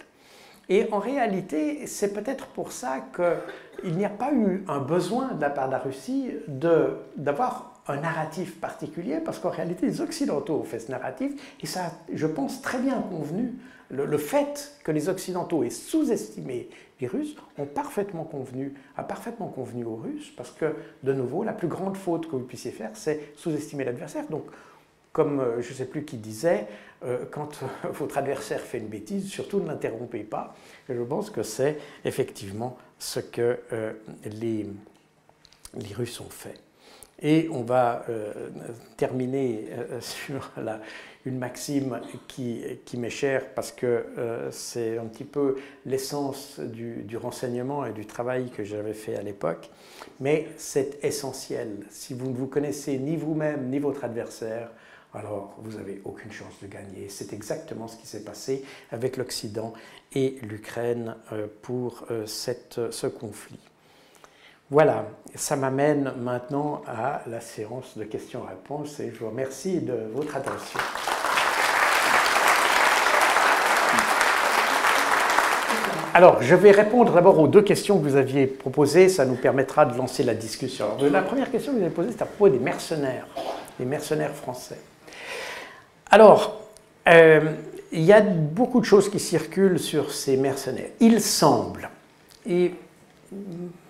Et 0.69 0.89
en 0.93 0.99
réalité, 0.99 1.87
c'est 1.87 2.13
peut-être 2.13 2.47
pour 2.47 2.73
ça 2.73 3.05
qu'il 3.15 3.97
n'y 3.97 4.05
a 4.05 4.11
pas 4.11 4.33
eu 4.33 4.65
un 4.69 4.81
besoin 4.81 5.33
de 5.33 5.41
la 5.41 5.51
part 5.51 5.67
de 5.67 5.73
la 5.73 5.79
Russie 5.79 6.31
d'avoir 7.17 7.75
un 7.87 7.97
narratif 7.97 8.61
particulier, 8.61 9.19
parce 9.23 9.39
qu'en 9.39 9.51
réalité, 9.51 9.87
les 9.87 10.01
Occidentaux 10.01 10.55
ont 10.55 10.65
fait 10.65 10.79
ce 10.79 10.91
narratif, 10.91 11.33
et 11.61 11.67
ça 11.67 11.93
je 12.13 12.27
pense, 12.27 12.63
très 12.63 12.79
bien 12.79 13.01
convenu. 13.01 13.55
Le, 13.91 14.19
fait 14.19 14.73
que 14.83 14.91
les 14.91 15.09
Occidentaux 15.09 15.63
aient 15.63 15.71
sous-estimé 15.71 16.69
les 17.01 17.07
Russes 17.07 17.37
a 17.59 17.67
parfaitement 17.67 18.25
convenu 18.25 19.85
aux 19.85 19.97
Russes, 19.97 20.33
parce 20.37 20.51
que, 20.51 20.75
de 21.03 21.13
nouveau, 21.13 21.45
la 21.45 21.53
plus 21.53 21.69
grande 21.69 21.97
faute 21.97 22.27
que 22.27 22.37
vous 22.37 22.45
puissiez 22.45 22.71
faire, 22.71 22.91
c'est 22.95 23.35
sous-estimer 23.37 23.85
l'adversaire. 23.85 24.27
Donc, 24.31 24.45
comme 25.13 25.41
euh, 25.41 25.61
je 25.61 25.71
ne 25.71 25.75
sais 25.75 25.85
plus 25.85 26.05
qui 26.05 26.17
disait, 26.17 26.67
quand 27.31 27.61
votre 27.93 28.19
adversaire 28.19 28.61
fait 28.61 28.79
une 28.79 28.89
bêtise, 28.89 29.29
surtout 29.29 29.61
ne 29.61 29.67
l'interrompez 29.67 30.25
pas. 30.25 30.55
Je 30.89 31.03
pense 31.03 31.31
que 31.31 31.43
c'est 31.43 31.79
effectivement 32.05 32.77
ce 32.99 33.21
que 33.21 33.59
euh, 33.73 33.93
les, 34.25 34.67
les, 35.75 35.95
Russes 35.95 36.21
ont 36.21 36.31
fait. 36.31 36.55
Et 37.23 37.49
on 37.51 37.63
va 37.63 38.05
terminer 38.97 39.69
sur 40.01 40.51
une 41.25 41.39
maxime 41.39 42.01
qui, 42.27 42.63
qui 42.85 42.97
m'est 42.97 43.09
chère 43.09 43.55
parce 43.55 43.71
que 43.71 44.05
c'est 44.51 44.99
un 44.99 45.07
petit 45.07 45.25
peu 45.25 45.57
l'essence 45.87 46.59
du, 46.59 47.03
du, 47.05 47.17
renseignement 47.17 47.87
et 47.87 47.93
du 47.93 48.05
travail 48.05 48.51
que 48.51 48.65
j'avais 48.65 48.95
fait 48.95 49.17
à 49.17 49.23
l'époque. 49.23 49.71
Mais 50.21 50.49
c'est 50.57 51.03
essentiel. 51.05 51.87
Si 51.89 52.15
vous 52.15 52.29
ne 52.29 52.35
vous 52.35 52.49
connaissez 52.49 52.99
ni 52.99 53.17
vous-même 53.17 53.71
ni 53.71 53.79
votre 53.79 54.05
adversaire, 54.05 54.71
alors 55.15 55.55
vous 55.59 55.79
n'avez 55.79 56.01
aucune 56.05 56.33
chance 56.33 56.55
de 56.63 56.67
gagner. 56.67 57.09
C'est 57.09 57.33
exactement 57.33 57.89
ce 57.89 57.97
qui 57.97 58.07
s'est 58.07 58.25
passé 58.25 58.65
avec 58.91 59.17
l'Occident 59.17 59.73
et 60.13 60.39
l'Ukraine 60.43 61.17
euh, 61.33 61.47
pour 61.63 62.05
euh, 62.11 62.27
cette, 62.27 62.81
ce 62.91 63.07
conflit. 63.07 63.61
Voilà, 64.71 65.07
ça 65.35 65.57
m'amène 65.57 66.15
maintenant 66.19 66.83
à 66.87 67.23
la 67.27 67.41
séance 67.41 67.97
de 67.97 68.05
questions-réponses 68.05 68.99
et 68.99 69.13
je 69.13 69.21
vous 69.21 69.29
remercie 69.29 69.81
de 69.81 69.95
votre 70.13 70.35
attention. 70.37 70.81
Alors, 76.15 76.41
je 76.43 76.55
vais 76.55 76.71
répondre 76.71 77.13
d'abord 77.13 77.39
aux 77.41 77.49
deux 77.49 77.63
questions 77.63 77.99
que 77.99 78.05
vous 78.05 78.17
aviez 78.17 78.47
proposées, 78.47 79.09
ça 79.09 79.27
nous 79.27 79.35
permettra 79.35 79.85
de 79.85 79.97
lancer 79.99 80.23
la 80.23 80.35
discussion. 80.35 80.87
la 81.01 81.23
première 81.23 81.51
question 81.51 81.73
que 81.73 81.79
vous 81.79 81.85
avez 81.85 81.95
posée, 81.95 82.13
c'est 82.13 82.23
à 82.23 82.27
propos 82.27 82.49
des 82.49 82.61
mercenaires, 82.61 83.27
des 83.79 83.85
mercenaires 83.85 84.35
français. 84.35 84.79
Alors, 86.15 86.61
euh, 87.09 87.41
il 87.91 88.03
y 88.03 88.13
a 88.13 88.21
beaucoup 88.21 88.79
de 88.79 88.85
choses 88.85 89.11
qui 89.11 89.19
circulent 89.19 89.81
sur 89.81 90.13
ces 90.13 90.37
mercenaires. 90.37 90.91
Il 91.01 91.21
semble, 91.21 91.91
et 92.49 92.73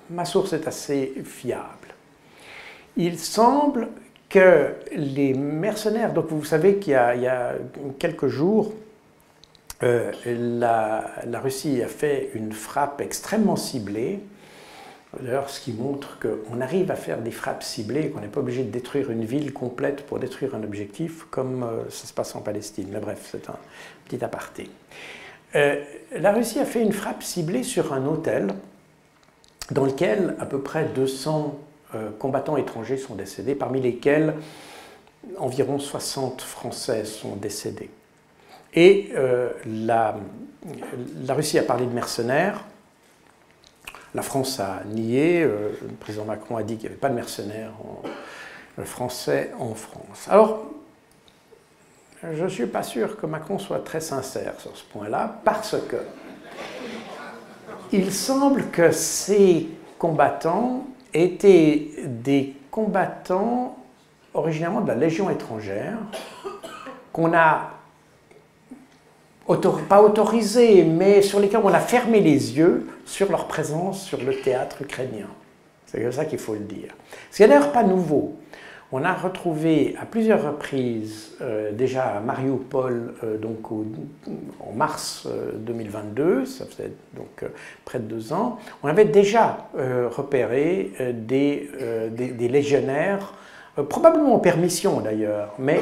ma 0.08 0.24
source 0.24 0.54
est 0.54 0.66
assez 0.66 1.12
fiable, 1.26 1.88
il 2.96 3.18
semble 3.18 3.88
que 4.30 4.72
les 4.96 5.34
mercenaires, 5.34 6.14
donc 6.14 6.28
vous 6.30 6.46
savez 6.46 6.76
qu'il 6.76 6.94
y, 6.94 6.96
a 6.96 7.56
quelques 7.98 8.28
jours, 8.28 8.72
euh, 9.82 10.10
la, 10.24 11.40
Russie 11.40 11.82
a 11.82 11.88
fait 11.88 12.30
une 12.32 12.52
frappe 12.52 13.02
extrêmement 13.02 13.56
ciblée 13.56 14.20
D'ailleurs, 15.20 15.50
ce 15.50 15.60
qui 15.60 15.72
montre 15.72 16.18
qu'on 16.18 16.60
arrive 16.60 16.90
à 16.90 16.96
faire 16.96 17.18
des 17.18 17.30
frappes 17.30 17.62
ciblées, 17.62 18.10
qu'on 18.10 18.20
n'est 18.20 18.28
pas 18.28 18.40
obligé 18.40 18.64
de 18.64 18.70
détruire 18.70 19.10
une 19.10 19.24
ville 19.24 19.52
complète 19.52 20.06
pour 20.06 20.18
détruire 20.18 20.54
un 20.54 20.62
objectif, 20.62 21.24
comme 21.30 21.62
euh, 21.62 21.88
ça 21.90 22.06
se 22.06 22.12
passe 22.12 22.34
en 22.34 22.40
Palestine. 22.40 22.88
Mais 22.90 23.00
bref, 23.00 23.28
c'est 23.30 23.48
un 23.48 23.56
petit 24.06 24.24
aparté. 24.24 24.68
Euh, 25.54 25.82
la 26.16 26.32
Russie 26.32 26.58
a 26.58 26.64
fait 26.64 26.80
une 26.80 26.92
frappe 26.92 27.22
ciblée 27.22 27.62
sur 27.62 27.92
un 27.92 28.06
hôtel 28.06 28.48
dans 29.70 29.84
lequel 29.84 30.36
à 30.38 30.46
peu 30.46 30.60
près 30.60 30.84
200 30.84 31.58
euh, 31.94 32.10
combattants 32.18 32.56
étrangers 32.56 32.96
sont 32.96 33.14
décédés, 33.14 33.54
parmi 33.54 33.80
lesquels 33.80 34.34
environ 35.38 35.78
60 35.78 36.42
Français 36.42 37.04
sont 37.04 37.36
décédés. 37.36 37.90
Et 38.76 39.12
la, 39.64 40.16
la 41.24 41.34
Russie 41.34 41.60
a 41.60 41.62
parlé 41.62 41.86
de 41.86 41.92
mercenaires, 41.92 42.64
la 44.14 44.22
France 44.22 44.60
a 44.60 44.82
nié, 44.86 45.42
euh, 45.42 45.70
le 45.82 45.94
président 45.94 46.24
Macron 46.24 46.56
a 46.56 46.62
dit 46.62 46.76
qu'il 46.76 46.84
n'y 46.84 46.92
avait 46.92 47.00
pas 47.00 47.08
de 47.08 47.14
mercenaires 47.14 47.72
français 48.84 49.50
en 49.58 49.74
France. 49.74 50.26
Alors, 50.28 50.64
je 52.22 52.44
ne 52.44 52.48
suis 52.48 52.66
pas 52.66 52.82
sûr 52.82 53.16
que 53.16 53.26
Macron 53.26 53.58
soit 53.58 53.80
très 53.80 54.00
sincère 54.00 54.54
sur 54.58 54.76
ce 54.76 54.84
point-là, 54.84 55.40
parce 55.44 55.76
que 55.88 55.96
il 57.92 58.12
semble 58.12 58.70
que 58.70 58.90
ces 58.90 59.68
combattants 59.98 60.86
étaient 61.12 61.90
des 62.04 62.54
combattants 62.70 63.76
originairement 64.32 64.80
de 64.80 64.88
la 64.88 64.96
Légion 64.96 65.30
étrangère, 65.30 65.96
qu'on 67.12 67.32
a 67.32 67.70
pas 69.88 70.02
autorisés, 70.02 70.82
mais 70.84 71.22
sur 71.22 71.38
lesquels 71.38 71.60
on 71.62 71.72
a 71.72 71.78
fermé 71.78 72.20
les 72.20 72.56
yeux 72.56 72.88
sur 73.06 73.30
leur 73.30 73.46
présence 73.46 74.04
sur 74.04 74.22
le 74.22 74.34
théâtre 74.40 74.82
ukrainien. 74.82 75.28
C'est 75.86 76.02
comme 76.02 76.12
ça 76.12 76.24
qu'il 76.24 76.38
faut 76.38 76.54
le 76.54 76.60
dire. 76.60 76.94
Ce 77.30 77.42
n'est 77.42 77.48
d'ailleurs 77.48 77.72
pas 77.72 77.82
nouveau. 77.82 78.36
On 78.96 79.02
a 79.02 79.12
retrouvé 79.12 79.96
à 80.00 80.06
plusieurs 80.06 80.44
reprises, 80.44 81.36
euh, 81.40 81.72
déjà 81.72 82.16
à 82.16 82.20
Mariupol, 82.20 83.14
euh, 83.24 83.38
donc 83.38 83.72
en 83.72 84.72
mars 84.72 85.26
2022, 85.56 86.22
euh, 86.22 86.44
ça 86.44 86.64
faisait 86.64 86.92
donc 87.16 87.44
près 87.84 87.98
de 87.98 88.04
deux 88.04 88.32
ans, 88.32 88.58
on 88.84 88.88
avait 88.88 89.04
déjà 89.04 89.68
repéré 89.74 90.92
des, 91.12 91.68
des, 92.12 92.48
légionnaires, 92.48 93.34
probablement 93.88 94.36
en 94.36 94.38
permission 94.38 95.00
d'ailleurs, 95.00 95.54
mais, 95.58 95.80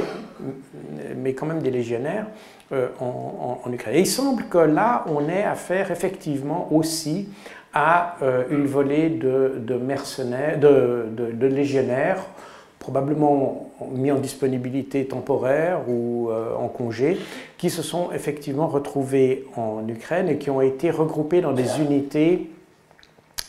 mais 1.16 1.34
quand 1.34 1.44
même 1.44 1.60
des 1.60 1.70
légionnaires 1.70 2.26
en, 3.00 3.60
en, 3.64 3.72
Ukraine. 3.72 3.96
Et 3.96 4.00
il 4.00 4.06
semble 4.06 4.44
que 4.44 4.58
là, 4.58 5.04
on 5.06 5.28
ait 5.28 5.44
affaire 5.44 5.90
effectivement 5.90 6.68
aussi 6.72 7.28
à 7.74 8.16
une 8.50 8.66
volée 8.66 9.08
de, 9.08 9.54
de 9.58 9.74
mercenaires, 9.76 10.58
de, 10.58 11.06
de 11.16 11.46
légionnaires 11.46 12.22
probablement 12.82 13.70
mis 13.92 14.10
en 14.10 14.18
disponibilité 14.18 15.06
temporaire 15.06 15.88
ou 15.88 16.30
euh, 16.30 16.52
en 16.56 16.66
congé, 16.66 17.16
qui 17.56 17.70
se 17.70 17.80
sont 17.80 18.10
effectivement 18.10 18.66
retrouvés 18.66 19.46
en 19.56 19.86
Ukraine 19.86 20.28
et 20.28 20.36
qui 20.36 20.50
ont 20.50 20.60
été 20.60 20.90
regroupés 20.90 21.40
dans 21.40 21.52
des 21.52 21.80
unités, 21.80 22.50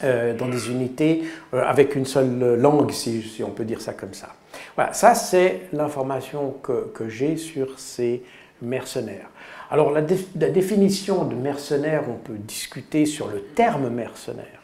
euh, 0.03 0.37
dans 0.37 0.47
des 0.47 0.69
unités 0.69 1.23
euh, 1.55 1.63
avec 1.65 1.95
une 1.95 2.05
seule 2.05 2.59
langue, 2.59 2.91
si, 2.91 3.23
si, 3.23 3.43
on 3.43 3.49
peut 3.49 3.65
dire 3.65 3.81
ça 3.81 3.93
comme 3.93 4.13
ça. 4.13 4.29
Voilà, 4.75 4.93
ça 4.93 5.15
c'est 5.15 5.61
l'information 5.73 6.53
que, 6.61 6.91
que 6.93 7.09
j'ai 7.09 7.35
sur 7.35 7.79
ces 7.79 8.21
mercenaires. 8.61 9.29
Alors 9.69 9.91
la, 9.91 10.01
définition 10.01 11.25
de 11.25 11.35
mercenaire, 11.35 12.03
on 12.09 12.17
peut 12.17 12.37
discuter 12.37 13.05
sur 13.05 13.27
le 13.27 13.41
terme 13.41 13.89
mercenaire, 13.89 14.61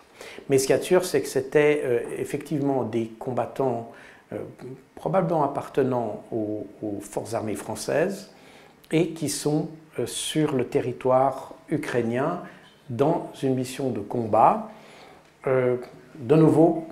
mais 0.49 0.57
ce 0.57 0.67
qu'il 0.67 0.75
y 0.75 0.75
a 0.75 0.79
de 0.79 0.83
sûr, 0.83 1.05
c'est 1.05 1.21
que 1.21 1.27
c'était 1.27 2.05
effectivement 2.17 2.83
des 2.83 3.07
combattants 3.19 3.91
euh, 4.31 4.37
probablement 4.93 5.43
appartenant 5.43 6.23
aux, 6.31 6.67
forces 7.01 7.33
armées 7.33 7.55
françaises 7.55 8.29
et 8.91 9.09
qui 9.09 9.27
sont 9.27 9.69
euh, 9.97 10.05
sur 10.05 10.55
le 10.55 10.65
territoire 10.65 11.55
ukrainien 11.69 12.43
dans 12.89 13.31
une 13.41 13.55
mission 13.55 13.89
de 13.89 14.01
combat. 14.01 14.69
Euh, 15.47 15.77
de 16.15 16.35
nouveau, 16.35 16.85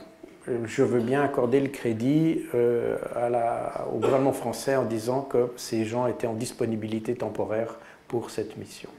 je 0.66 0.84
veux 0.84 1.00
bien 1.00 1.24
accorder 1.24 1.60
le 1.60 1.70
crédit 1.70 2.44
au 2.54 3.98
gouvernement 3.98 4.34
français 4.34 4.76
en 4.76 4.84
disant 4.84 5.22
que 5.22 5.52
ces 5.56 5.86
gens 5.86 6.08
étaient 6.08 6.28
en 6.28 6.34
disponibilité 6.34 7.16
temporaire 7.16 7.78
pour 8.08 8.30
cette 8.30 8.58
mission. 8.58 8.90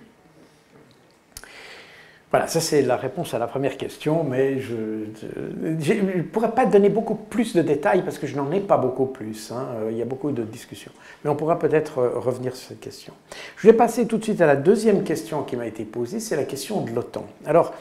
Voilà, 2.30 2.46
ça 2.46 2.60
c'est 2.60 2.82
la 2.82 2.96
réponse 2.96 3.32
à 3.32 3.38
la 3.38 3.46
première 3.46 3.78
question, 3.78 4.22
mais 4.22 4.60
je 4.60 4.74
ne 4.74 6.22
pourrais 6.22 6.50
pas 6.50 6.66
donner 6.66 6.90
beaucoup 6.90 7.14
plus 7.14 7.56
de 7.56 7.62
détails 7.62 8.02
parce 8.02 8.18
que 8.18 8.26
je 8.26 8.36
n'en 8.36 8.52
ai 8.52 8.60
pas 8.60 8.76
beaucoup 8.76 9.06
plus. 9.06 9.50
Hein. 9.50 9.66
Euh, 9.76 9.88
il 9.90 9.96
y 9.96 10.02
a 10.02 10.04
beaucoup 10.04 10.30
de 10.30 10.42
discussions. 10.42 10.92
Mais 11.24 11.30
on 11.30 11.36
pourra 11.36 11.58
peut-être 11.58 12.00
euh, 12.00 12.10
revenir 12.18 12.54
sur 12.54 12.68
cette 12.68 12.80
question. 12.80 13.14
Je 13.56 13.66
vais 13.66 13.72
passer 13.72 14.06
tout 14.06 14.18
de 14.18 14.24
suite 14.24 14.42
à 14.42 14.46
la 14.46 14.56
deuxième 14.56 15.04
question 15.04 15.42
qui 15.42 15.56
m'a 15.56 15.66
été 15.66 15.84
posée, 15.84 16.20
c'est 16.20 16.36
la 16.36 16.44
question 16.44 16.82
de 16.82 16.90
l'OTAN. 16.90 17.24
Alors, 17.46 17.72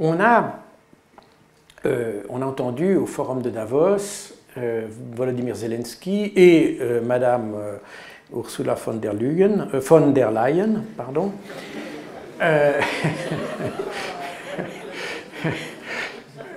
on 0.00 0.18
a, 0.18 0.58
euh, 1.86 2.22
on 2.28 2.42
a 2.42 2.46
entendu 2.46 2.96
au 2.96 3.06
forum 3.06 3.42
de 3.42 3.50
Davos 3.50 4.32
Volodymyr 5.14 5.54
Zelensky 5.54 6.32
et 6.34 6.78
Madame 7.02 7.54
Ursula 8.34 8.74
von 8.74 8.94
der, 8.94 9.12
Leyen, 9.12 9.68
von 9.80 10.14
der 10.14 10.30
Leyen 10.30 10.82
pardon, 10.96 11.32
euh, 12.42 12.72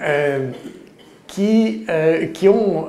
euh, 0.02 0.52
euh, 1.90 2.26
qui, 2.34 2.50
ont 2.50 2.88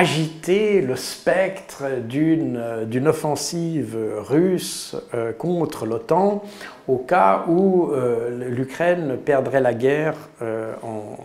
agité 0.00 0.80
le 0.80 0.94
spectre 0.94 1.84
d'une 2.02 3.08
offensive 3.08 3.98
russe 4.18 4.94
contre 5.38 5.86
l'OTAN 5.86 6.44
au 6.86 6.98
cas 6.98 7.44
où 7.48 7.90
l'Ukraine 8.30 9.18
perdrait 9.18 9.60
la 9.60 9.74
guerre 9.74 10.14
en, 10.40 11.16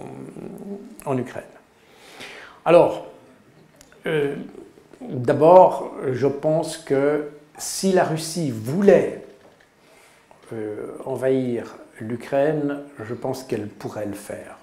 en, 1.05 1.17
Ukraine. 1.19 1.43
Alors, 2.65 3.05
d'abord, 4.99 5.93
je 6.11 6.27
pense 6.27 6.77
que 6.77 7.29
si 7.57 7.91
la 7.91 8.03
Russie 8.03 8.51
voulait 8.51 9.23
euh, 10.51 10.97
envahir 11.05 11.75
l'Ukraine, 11.99 12.81
je 13.03 13.13
pense 13.13 13.43
qu'elle 13.43 13.67
pourrait 13.67 14.05
le 14.05 14.13
faire. 14.13 14.57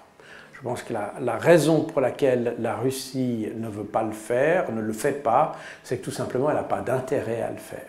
Je 0.61 0.69
pense 0.69 0.83
que 0.83 0.93
la, 0.93 1.37
raison 1.37 1.81
pour 1.81 2.01
laquelle 2.01 2.55
la 2.59 2.75
Russie 2.75 3.47
ne 3.55 3.67
veut 3.67 3.83
pas 3.83 4.03
le 4.03 4.11
faire, 4.11 4.71
ne 4.71 4.79
le 4.79 4.93
fait 4.93 5.23
pas, 5.23 5.55
c'est 5.83 5.97
que 5.97 6.05
tout 6.05 6.11
simplement 6.11 6.51
elle 6.51 6.55
n'a 6.55 6.63
pas 6.63 6.81
d'intérêt 6.81 7.41
à 7.41 7.49
le 7.49 7.57
faire. 7.57 7.79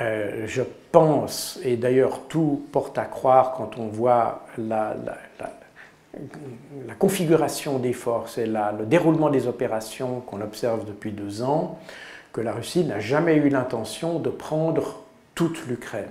Euh, 0.00 0.46
je 0.46 0.62
pense, 0.90 1.60
et 1.62 1.76
d'ailleurs 1.76 2.22
tout 2.28 2.64
porte 2.72 2.96
à 2.96 3.04
croire 3.04 3.52
quand 3.52 3.76
on 3.76 3.88
voit 3.88 4.46
la, 4.56 4.96
la 6.86 6.94
configuration 6.94 7.78
des 7.78 7.92
forces 7.92 8.38
et 8.38 8.46
le 8.46 8.86
déroulement 8.86 9.28
des 9.28 9.46
opérations 9.48 10.20
qu'on 10.20 10.40
observe 10.40 10.86
depuis 10.86 11.12
deux 11.12 11.42
ans, 11.42 11.78
que 12.32 12.40
la 12.40 12.52
Russie 12.52 12.84
n'a 12.84 13.00
jamais 13.00 13.36
eu 13.36 13.50
l'intention 13.50 14.18
de 14.18 14.30
prendre 14.30 15.02
toute 15.34 15.66
l'Ukraine. 15.66 16.06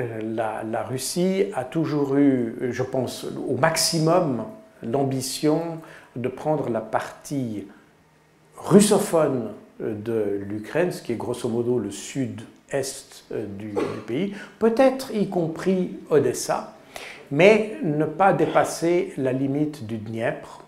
Euh, 0.00 0.62
la, 0.70 0.82
Russie 0.82 1.44
a 1.54 1.64
toujours 1.64 2.16
eu, 2.16 2.54
je 2.70 2.82
pense, 2.82 3.26
au 3.48 3.56
maximum 3.56 4.44
l'ambition 4.82 5.78
de 6.16 6.28
prendre 6.28 6.70
la 6.70 6.80
partie 6.80 7.66
russophone 8.56 9.50
de 9.78 10.40
l'Ukraine, 10.46 10.90
ce 10.92 11.02
qui 11.02 11.12
est 11.12 11.16
grosso 11.16 11.48
modo 11.48 11.78
le 11.78 11.90
sud-est 11.90 13.24
euh, 13.32 13.46
du, 13.46 13.74
pays, 14.06 14.34
peut-être 14.58 15.14
y 15.14 15.28
compris 15.28 15.98
Odessa, 16.10 16.74
mais 17.30 17.78
ne 17.82 18.04
pas 18.04 18.32
dépasser 18.32 19.12
la 19.16 19.32
limite 19.32 19.86
du 19.86 19.98
Dniepr, 19.98 20.64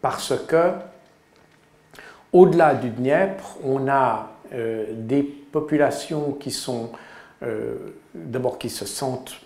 parce 0.00 0.34
que 0.46 0.72
au-delà 2.32 2.74
du 2.74 2.90
Dniepr, 2.90 3.56
on 3.64 3.88
a 3.88 4.32
euh, 4.52 4.86
des 4.92 5.22
populations 5.22 6.32
qui 6.32 6.50
sont 6.50 6.90
d'abord 8.14 8.58
qui 8.58 8.70
se 8.70 8.86
sentent 8.86 9.40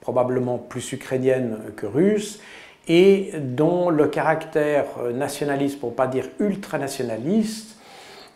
probablement 0.00 0.58
plus 0.58 0.92
ukrainiennes 0.92 1.58
que 1.76 1.86
russes, 1.86 2.40
et 2.88 3.32
dont 3.38 3.90
le 3.90 4.06
caractère 4.08 4.86
nationaliste, 5.12 5.78
pour 5.78 5.90
ne 5.90 5.94
pas 5.94 6.06
dire 6.06 6.24
ultranationaliste, 6.40 7.76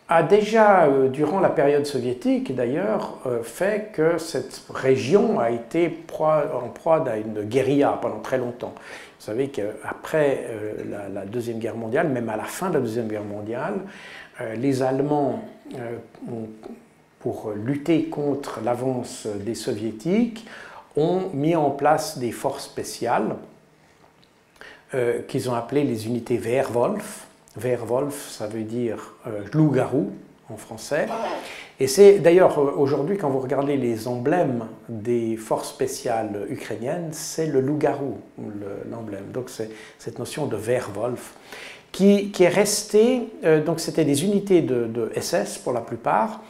a 0.09 0.21
déjà, 0.21 0.85
euh, 0.85 1.07
durant 1.07 1.39
la 1.39 1.49
période 1.49 1.85
soviétique 1.85 2.53
d'ailleurs, 2.53 3.17
euh, 3.25 3.41
fait 3.41 3.91
que 3.93 4.17
cette 4.17 4.61
région 4.73 5.39
a 5.39 5.49
été 5.49 6.03
en 6.19 6.69
proie 6.69 7.07
à 7.07 7.17
une 7.17 7.43
guérilla 7.43 7.97
pendant 8.01 8.19
très 8.19 8.37
longtemps. 8.37 8.73
Vous 8.75 9.25
savez 9.25 9.47
qu'après 9.47 10.45
la, 11.13 11.25
Deuxième 11.25 11.57
Guerre 11.57 11.77
mondiale, 11.77 12.09
même 12.09 12.27
à 12.27 12.35
la 12.35 12.43
fin 12.43 12.69
de 12.69 12.73
la 12.73 12.81
Deuxième 12.81 13.07
Guerre 13.07 13.23
mondiale, 13.23 13.75
les 14.57 14.83
Allemands 14.83 15.41
ont 16.29 16.49
pour 17.23 17.51
lutter 17.55 18.05
contre 18.05 18.59
l'avance 18.63 19.25
des 19.25 19.55
soviétiques, 19.55 20.45
ont 20.97 21.29
mis 21.33 21.55
en 21.55 21.71
place 21.71 22.17
des 22.17 22.31
forces 22.31 22.65
spéciales 22.65 23.37
euh, 24.93 25.21
qu'ils 25.21 25.49
ont 25.49 25.55
appelées 25.55 25.85
les 25.85 26.05
unités 26.05 26.37
Wehrwolf. 26.37 27.25
Wehrwolf, 27.57 28.29
ça 28.29 28.45
veut 28.45 28.63
dire 28.63 29.15
euh, 29.25 29.41
loup-garou 29.53 30.11
en 30.49 30.57
français. 30.57 31.07
Et 31.79 31.87
c'est 31.87 32.19
d'ailleurs 32.19 32.59
euh, 32.59 32.73
aujourd'hui, 32.75 33.17
quand 33.17 33.29
vous 33.29 33.39
regardez 33.39 33.77
les 33.77 34.07
emblèmes 34.07 34.67
des 34.89 35.37
forces 35.37 35.69
spéciales 35.69 36.45
ukrainiennes, 36.49 37.09
c'est 37.11 37.47
le 37.47 37.61
loup-garou, 37.61 38.17
l'emblème. 38.91 39.31
Donc 39.33 39.49
c'est 39.49 39.69
cette 39.97 40.19
notion 40.19 40.45
de 40.45 40.57
Wehrwolf 40.57 41.35
qui, 41.93 42.31
est 42.39 42.47
restée, 42.47 43.29
donc 43.67 43.79
c'était 43.79 44.03
des 44.03 44.23
unités 44.25 44.63
de, 44.63 45.11
SS 45.15 45.59
pour 45.59 45.73
la 45.73 45.81
plupart, 45.81 46.41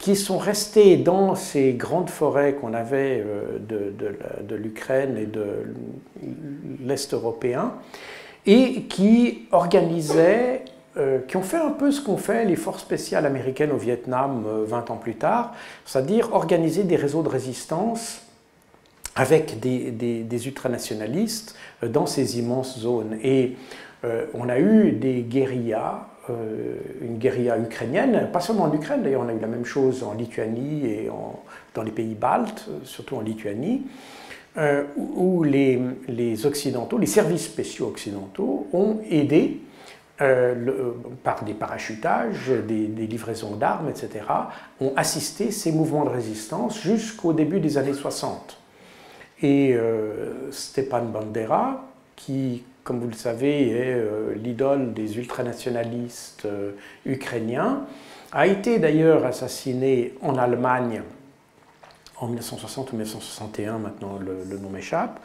qui 0.00 0.16
sont 0.16 0.38
restés 0.38 0.96
dans 0.96 1.34
ces 1.34 1.74
grandes 1.74 2.08
forêts 2.08 2.54
qu'on 2.54 2.72
avait 2.72 3.22
euh, 3.24 3.58
de, 3.60 4.54
l'Ukraine 4.56 5.16
et 5.18 5.26
de 5.26 5.66
l'Est 6.82 7.12
européen, 7.12 7.74
et 8.46 8.84
qui 8.84 9.46
organisaient, 9.52 10.64
euh, 10.96 11.18
qui 11.28 11.36
ont 11.36 11.42
fait 11.42 11.58
un 11.58 11.70
peu 11.70 11.92
ce 11.92 12.00
qu'ont 12.00 12.16
fait 12.16 12.46
les 12.46 12.56
forces 12.56 12.80
spéciales 12.80 13.26
américaines 13.26 13.72
au 13.72 13.76
Vietnam 13.76 14.42
20 14.66 14.90
euh, 14.90 14.92
ans 14.94 14.96
plus 14.96 15.16
tard, 15.16 15.52
c'est-à-dire 15.84 16.32
organiser 16.32 16.82
des 16.82 16.96
réseaux 16.96 17.22
de 17.22 17.28
résistance 17.28 18.22
avec 19.14 19.60
des, 19.60 20.46
ultranationalistes 20.46 21.56
dans 21.82 22.06
ces 22.06 22.38
immenses 22.38 22.78
zones. 22.78 23.18
Et 23.22 23.56
on 24.34 24.48
a 24.48 24.60
eu 24.60 24.92
des 24.92 25.20
guérillas 25.22 26.06
une 26.28 27.18
guérilla 27.18 27.58
ukrainienne, 27.58 28.28
pas 28.32 28.40
seulement 28.40 28.64
en 28.64 28.72
Ukraine, 28.72 29.02
d'ailleurs 29.02 29.22
on 29.24 29.28
a 29.28 29.32
eu 29.32 29.40
la 29.40 29.48
même 29.48 29.64
chose 29.64 30.04
en 30.04 30.14
Lituanie 30.14 30.86
et 30.86 31.10
dans 31.74 31.82
les 31.82 31.90
pays 31.90 32.14
baltes, 32.14 32.68
surtout 32.84 33.16
en 33.16 33.20
Lituanie, 33.20 33.82
où 34.96 35.42
les, 35.42 36.46
Occidentaux, 36.46 36.98
les 36.98 37.06
services 37.06 37.46
spéciaux 37.46 37.88
occidentaux 37.88 38.68
ont 38.72 38.98
aidé 39.10 39.60
euh, 40.20 40.54
euh, 40.68 40.92
par 41.24 41.44
des 41.44 41.54
parachutages, 41.54 42.50
des, 42.68 43.06
livraisons 43.06 43.56
d'armes, 43.56 43.88
etc., 43.88 44.26
ont 44.78 44.92
assisté 44.94 45.50
ces 45.50 45.72
mouvements 45.72 46.04
de 46.04 46.10
résistance 46.10 46.78
jusqu'au 46.78 47.32
début 47.32 47.58
des 47.58 47.78
années 47.78 47.94
60. 47.94 48.58
Et 49.40 49.72
euh, 49.72 50.52
Stepan 50.52 51.04
Bandera, 51.06 51.86
qui, 52.16 52.64
comme 52.84 53.00
vous 53.00 53.08
le 53.08 53.14
savez, 53.14 53.70
est 53.70 54.04
l'idole 54.36 54.92
des 54.92 55.18
ultranationalistes 55.18 56.46
ukrainiens, 57.04 57.86
a 58.32 58.46
été 58.46 58.78
d'ailleurs 58.78 59.24
assassiné 59.24 60.14
en 60.22 60.36
Allemagne 60.36 61.02
en 62.20 62.26
1960 62.26 62.92
ou 62.92 62.96
1961, 62.96 63.78
maintenant 63.78 64.18
le, 64.18 64.58
nom 64.58 64.70
m'échappe, 64.70 65.20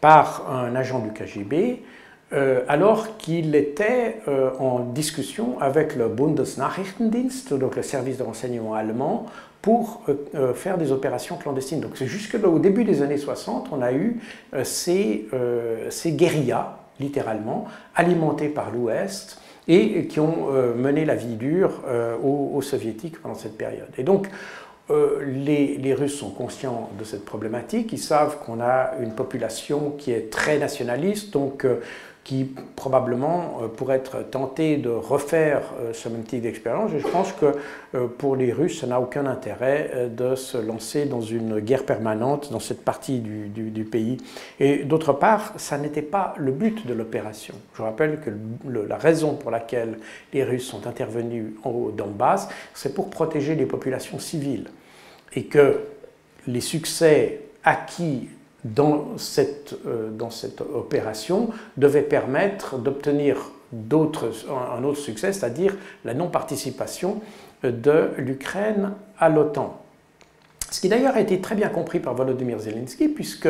par 0.00 0.50
un 0.50 0.74
agent 0.74 0.98
du 1.00 1.12
KGB 1.12 1.82
euh, 2.32 2.62
alors 2.68 3.16
qu'il 3.18 3.56
était 3.56 4.20
euh, 4.28 4.50
en 4.60 4.80
discussion 4.80 5.60
avec 5.60 5.96
le 5.96 6.06
Bundesnachrichtendienst, 6.06 7.52
donc 7.54 7.74
le 7.74 7.82
service 7.82 8.18
de 8.18 8.22
renseignement 8.22 8.74
allemand, 8.74 9.26
pour 9.62 10.02
euh, 10.08 10.54
faire 10.54 10.78
des 10.78 10.92
opérations 10.92 11.36
clandestines. 11.36 11.80
Donc 11.80 11.92
c'est 11.96 12.06
jusque 12.06 12.36
au 12.42 12.60
début 12.60 12.84
des 12.84 13.02
années 13.02 13.18
60, 13.18 13.70
on 13.72 13.82
a 13.82 13.92
eu 13.92 14.20
ces 14.62 15.26
guérillas, 16.06 16.78
littéralement, 17.00 17.66
alimentées 17.94 18.48
par 18.48 18.70
l'Ouest 18.70 19.40
et 19.68 20.06
qui 20.06 20.20
ont 20.20 20.50
mené 20.76 21.04
la 21.04 21.14
vie 21.14 21.36
dure 21.36 21.82
aux, 22.24 22.60
soviétiques 22.62 23.20
pendant 23.20 23.34
cette 23.34 23.56
période. 23.56 23.90
Et 23.98 24.02
donc 24.02 24.26
les, 24.90 25.76
les, 25.76 25.94
Russes 25.94 26.18
sont 26.18 26.30
conscients 26.30 26.90
de 26.98 27.04
cette 27.04 27.24
problématique, 27.24 27.92
ils 27.92 27.98
savent 27.98 28.38
qu'on 28.44 28.60
a 28.60 28.94
une 29.00 29.12
population 29.12 29.94
qui 29.96 30.10
est 30.10 30.32
très 30.32 30.58
nationaliste, 30.58 31.32
donc 31.32 31.64
qui 32.30 32.44
probablement 32.76 33.58
euh, 33.60 33.66
pourrait 33.66 33.96
être 33.96 34.22
tenté 34.22 34.76
de 34.76 34.88
refaire 34.88 35.62
euh, 35.80 35.92
ce 35.92 36.08
même 36.08 36.22
type 36.22 36.42
d'expérience. 36.42 36.92
Je 36.96 37.08
pense 37.08 37.32
que 37.32 37.46
euh, 37.96 38.06
pour 38.06 38.36
les 38.36 38.52
Russes, 38.52 38.82
ça 38.82 38.86
n'a 38.86 39.00
aucun 39.00 39.26
intérêt 39.26 40.08
de 40.16 40.36
se 40.36 40.56
lancer 40.56 41.06
dans 41.06 41.22
une 41.22 41.58
guerre 41.58 41.84
permanente 41.84 42.52
dans 42.52 42.60
cette 42.60 42.84
partie 42.84 43.18
du, 43.18 43.84
pays. 43.84 44.18
Et 44.60 44.84
d'autre 44.84 45.12
part, 45.12 45.54
ça 45.56 45.76
n'était 45.76 46.02
pas 46.02 46.34
le 46.36 46.52
but 46.52 46.86
de 46.86 46.94
l'opération. 46.94 47.54
Je 47.74 47.82
rappelle 47.82 48.20
que 48.20 48.30
la 48.88 48.96
raison 48.96 49.34
pour 49.34 49.50
laquelle 49.50 49.98
les 50.32 50.44
Russes 50.44 50.68
sont 50.68 50.86
intervenus 50.86 51.54
au 51.64 51.90
Donbass, 51.90 52.48
c'est 52.74 52.94
pour 52.94 53.10
protéger 53.10 53.56
les 53.56 53.66
populations 53.66 54.20
civiles. 54.20 54.68
Et 55.34 55.46
que 55.46 55.80
les 56.46 56.60
succès 56.60 57.40
acquis 57.64 58.28
dans 58.64 59.16
cette, 59.16 59.74
euh, 59.86 60.10
dans 60.10 60.30
cette 60.30 60.60
opération 60.60 61.50
devait 61.76 62.02
permettre 62.02 62.78
d'obtenir 62.78 63.50
un 63.72 64.82
autre 64.82 64.98
succès, 64.98 65.32
c'est-à-dire 65.32 65.76
la 66.04 66.12
non-participation 66.12 67.20
de 67.62 68.10
l'Ukraine 68.18 68.92
à 69.18 69.28
l'OTAN. 69.28 69.80
Ce 70.70 70.80
qui 70.80 70.88
d'ailleurs 70.88 71.14
a 71.14 71.20
été 71.20 71.40
très 71.40 71.54
bien 71.54 71.68
compris 71.68 72.00
par 72.00 72.14
Volodymyr 72.14 72.58
Zelensky, 72.58 73.08
puisque 73.08 73.48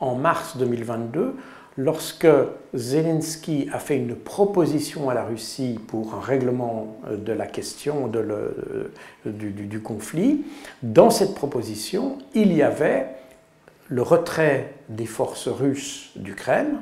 en 0.00 0.14
mars 0.14 0.56
2022, 0.58 1.34
lorsque 1.76 2.26
Zelensky 2.74 3.68
a 3.72 3.78
fait 3.78 3.96
une 3.96 4.14
proposition 4.14 5.08
à 5.10 5.14
la 5.14 5.24
Russie 5.24 5.78
pour 5.86 6.14
un 6.14 6.20
règlement 6.20 6.96
de 7.10 7.32
la 7.32 7.46
question 7.46 8.08
de 8.08 8.18
le, 8.18 8.92
du, 9.24 9.50
du 9.50 9.80
conflit, 9.80 10.44
dans 10.82 11.10
cette 11.10 11.34
proposition, 11.34 12.18
il 12.34 12.52
y 12.52 12.62
avait 12.62 13.06
le 13.88 14.02
retrait 14.02 14.74
des 14.88 15.06
forces 15.06 15.48
russes 15.48 16.10
d'Ukraine, 16.16 16.78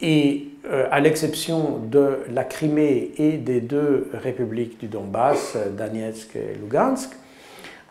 et 0.00 0.48
euh, 0.66 0.88
à 0.90 1.00
l'exception 1.00 1.78
de 1.78 2.18
la 2.30 2.44
Crimée 2.44 3.12
et 3.16 3.38
des 3.38 3.60
deux 3.60 4.10
républiques 4.12 4.78
du 4.78 4.88
Donbass, 4.88 5.56
Donetsk 5.76 6.36
et 6.36 6.54
Lugansk, 6.60 7.10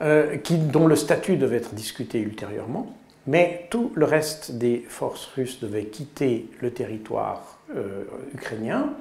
euh, 0.02 0.38
dont 0.72 0.88
le 0.88 0.96
statut 0.96 1.38
devait 1.38 1.58
être 1.58 1.74
discuté 1.74 2.20
ultérieurement, 2.20 2.96
mais 3.28 3.68
tout 3.72 3.92
le 3.96 4.06
reste 4.06 4.58
des 4.58 4.86
forces 4.88 5.26
russes 5.36 5.60
devait 5.60 5.86
quitter 5.86 6.48
le 6.62 6.72
territoire 6.72 7.60
euh, 7.76 8.04
ukrainien, 8.34 8.94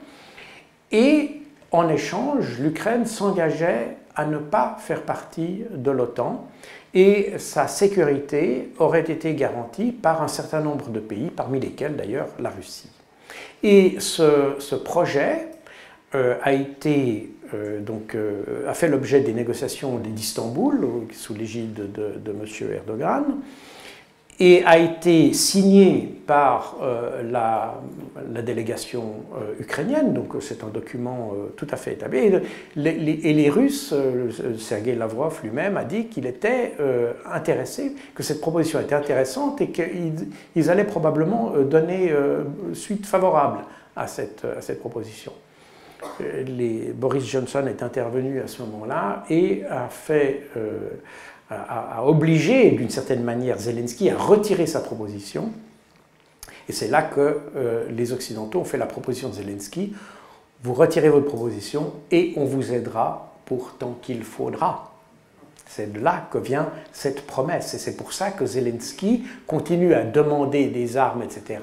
et 0.93 1.43
en 1.73 1.89
échange, 1.89 2.61
l'Ukraine 2.61 3.05
s'engageait 3.05 3.97
à 4.17 4.27
ne 4.27 4.39
pas 4.39 4.77
faire 4.79 5.03
partie 5.03 5.65
de 5.71 5.91
l'OTAN 5.91 6.49
et 6.95 7.33
sa 7.39 7.67
sécurité 7.67 8.71
aurait 8.79 9.11
été 9.11 9.35
garantie 9.35 9.91
par 9.91 10.23
un 10.23 10.29
certain 10.29 10.61
nombre 10.61 10.91
de 10.91 11.01
pays, 11.01 11.31
parmi 11.35 11.59
lesquels 11.59 11.97
d'ailleurs 11.97 12.29
la 12.39 12.51
Russie. 12.51 12.91
Et 13.63 13.97
ce, 13.99 14.75
projet 14.77 15.49
euh, 16.15 16.37
a 16.43 16.53
été 16.53 17.33
euh, 17.53 17.81
donc 17.81 18.15
euh, 18.15 18.69
a 18.69 18.75
fait 18.75 18.89
l'objet 18.89 19.21
des 19.21 19.33
négociations 19.33 19.99
d'Istanbul 19.99 20.87
sous 21.13 21.35
l'égide 21.35 21.93
de, 21.93 22.15
de 22.19 22.31
M. 22.31 22.73
Erdogan 22.73 23.25
et 24.41 24.65
a 24.65 24.79
été 24.79 25.33
signé 25.33 26.15
par 26.27 26.77
euh, 26.83 27.23
la, 27.31 27.75
délégation 28.43 29.15
euh, 29.37 29.61
ukrainienne, 29.61 30.13
donc 30.13 30.35
c'est 30.41 30.65
un 30.65 30.69
document 30.69 31.33
euh, 31.35 31.53
tout 31.57 31.67
à 31.71 31.77
fait 31.77 31.93
établi. 31.93 32.19
Et 32.19 33.33
les, 33.33 33.51
Russes, 33.51 33.95
Sergei 34.59 34.95
Lavrov 34.95 35.41
lui-même 35.43 35.77
a 35.77 35.85
dit 35.85 36.07
qu'il 36.07 36.27
était 36.27 36.73
intéressé, 37.31 37.95
que 38.15 38.23
cette 38.23 38.41
proposition 38.41 38.81
était 38.81 38.95
intéressante 38.95 39.61
et 39.61 39.69
qu'ils 39.69 40.71
allaient 40.71 40.85
probablement 40.85 41.53
donner 41.59 42.13
suite 42.73 43.07
favorable 43.07 43.61
à 43.95 44.07
cette, 44.07 44.45
proposition. 44.81 45.33
Boris 46.95 47.25
Johnson 47.25 47.67
est 47.67 47.83
intervenu 47.83 48.41
à 48.41 48.47
ce 48.47 48.63
moment-là 48.63 49.25
et 49.31 49.65
a 49.71 49.89
fait 49.89 50.49
a, 51.51 52.05
obligé 52.05 52.71
d'une 52.71 52.91
certaine 52.91 53.23
manière 53.23 53.59
Zelensky 53.59 54.11
à 54.11 54.17
retirer 54.17 54.67
sa 54.67 54.81
proposition. 54.81 55.51
Et 56.69 56.73
c'est 56.73 56.89
là 56.89 57.03
que 57.03 57.41
euh, 57.57 57.91
les 57.91 58.13
Occidentaux 58.13 58.61
ont 58.61 58.65
fait 58.65 58.79
la 58.79 58.87
proposition 58.87 59.29
de 59.29 59.35
Zelensky, 59.35 59.95
vous 60.63 60.73
retirez 60.73 61.11
votre 61.11 61.27
proposition 61.27 61.93
et 62.11 62.33
on 62.37 62.47
vous 62.47 62.73
aidera 62.73 63.35
pour 63.45 63.77
tant 63.77 63.99
qu'il 64.01 64.25
faudra. 64.25 64.95
C'est 65.67 65.93
de 65.93 66.01
là 66.01 66.27
que 66.31 66.39
vient 66.39 66.71
cette 66.93 67.27
promesse. 67.27 67.75
Et 67.75 67.79
c'est 67.79 67.97
pour 67.97 68.13
ça 68.13 68.31
que 68.31 68.47
Zelensky 68.47 69.25
continue 69.47 69.93
à 69.93 70.05
demander 70.05 70.69
des 70.69 70.97
armes, 70.97 71.23
etc. 71.23 71.61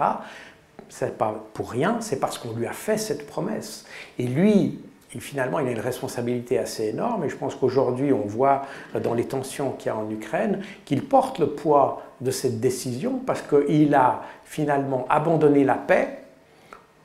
C'est 0.89 1.17
pas 1.17 1.43
pour 1.53 1.71
rien, 1.71 1.97
c'est 2.01 2.19
parce 2.19 2.37
qu'on 2.37 2.53
lui 2.53 2.67
a 2.67 2.73
fait 2.73 2.97
cette 2.97 3.25
promesse. 3.25 3.85
Et 4.19 4.27
lui, 4.27 4.79
finalement, 5.19 5.59
il 5.59 5.67
a 5.67 5.71
une 5.71 5.79
responsabilité 5.79 6.57
assez 6.57 6.87
énorme. 6.87 7.25
Et 7.25 7.29
je 7.29 7.35
pense 7.35 7.55
qu'aujourd'hui, 7.55 8.13
on 8.13 8.25
voit 8.25 8.63
dans 9.03 9.13
les 9.13 9.25
tensions 9.25 9.71
qu'il 9.71 9.87
y 9.87 9.89
a 9.89 9.97
en 9.97 10.09
Ukraine 10.09 10.61
qu'il 10.85 11.03
porte 11.03 11.39
le 11.39 11.47
poids 11.47 12.03
de 12.21 12.31
cette 12.31 12.59
décision 12.59 13.19
parce 13.25 13.41
qu'il 13.41 13.93
a 13.95 14.21
finalement 14.45 15.05
abandonné 15.09 15.63
la 15.63 15.75
paix 15.75 16.19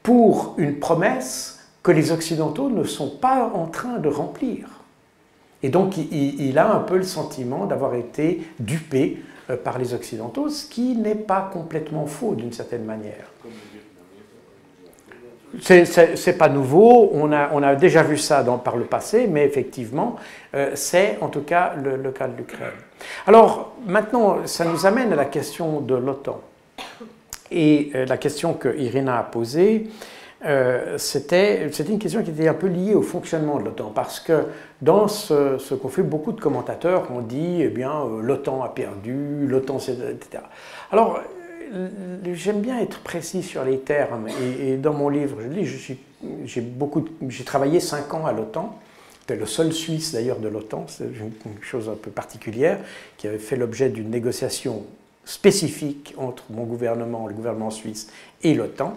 pour 0.02 0.54
une 0.59 0.78
promesse 0.78 1.66
que 1.82 1.90
les 1.90 2.12
Occidentaux 2.12 2.68
ne 2.68 2.84
sont 2.84 3.11
pas 3.11 3.50
en 3.54 3.66
train 3.66 3.98
de 3.98 4.09
remplir. 4.09 4.68
Et 5.62 5.68
donc, 5.68 5.96
il, 5.96 6.59
a 6.59 6.72
un 6.72 6.80
peu 6.80 6.96
le 6.96 7.02
sentiment 7.02 7.66
d'avoir 7.66 7.94
été 7.94 8.46
dupé 8.61 9.22
euh, 9.50 9.57
par 9.57 9.78
les 9.78 9.94
Occidentaux, 9.94 10.48
ce 10.48 10.66
qui 10.66 10.94
n'est 10.94 11.14
pas 11.14 11.50
complètement 11.52 12.07
faux 12.07 12.34
d'une 12.34 12.52
certaine 12.52 12.84
manière. 12.84 13.30
C'est 15.61 16.38
pas 16.38 16.48
nouveau, 16.48 17.11
on 17.12 17.32
a, 17.32 17.74
déjà 17.74 18.02
vu 18.02 18.18
ça 18.18 18.44
par 18.64 18.76
le 18.76 18.84
passé, 18.84 19.26
mais 19.26 19.44
effectivement, 19.44 20.16
euh, 20.54 20.70
c'est 20.74 21.18
en 21.20 21.28
tout 21.28 21.42
cas 21.42 21.74
le, 21.82 22.11
cas 22.11 22.28
de 22.28 22.36
l'Ukraine. 22.36 22.68
Alors 23.26 23.74
maintenant, 23.86 24.38
ça 24.46 24.64
nous 24.64 24.86
amène 24.86 25.12
à 25.12 25.16
la 25.16 25.26
question 25.26 25.80
de 25.80 25.94
l'OTAN. 25.94 26.40
Et 27.50 27.90
euh, 27.94 28.07
la 28.07 28.16
question 28.16 28.54
que 28.54 28.76
Irina 28.76 29.18
a 29.18 29.22
posée, 29.22 29.88
euh, 30.44 30.98
c'était 30.98 31.68
une 31.68 31.98
question 31.98 32.22
qui 32.22 32.30
était 32.30 32.48
un 32.48 32.54
peu 32.54 32.66
liée 32.66 32.94
au 32.94 33.02
fonctionnement 33.02 33.59
de 33.59 33.64
l'OTAN, 33.64 33.92
parce 33.94 34.20
que 34.20 34.46
dans 34.82 35.09
ce, 35.09 35.59
ce, 35.59 35.74
conflit, 35.74 36.02
beaucoup 36.02 36.32
de 36.32 36.40
commentateurs 36.40 37.11
ont 37.11 37.20
dit, 37.20 37.62
eh 37.62 37.68
bien, 37.68 37.92
l'OTAN 38.20 38.62
a 38.62 38.68
perdu, 38.68 39.46
l'OTAN, 39.46 39.78
etc. 39.78 40.42
Alors, 40.92 41.20
j'aime 42.34 42.60
bien 42.60 42.80
être 42.80 43.00
précis 43.00 43.42
sur 43.42 43.64
les 43.64 43.80
termes. 43.80 44.28
Et, 44.60 44.76
dans 44.76 44.92
mon 44.92 45.08
livre, 45.08 45.38
je 45.40 45.48
dis, 45.48 45.98
j'ai 46.44 46.60
beaucoup, 46.60 47.04
j'ai 47.28 47.44
travaillé 47.44 47.80
cinq 47.80 48.14
ans 48.14 48.26
à 48.26 48.32
l'OTAN. 48.32 48.78
J'étais 49.20 49.40
le 49.40 49.46
seul 49.46 49.72
Suisse 49.72 50.12
d'ailleurs 50.12 50.38
de 50.38 50.48
l'OTAN, 50.48 50.86
c'est 50.86 51.04
une 51.04 51.32
chose 51.60 51.88
un 51.88 51.96
peu 51.96 52.10
particulière, 52.10 52.78
qui 53.16 53.26
avait 53.26 53.38
fait 53.38 53.56
l'objet 53.56 53.88
d'une 53.88 54.08
négociation 54.08 54.84
spécifique 55.26 56.14
entre 56.16 56.44
mon 56.50 56.62
gouvernement, 56.62 57.26
le 57.26 57.34
gouvernement 57.34 57.70
suisse 57.70 58.08
et 58.42 58.54
l'OTAN. 58.54 58.94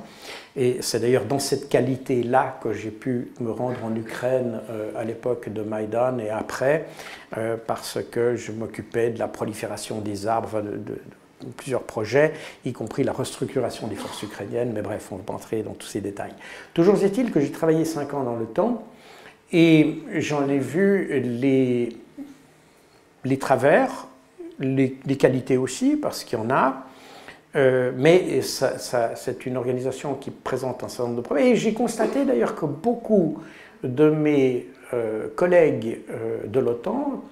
Et 0.55 0.77
c'est 0.81 0.99
d'ailleurs 0.99 1.25
dans 1.25 1.39
cette 1.39 1.69
qualité-là 1.69 2.59
que 2.61 2.71
j'ai 2.71 2.91
pu 2.91 3.31
me 3.39 3.51
rendre 3.51 3.83
en 3.83 3.95
Ukraine 3.95 4.61
euh, 4.69 4.91
à 4.95 5.03
l'époque 5.03 5.49
de 5.49 5.63
Maïdan 5.63 6.19
et 6.19 6.29
après, 6.29 6.85
euh, 7.37 7.57
parce 7.65 7.97
que 8.11 8.35
je 8.35 8.51
m'occupais 8.51 9.09
de 9.09 9.17
la 9.17 9.27
prolifération 9.27 9.99
des 9.99 10.27
arbres, 10.27 10.61
plusieurs 11.57 11.83
projets, 11.83 12.33
y 12.65 12.73
compris 12.73 13.03
la 13.03 13.13
restructuration 13.13 13.87
des 13.87 13.95
forces 13.95 14.23
ukrainiennes, 14.23 14.71
mais 14.73 14.81
bref, 14.81 15.07
on 15.11 15.15
ne 15.15 15.19
va 15.19 15.25
pas 15.25 15.33
entrer 15.33 15.63
dans 15.63 15.73
tous 15.73 15.87
ces 15.87 16.01
détails. 16.01 16.33
Toujours 16.73 17.03
est-il 17.03 17.31
que 17.31 17.39
j'ai 17.39 17.51
travaillé 17.51 17.85
cinq 17.85 18.13
ans 18.13 18.23
dans 18.23 18.35
l'OTAN 18.35 18.83
et 19.51 19.99
j'en 20.17 20.47
ai 20.47 20.59
vu 20.59 21.19
les, 21.21 21.97
les 23.25 23.37
travers, 23.39 24.07
les, 24.59 24.91
qualités 25.17 25.57
aussi, 25.57 25.95
parce 25.95 26.23
qu'il 26.23 26.37
y 26.37 26.41
en 26.41 26.49
a. 26.51 26.85
Euh, 27.55 27.91
mais 27.95 28.41
c'est 28.41 29.45
une 29.47 29.57
organisation 29.57 30.13
qui 30.13 30.29
présente 30.29 30.83
un 30.83 30.87
certain 30.87 31.05
nombre 31.05 31.17
de 31.17 31.21
problèmes. 31.21 31.47
Et 31.47 31.55
j'ai 31.55 31.73
constaté 31.73 32.25
d'ailleurs 32.25 32.55
que 32.55 32.65
beaucoup 32.65 33.39
de 33.83 34.09
mes 34.09 34.67
euh, 34.93 35.29
collègues 35.35 36.01
euh, 36.11 36.45
de 36.45 36.59
l'OTAN, 36.59 37.23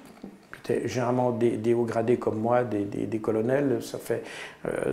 généralement 0.86 1.32
des, 1.32 1.74
hauts 1.74 1.86
gradés 1.86 2.18
comme 2.18 2.40
moi, 2.40 2.64
des, 2.64 3.20
colonels, 3.20 3.80
ça 3.82 3.98
fait, 3.98 4.24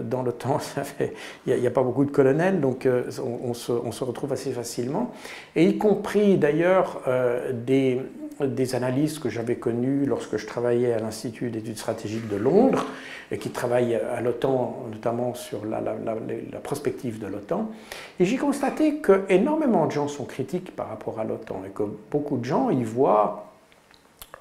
dans 0.02 0.22
l'OTAN, 0.22 0.58
il 1.46 1.56
n'y 1.56 1.66
a, 1.66 1.70
pas 1.70 1.82
beaucoup 1.82 2.04
de 2.04 2.10
colonels, 2.10 2.60
donc 2.60 2.88
on, 2.88 3.54
se, 3.54 3.72
on, 3.72 3.92
se, 3.92 4.04
retrouve 4.04 4.32
assez 4.32 4.52
facilement. 4.52 5.12
Et 5.56 5.64
y 5.64 5.78
compris 5.78 6.36
d'ailleurs 6.36 7.02
des 7.52 8.00
des 8.40 8.74
analystes 8.74 9.20
que 9.20 9.28
j'avais 9.28 9.56
connues 9.56 10.06
lorsque 10.06 10.36
je 10.36 10.46
travaillais 10.46 10.92
à 10.92 10.98
l'Institut 10.98 11.50
d'études 11.50 11.78
stratégiques 11.78 12.28
de 12.28 12.36
Londres, 12.36 12.86
et 13.30 13.38
qui 13.38 13.50
travaillent 13.50 13.94
à 13.94 14.20
l'OTAN, 14.20 14.86
notamment 14.90 15.34
sur 15.34 15.64
la, 15.64 15.80
prospective 16.62 17.18
de 17.18 17.26
l'OTAN. 17.26 17.70
Et 18.20 18.24
j'ai 18.24 18.36
constaté 18.36 18.96
que 18.96 19.22
énormément 19.28 19.86
de 19.86 19.92
gens 19.92 20.08
sont 20.08 20.24
critiques 20.24 20.74
par 20.74 20.88
rapport 20.88 21.20
à 21.20 21.24
l'OTAN, 21.24 21.62
et 21.66 21.70
que 21.70 21.84
beaucoup 22.10 22.36
de 22.36 22.44
gens 22.44 22.70
y 22.70 22.84
voient 22.84 23.53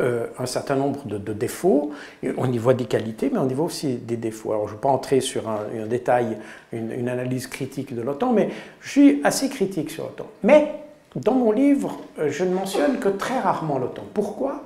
euh, 0.01 0.27
un 0.39 0.45
certain 0.45 0.75
nombre 0.75 1.05
de, 1.05 1.33
défauts. 1.33 1.91
On 2.37 2.51
y 2.51 2.57
voit 2.57 2.73
des 2.73 2.85
qualités, 2.85 3.29
mais 3.31 3.39
on 3.39 3.47
y 3.47 3.53
voit 3.53 3.65
aussi 3.65 3.95
des 3.95 4.17
défauts. 4.17 4.51
Alors, 4.51 4.67
je 4.67 4.73
ne 4.73 4.77
vais 4.77 4.81
pas 4.81 4.89
entrer 4.89 5.21
sur 5.21 5.47
un, 5.49 5.85
détail, 5.87 6.37
une, 6.71 7.07
analyse 7.09 7.47
critique 7.47 7.95
de 7.95 8.01
l'OTAN, 8.01 8.33
mais 8.33 8.49
je 8.81 8.89
suis 8.89 9.21
assez 9.23 9.49
critique 9.49 9.91
sur 9.91 10.05
l'OTAN. 10.05 10.27
Mais 10.43 10.73
dans 11.15 11.33
mon 11.33 11.51
livre, 11.51 11.99
euh, 12.19 12.29
je 12.29 12.43
ne 12.43 12.53
mentionne 12.53 12.99
que 12.99 13.09
très 13.09 13.39
rarement 13.39 13.77
l'OTAN. 13.77 14.03
Pourquoi? 14.13 14.63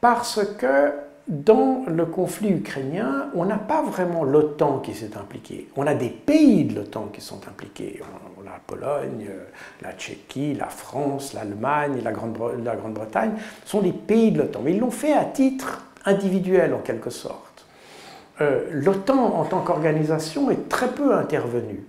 Parce 0.00 0.40
que 0.58 0.92
dans 1.26 1.84
le 1.88 2.04
conflit 2.04 2.50
ukrainien, 2.50 3.30
on 3.34 3.46
n'a 3.46 3.56
pas 3.56 3.82
vraiment 3.82 4.24
l'OTAN 4.24 4.80
qui 4.80 4.92
s'est 4.94 5.16
impliqué. 5.16 5.68
On 5.76 5.86
a 5.86 5.94
des 5.94 6.10
pays 6.10 6.64
de 6.64 6.74
l'OTAN 6.76 7.08
qui 7.12 7.20
sont 7.20 7.40
impliqués. 7.48 8.00
On 8.02 8.42
a 8.42 8.52
la 8.52 8.60
Pologne, 8.66 9.28
la 9.80 9.92
Tchéquie, 9.92 10.54
la 10.54 10.68
France, 10.68 11.32
l'Allemagne, 11.32 12.00
la 12.04 12.12
Grande-Bretagne. 12.12 13.32
Ce 13.64 13.70
sont 13.70 13.80
des 13.80 13.92
pays 13.92 14.32
de 14.32 14.38
l'OTAN. 14.38 14.60
Mais 14.62 14.72
ils 14.72 14.80
l'ont 14.80 14.90
fait 14.90 15.14
à 15.14 15.24
titre 15.24 15.86
individuel 16.04 16.74
en 16.74 16.80
quelque 16.80 17.10
sorte. 17.10 17.64
Euh, 18.40 18.64
L'OTAN 18.70 19.36
en 19.36 19.44
tant 19.44 19.60
qu'organisation 19.60 20.50
est 20.50 20.68
très 20.68 20.88
peu 20.88 21.14
intervenue. 21.14 21.84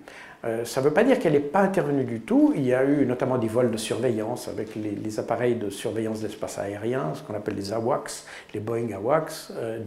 Euh, 0.45 0.63
ça 0.63 0.79
ne 0.79 0.85
veut 0.85 0.93
pas 0.93 1.03
dire 1.03 1.17
qu'elle 1.17 1.33
n'est 1.33 1.39
pas 1.39 1.61
intervenue 1.61 2.03
du 2.03 2.19
tout. 2.19 2.53
Il 2.55 2.65
y 2.65 2.73
a 2.73 2.83
eu 2.83 3.05
notamment 3.05 3.37
des 3.37 3.47
vols 3.47 3.71
de 3.71 3.77
surveillance 3.77 4.47
avec 4.47 4.75
les, 4.75 5.19
appareils 5.19 5.55
de 5.55 5.69
surveillance 5.69 6.21
d'espace 6.21 6.59
aérien, 6.59 7.13
ce 7.15 7.23
qu'on 7.23 7.33
appelle 7.33 7.55
les 7.55 7.73
AWACS, 7.73 8.25
les 8.53 8.59
Boeing 8.59 8.91
AWACS 8.93 9.51
euh, 9.55 9.79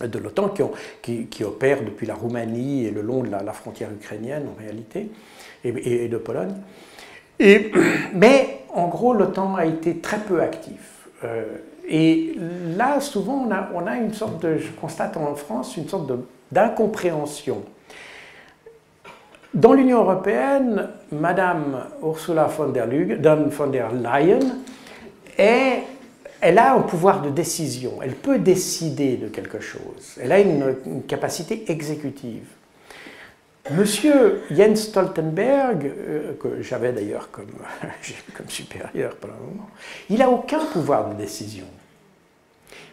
de 0.00 0.18
l'OTAN 0.18 0.52
qui, 1.02 1.44
opèrent 1.44 1.84
depuis 1.84 2.06
la 2.06 2.14
Roumanie 2.14 2.86
et 2.86 2.90
le 2.90 3.02
long 3.02 3.22
de 3.22 3.30
la, 3.30 3.52
frontière 3.52 3.90
ukrainienne 3.92 4.48
en 4.48 4.60
réalité, 4.60 5.10
et, 5.62 6.08
de 6.08 6.16
Pologne. 6.16 6.54
mais 7.38 8.58
en 8.72 8.88
gros, 8.88 9.14
l'OTAN 9.14 9.54
a 9.54 9.64
été 9.64 9.98
très 9.98 10.18
peu 10.18 10.40
actif. 10.42 11.08
Euh, 11.22 11.44
et 11.86 12.36
là, 12.76 13.00
souvent, 13.00 13.46
on 13.46 13.52
a, 13.52 13.68
on 13.74 13.86
a, 13.86 13.96
une 13.96 14.12
sorte 14.12 14.42
de, 14.42 14.58
je 14.58 14.72
constate 14.72 15.16
en 15.16 15.36
France, 15.36 15.76
une 15.76 15.88
sorte 15.88 16.10
d'incompréhension 16.50 17.62
dans 19.54 19.72
l'Union 19.72 20.00
européenne, 20.02 20.88
Madame 21.12 21.86
Ursula 22.02 22.44
von 22.44 22.68
der, 22.68 22.86
Leyen 22.86 24.40
elle 26.44 26.58
a 26.58 26.74
un 26.74 26.80
pouvoir 26.80 27.22
de 27.22 27.30
décision. 27.30 28.02
Elle 28.02 28.14
peut 28.14 28.38
décider 28.38 29.16
de 29.16 29.28
quelque 29.28 29.60
chose. 29.60 30.18
Elle 30.20 30.30
a 30.30 30.40
une, 30.40 31.02
capacité 31.08 31.64
exécutive. 31.68 32.44
Monsieur 33.70 34.42
Jens 34.50 34.76
Stoltenberg, 34.76 35.86
euh, 35.86 36.34
que 36.34 36.60
j'avais 36.60 36.92
d'ailleurs 36.92 37.30
comme, 37.30 37.46
supérieur 38.48 39.16
pendant 39.16 39.32
un 39.32 39.50
moment, 39.52 39.70
il 40.10 40.18
n'a 40.18 40.28
aucun 40.28 40.62
pouvoir 40.66 41.08
de 41.08 41.14
décision. 41.14 41.64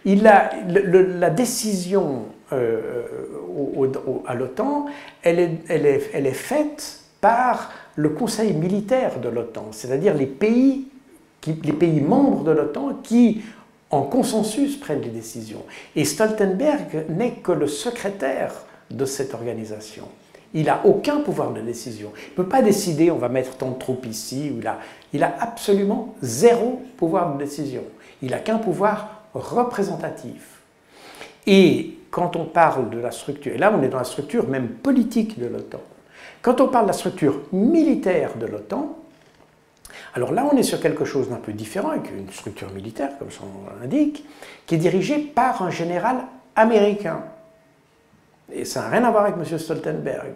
Il 0.05 0.25
a, 0.27 0.49
la 0.69 1.29
décision 1.29 2.27
euh, 2.53 3.03
à 4.27 4.35
l'OTAN, 4.35 4.85
elle 5.23 5.39
est, 5.39 6.33
faite 6.33 7.01
par 7.19 7.71
le 7.95 8.09
Conseil 8.09 8.53
militaire 8.53 9.19
de 9.19 9.29
l'OTAN, 9.29 9.67
c'est-à-dire 9.71 10.13
les 10.13 10.25
pays, 10.25 10.87
les 11.45 11.73
pays 11.73 12.01
membres 12.01 12.43
de 12.43 12.51
l'OTAN 12.51 12.99
qui, 13.03 13.41
en 13.89 14.03
consensus, 14.03 14.77
prennent 14.77 15.01
les 15.01 15.09
décisions. 15.09 15.63
Et 15.95 16.05
Stoltenberg 16.05 17.05
n'est 17.09 17.33
que 17.33 17.51
le 17.51 17.67
secrétaire 17.67 18.53
de 18.89 19.05
cette 19.05 19.33
organisation. 19.33 20.07
Il 20.53 20.65
n'a 20.65 20.81
aucun 20.85 21.21
pouvoir 21.21 21.53
de 21.53 21.61
décision. 21.61 22.11
Il 22.15 22.31
ne 22.31 22.35
peut 22.43 22.49
pas 22.49 22.61
décider 22.61 23.09
on 23.09 23.17
va 23.17 23.29
mettre 23.29 23.55
tant 23.55 23.71
de 23.71 23.79
troupes 23.79 24.05
ici 24.05 24.51
ou 24.55 24.61
là. 24.61 24.79
Il 25.13 25.23
a 25.23 25.33
absolument 25.39 26.15
zéro 26.21 26.81
pouvoir 26.97 27.33
de 27.33 27.43
décision. 27.43 27.83
Il 28.21 28.31
n'a 28.31 28.39
qu'un 28.39 28.57
pouvoir 28.57 29.23
représentatif. 29.33 30.59
Et 31.47 31.95
quand 32.11 32.35
on 32.35 32.45
parle 32.45 32.89
de 32.89 32.99
la 32.99 33.11
structure, 33.11 33.53
et 33.53 33.57
là 33.57 33.73
on 33.75 33.81
est 33.81 33.87
dans 33.87 33.97
la 33.97 34.03
structure 34.03 34.47
même 34.47 34.67
politique 34.67 35.39
de 35.39 35.47
l'OTAN, 35.47 35.81
quand 36.41 36.61
on 36.61 36.67
parle 36.67 36.85
de 36.85 36.91
la 36.91 36.97
structure 36.97 37.41
militaire 37.51 38.37
de 38.37 38.45
l'OTAN, 38.45 38.97
alors 40.13 40.33
là 40.33 40.47
on 40.51 40.57
est 40.57 40.63
sur 40.63 40.81
quelque 40.81 41.05
chose 41.05 41.29
d'un 41.29 41.37
peu 41.37 41.53
différent, 41.53 41.93
une 41.93 42.29
structure 42.31 42.71
militaire, 42.71 43.17
comme 43.17 43.31
son 43.31 43.45
nom 43.45 43.63
l'indique, 43.81 44.25
qui 44.65 44.75
est 44.75 44.79
dirigée 44.79 45.19
par 45.19 45.61
un 45.61 45.69
général 45.69 46.17
américain. 46.55 47.23
Et 48.51 48.65
ça 48.65 48.81
n'a 48.81 48.89
rien 48.89 49.03
à 49.05 49.11
voir 49.11 49.25
avec 49.25 49.35
M. 49.35 49.57
Stoltenberg. 49.57 50.33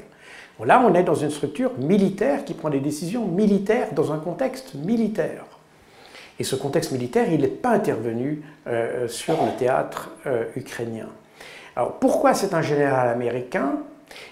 là 0.63 0.81
on 0.85 0.93
est 0.93 1.03
dans 1.03 1.15
une 1.15 1.31
structure 1.31 1.71
militaire 1.77 2.45
qui 2.45 2.53
prend 2.53 2.69
des 2.69 2.79
décisions 2.79 3.27
militaires 3.27 3.89
dans 3.93 4.13
un 4.13 4.19
contexte 4.19 4.75
militaire. 4.75 5.43
Et 6.37 6.43
ce 6.43 6.55
contexte 6.55 6.91
militaire, 6.91 7.31
il 7.31 7.41
n'est 7.41 7.47
pas 7.47 7.69
intervenu 7.69 8.43
euh, 8.67 9.07
sur 9.07 9.35
le 9.45 9.57
théâtre 9.57 10.11
euh, 10.25 10.45
ukrainien. 10.55 11.07
Alors 11.75 11.93
pourquoi 11.93 12.33
c'est 12.33 12.53
un 12.53 12.61
général 12.61 13.09
américain? 13.09 13.73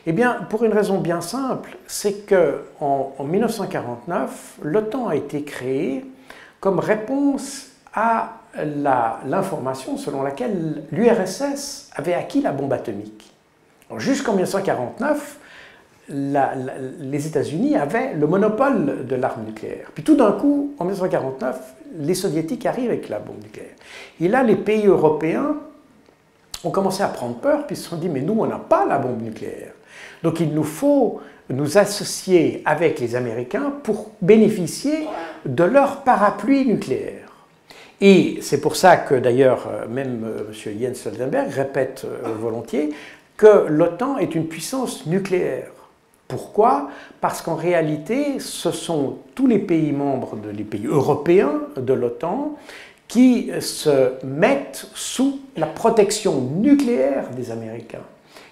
Eh 0.06 0.14
bien, 0.14 0.46
pour 0.50 0.64
une 0.64 0.72
raison 0.72 1.00
bien 1.00 1.22
simple, 1.22 1.78
c'est 1.88 2.26
que 2.26 2.62
en, 2.80 3.16
1949, 3.24 4.60
l'OTAN 4.62 5.08
a 5.08 5.16
été 5.16 5.44
créée 5.44 6.06
comme 6.60 6.80
réponse 6.80 7.68
à 7.94 8.38
l'information 9.26 9.98
selon 9.98 10.22
laquelle 10.22 10.84
l'URSS 10.92 11.90
avait 11.96 12.14
acquis 12.14 12.42
la 12.42 12.52
bombe 12.52 12.72
atomique. 12.72 13.34
Jusqu'en 13.98 14.34
1949, 14.34 15.40
les 16.10 17.28
États-Unis 17.28 17.76
avaient 17.76 18.14
le 18.14 18.28
monopole 18.28 19.06
de 19.08 19.16
l'arme 19.16 19.46
nucléaire. 19.46 19.90
Puis 19.94 20.04
tout 20.04 20.16
d'un 20.16 20.32
coup, 20.34 20.74
en 20.80 20.86
1949, 20.86 21.76
les 22.00 22.14
soviétiques 22.14 22.66
arrivent 22.66 22.90
avec 22.90 23.10
la 23.10 23.20
bombe 23.20 23.42
nucléaire. 23.42 23.76
Et 24.20 24.28
là, 24.28 24.44
les 24.44 24.56
pays 24.56 24.86
européens 24.86 25.58
ont 26.64 26.72
commencé 26.72 27.04
à 27.04 27.08
prendre 27.08 27.36
peur, 27.36 27.66
puis 27.68 27.76
se 27.76 27.90
sont 27.90 27.98
dit, 27.98 28.10
mais 28.10 28.22
nous, 28.22 28.36
on 28.40 28.46
n'a 28.46 28.60
pas 28.60 28.86
la 28.86 28.98
bombe 28.98 29.22
nucléaire. 29.22 29.74
Donc 30.24 30.40
il 30.40 30.54
nous 30.54 30.64
faut 30.64 31.22
nous 31.50 31.78
associer 31.78 32.62
avec 32.66 33.00
les 33.00 33.16
Américains 33.16 33.74
pour 33.84 34.12
bénéficier 34.22 35.08
de 35.46 35.64
leur 35.64 36.04
parapluie 36.04 36.66
nucléaire. 36.66 37.24
Et 38.02 38.40
c'est 38.42 38.60
pour 38.60 38.76
ça 38.76 38.98
que 38.98 39.16
d'ailleurs, 39.16 39.68
euh, 39.72 39.88
même 39.88 40.26
euh, 40.26 40.48
M. 40.50 40.80
Jens 40.80 40.96
Stoltenberg 40.96 41.50
répète 41.52 42.06
euh, 42.06 42.34
volontiers 42.40 42.90
que 43.38 43.68
l'OTAN 43.68 44.18
est 44.18 44.36
une 44.36 44.48
puissance 44.48 45.06
nucléaire. 45.06 45.72
Pourquoi? 46.28 46.90
Parce 47.22 47.42
qu'en 47.42 47.56
réalité, 47.56 48.40
ce 48.40 48.72
sont 48.72 49.18
tous 49.36 49.48
les 49.48 49.60
pays 49.60 49.92
membres, 49.92 50.36
de, 50.36 50.50
les 50.50 50.64
pays 50.64 50.86
européens 50.86 51.62
de 51.78 51.94
l'OTAN, 51.94 52.56
qui 53.08 53.52
se 53.60 54.14
mettent 54.26 54.88
sous 54.96 55.40
la 55.56 55.68
protection 55.68 56.42
nucléaire 56.42 57.30
des 57.36 57.52
Américains. 57.52 58.04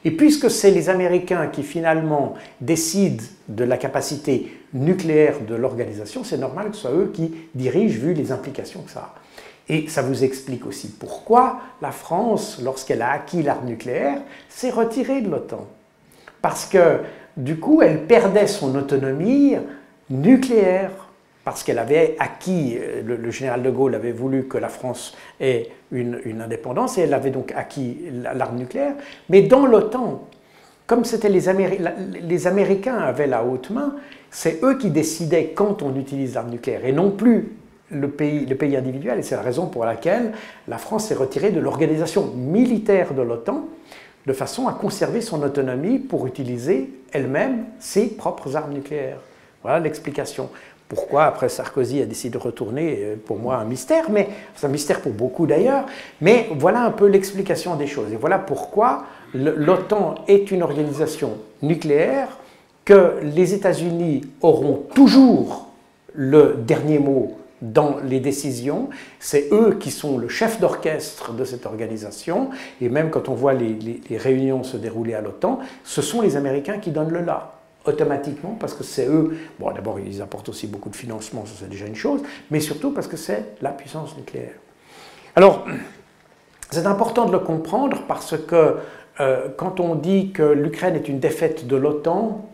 Et 0.04 0.12
puisque 0.12 0.50
c'est 0.50 0.72
les 0.72 0.90
Américains 0.90 1.48
qui 1.48 1.64
finalement 1.64 2.34
décident 2.60 3.24
de 3.48 3.64
la 3.64 3.78
capacité 3.78 4.52
nucléaire 4.74 5.42
de 5.48 5.56
l'organisation, 5.56 6.24
c'est 6.24 6.38
normal 6.38 6.70
que 6.70 6.76
ce 6.76 6.82
soit 6.82 6.92
eux 6.92 7.12
qui 7.14 7.34
dirigent 7.54 8.00
vu 8.00 8.14
les 8.14 8.32
implications 8.32 8.82
que 8.82 8.92
ça 8.92 9.00
a. 9.00 9.16
Et 9.70 9.88
ça 9.88 10.02
vous 10.02 10.24
explique 10.24 10.66
aussi 10.66 10.90
pourquoi 10.90 11.62
la 11.82 11.92
France, 11.92 12.60
lorsqu'elle 12.64 13.02
a 13.02 13.12
acquis 13.12 13.44
l'arme 13.44 13.68
nucléaire, 13.68 14.18
s'est 14.50 14.72
retirée 14.72 15.22
de 15.22 15.30
l'OTAN. 15.30 15.68
Parce 16.42 16.66
que 16.66 17.00
du 17.38 17.58
coup, 17.58 17.82
elle 17.82 18.06
perdait 18.06 18.48
son 18.48 18.76
autonomie 18.76 19.56
nucléaire 20.10 20.92
parce 21.44 21.64
qu'elle 21.64 21.80
avait 21.80 22.16
acquis, 22.20 22.78
euh, 22.78 23.02
le, 23.04 23.32
général 23.32 23.64
de 23.64 23.70
Gaulle 23.70 23.96
avait 23.96 24.12
voulu 24.12 24.48
que 24.48 24.58
la 24.58 24.70
France 24.70 25.16
ait 25.40 25.70
une, 25.92 26.42
indépendance 26.42 26.98
et 26.98 27.02
elle 27.02 27.14
avait 27.14 27.32
donc 27.32 27.52
acquis 27.56 27.98
l'arme 28.36 28.58
nucléaire. 28.58 28.94
Mais 29.30 29.42
dans 29.42 29.66
l'OTAN, 29.66 30.28
comme 30.88 31.06
c'était 31.06 31.30
les, 31.30 31.42
les, 32.22 32.48
Américains 32.48 32.98
avaient 32.98 33.28
la 33.28 33.44
haute 33.44 33.70
main, 33.70 33.96
c'est 34.30 34.64
eux 34.64 34.78
qui 34.78 34.90
décidaient 34.90 35.54
quand 35.56 35.82
on 35.82 35.96
utilise 35.96 36.36
l'arme 36.36 36.52
nucléaire 36.52 36.86
et 36.86 36.92
non 36.92 37.12
plus 37.12 37.56
le 37.90 38.10
pays 38.10 38.76
individuel. 38.78 39.20
Et 39.20 39.22
c'est 39.24 39.36
la 39.36 39.42
raison 39.42 39.68
pour 39.68 39.86
laquelle 39.86 40.32
la 40.68 40.78
France 40.78 41.08
s'est 41.08 41.16
retirée 41.16 41.52
de 41.52 41.60
l'organisation 41.60 42.28
militaire 42.36 43.14
de 43.14 43.22
l'OTAN 43.22 43.66
de 44.26 44.34
façon 44.34 44.68
à 44.68 44.74
conserver 44.74 45.22
son 45.22 45.42
autonomie 45.44 46.00
pour 46.00 46.28
utiliser 46.28 46.92
elle-même 47.12 47.66
ses 47.80 48.08
propres 48.08 48.56
armes 48.56 48.74
nucléaires. 48.74 49.20
Voilà 49.64 49.80
l'explication. 49.80 50.50
Pourquoi 50.92 51.24
après 51.24 51.48
Sarkozy 51.48 52.02
a 52.02 52.06
décidé 52.06 52.38
de 52.38 52.44
retourner, 52.44 52.98
euh, 53.00 53.16
pour 53.16 53.40
moi 53.40 53.56
un 53.56 53.64
mystère, 53.64 54.10
mais 54.10 54.28
c'est 54.54 54.68
un 54.68 54.70
mystère 54.70 55.00
pour 55.00 55.14
beaucoup 55.14 55.48
d'ailleurs, 55.48 55.86
mais 56.20 56.50
voilà 56.60 56.84
un 56.84 56.92
peu 56.92 57.06
l'explication 57.06 57.78
des 57.78 57.88
choses. 57.88 58.12
Et 58.12 58.18
voilà 58.18 58.38
pourquoi 58.38 59.06
l'OTAN 59.34 60.16
est 60.28 60.52
une 60.52 60.62
organisation 60.62 61.38
nucléaire, 61.62 62.28
que 62.84 63.20
les 63.24 63.54
États-Unis 63.54 64.24
auront 64.42 64.84
toujours 64.94 65.70
le 66.14 66.58
dernier 66.58 67.00
mot 67.00 67.38
dans 67.62 67.96
les 68.04 68.20
décisions. 68.20 68.90
C'est 69.22 69.48
eux 69.54 69.78
qui 69.80 69.92
sont 69.92 70.18
le 70.18 70.28
chef 70.28 70.60
d'orchestre 70.60 71.32
de 71.32 71.46
cette 71.46 71.66
organisation. 71.66 72.50
Et 72.82 72.90
même 72.90 73.12
quand 73.12 73.30
on 73.30 73.34
voit 73.34 73.54
les, 73.54 74.02
les 74.10 74.18
réunions 74.18 74.64
se 74.64 74.76
dérouler 74.76 75.14
à 75.14 75.22
l'OTAN, 75.22 75.60
ce 75.86 76.02
sont 76.02 76.20
les 76.20 76.36
Américains 76.36 76.80
qui 76.80 76.92
donnent 76.92 77.14
le 77.14 77.22
là 77.22 77.61
automatiquement 77.86 78.56
parce 78.60 78.74
que 78.74 78.84
c'est 78.84 79.08
eux, 79.08 79.38
bon 79.60 79.72
d'abord 79.72 80.00
ils 80.00 80.22
apportent 80.22 80.50
aussi 80.50 80.68
beaucoup 80.68 80.90
de 80.90 80.96
financement, 80.96 81.46
ça 81.46 81.54
c'est 81.60 81.70
déjà 81.70 81.86
une 81.88 81.96
chose, 81.96 82.22
mais 82.50 82.60
surtout 82.60 82.92
parce 82.92 83.08
que 83.08 83.18
c'est 83.18 83.56
la 83.62 83.72
puissance 83.72 84.16
nucléaire. 84.18 84.54
Alors, 85.36 85.66
c'est 86.70 86.86
important 86.86 87.26
de 87.26 87.32
le 87.32 87.40
comprendre 87.40 88.04
parce 88.08 88.38
que 88.38 88.78
euh, 89.20 89.48
quand 89.58 89.80
on 89.80 89.96
dit 89.96 90.32
que 90.32 90.44
l'Ukraine 90.44 90.96
est 90.96 91.08
une 91.08 91.20
défaite 91.20 91.68
de 91.68 91.76
l'OTAN, 91.76 92.50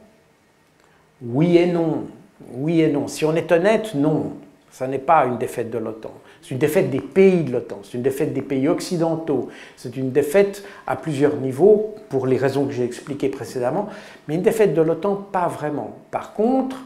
oui 1.22 1.58
et 1.58 1.68
non, 1.68 2.06
oui 2.52 2.82
et 2.82 2.92
non. 2.92 3.08
Si 3.08 3.26
on 3.26 3.36
est 3.36 3.52
honnête, 3.52 3.96
non, 3.96 4.34
ça 4.72 4.88
n'est 4.88 5.00
pas 5.00 5.26
une 5.26 5.38
défaite 5.38 5.70
de 5.70 5.78
l'OTAN. 5.78 6.14
C'est 6.48 6.54
une 6.54 6.60
défaite 6.60 6.90
des 6.90 7.02
pays 7.02 7.44
de 7.44 7.52
l'OTAN, 7.52 7.80
c'est 7.84 7.96
une 7.96 8.04
défaite 8.04 8.32
des 8.34 8.42
pays 8.42 8.70
occidentaux, 8.70 9.50
c'est 9.76 9.98
une 9.98 10.12
défaite 10.12 10.64
à 10.86 10.96
plusieurs 10.96 11.36
niveaux, 11.36 11.94
pour 12.08 12.26
les 12.26 12.38
raisons 12.38 12.66
que 12.66 12.72
j'ai 12.72 12.86
expliquées 12.86 13.28
précédemment, 13.28 13.90
mais 14.30 14.36
une 14.36 14.44
défaite 14.44 14.74
de 14.74 14.82
l'OTAN, 14.82 15.16
pas 15.30 15.50
vraiment. 15.50 15.98
Par 16.10 16.32
contre, 16.32 16.78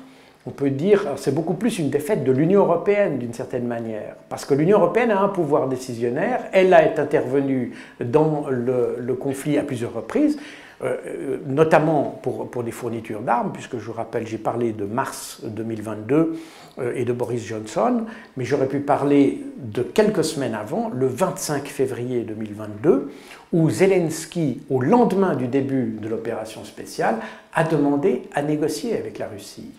on 0.48 0.50
peut 0.50 0.72
dire, 0.72 1.10
c'est 1.18 1.36
beaucoup 1.36 1.54
plus 1.54 1.78
une 1.78 1.92
défaite 1.92 2.24
de 2.24 2.32
l'Union 2.32 2.62
européenne 2.62 3.20
d'une 3.20 3.34
certaine 3.34 3.68
manière, 3.68 4.16
parce 4.30 4.46
que 4.46 4.56
l'Union 4.56 4.80
européenne 4.80 5.12
a 5.12 5.22
un 5.22 5.30
pouvoir 5.30 5.68
décisionnaire, 5.68 6.46
elle 6.54 6.74
a 6.74 6.84
été 6.84 7.00
intervenue 7.00 7.74
dans 8.04 8.46
le 8.50 9.14
conflit 9.14 9.60
à 9.60 9.62
plusieurs 9.62 9.94
reprises, 9.94 10.40
euh, 10.84 10.98
euh, 11.06 11.38
notamment 11.46 12.20
pour, 12.24 12.64
des 12.64 12.72
fournitures 12.72 13.22
d'armes, 13.22 13.52
puisque 13.54 13.78
je 13.78 13.86
vous 13.86 13.94
rappelle, 13.94 14.26
j'ai 14.26 14.40
parlé 14.40 14.72
de 14.72 14.86
mars 14.86 15.42
2022 15.44 16.40
euh, 16.80 16.94
et 16.96 17.06
de 17.06 17.14
Boris 17.14 17.46
Johnson, 17.46 18.06
mais 18.36 18.46
j'aurais 18.46 18.68
pu 18.68 18.80
parler 18.80 19.44
de 19.58 19.84
quelques 19.84 20.24
semaines 20.24 20.56
avant, 20.56 20.90
le 20.90 21.06
25 21.06 21.68
février 21.68 22.22
2022, 22.22 23.12
où 23.54 23.70
Zelensky, 23.70 24.64
au 24.72 24.82
lendemain 24.82 25.36
du 25.36 25.48
début 25.48 26.00
de 26.02 26.10
l'opération 26.10 26.66
spéciale, 26.66 27.18
a 27.54 27.64
demandé 27.64 28.24
à 28.34 28.42
négocier 28.42 28.98
avec 28.98 29.20
la 29.20 29.28
Russie. 29.28 29.70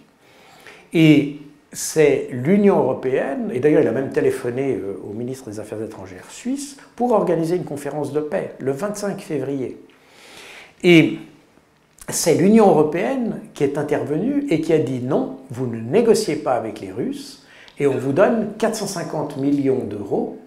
Et 0.93 1.39
c'est 1.73 2.29
l'Union 2.31 2.79
européenne, 2.79 3.51
et 3.53 3.59
d'ailleurs 3.59 3.83
il 3.83 3.89
a 3.89 3.93
même 3.93 4.11
téléphoné 4.11 4.79
au 5.03 5.13
ministre 5.13 5.51
des 5.51 5.59
Affaires 5.59 5.83
étrangères 5.83 6.31
suisse, 6.31 6.77
pour 6.95 7.11
organiser 7.11 7.57
une 7.57 7.65
conférence 7.65 8.13
de 8.13 8.21
paix 8.21 8.53
le 8.61 8.71
25 8.71 9.21
février. 9.21 9.81
Et 10.83 11.19
c'est 12.09 12.35
l'Union 12.35 12.69
européenne 12.69 13.41
qui 13.55 13.65
est 13.65 13.79
intervenue 13.79 14.47
et 14.51 14.61
qui 14.61 14.73
a 14.73 14.79
dit 14.79 15.01
non, 15.01 15.39
vous 15.51 15.67
ne 15.67 15.81
négociez 15.81 16.37
pas 16.37 16.55
avec 16.55 16.81
les 16.81 16.91
Russes 16.91 17.47
et 17.79 17.87
on 17.87 17.97
vous 17.97 18.13
donne 18.13 18.53
450 18.59 19.39
millions 19.39 19.85
d'euros 19.85 20.39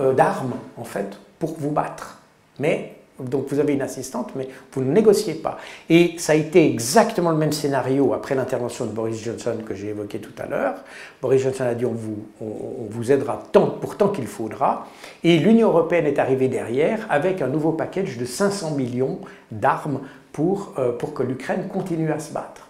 euh, 0.00 0.12
d'armes 0.12 0.54
en 0.76 0.84
fait 0.84 1.18
pour 1.38 1.54
vous 1.54 1.70
battre. 1.70 2.20
Mais 2.58 2.97
donc 3.20 3.46
vous 3.48 3.58
avez 3.58 3.74
une 3.74 3.82
assistante, 3.82 4.32
mais 4.36 4.48
vous 4.72 4.82
ne 4.82 4.92
négociez 4.92 5.34
pas. 5.34 5.58
Et 5.90 6.14
ça 6.18 6.32
a 6.32 6.36
été 6.36 6.70
exactement 6.70 7.30
le 7.30 7.36
même 7.36 7.52
scénario 7.52 8.12
après 8.12 8.34
l'intervention 8.34 8.86
de 8.86 8.90
Boris 8.90 9.22
Johnson 9.22 9.56
que 9.66 9.74
j'ai 9.74 9.88
évoqué 9.88 10.18
tout 10.18 10.32
à 10.38 10.46
l'heure. 10.46 10.74
Boris 11.20 11.42
Johnson 11.42 11.64
a 11.64 11.74
dit 11.74 11.86
on 11.86 11.94
vous, 11.94 13.12
aidera 13.12 13.42
tant, 13.52 13.66
pour 13.66 13.96
tant 13.96 14.08
qu'il 14.08 14.26
faudra. 14.26 14.86
Et 15.24 15.38
l'Union 15.38 15.68
européenne 15.68 16.06
est 16.06 16.18
arrivée 16.18 16.48
derrière 16.48 17.06
avec 17.10 17.42
un 17.42 17.48
nouveau 17.48 17.72
package 17.72 18.18
de 18.18 18.24
500 18.24 18.72
millions 18.72 19.18
d'armes 19.50 20.00
pour, 20.32 20.74
euh, 20.78 20.92
pour 20.92 21.14
que 21.14 21.22
l'Ukraine 21.22 21.68
continue 21.68 22.12
à 22.12 22.20
se 22.20 22.32
battre. 22.32 22.67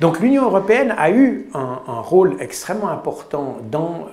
Donc 0.00 0.20
l'Union 0.20 0.44
européenne 0.44 0.94
a 0.96 1.10
eu 1.10 1.48
un, 1.54 2.00
rôle 2.00 2.36
extrêmement 2.40 2.88
important 2.88 3.58
dans 3.70 4.06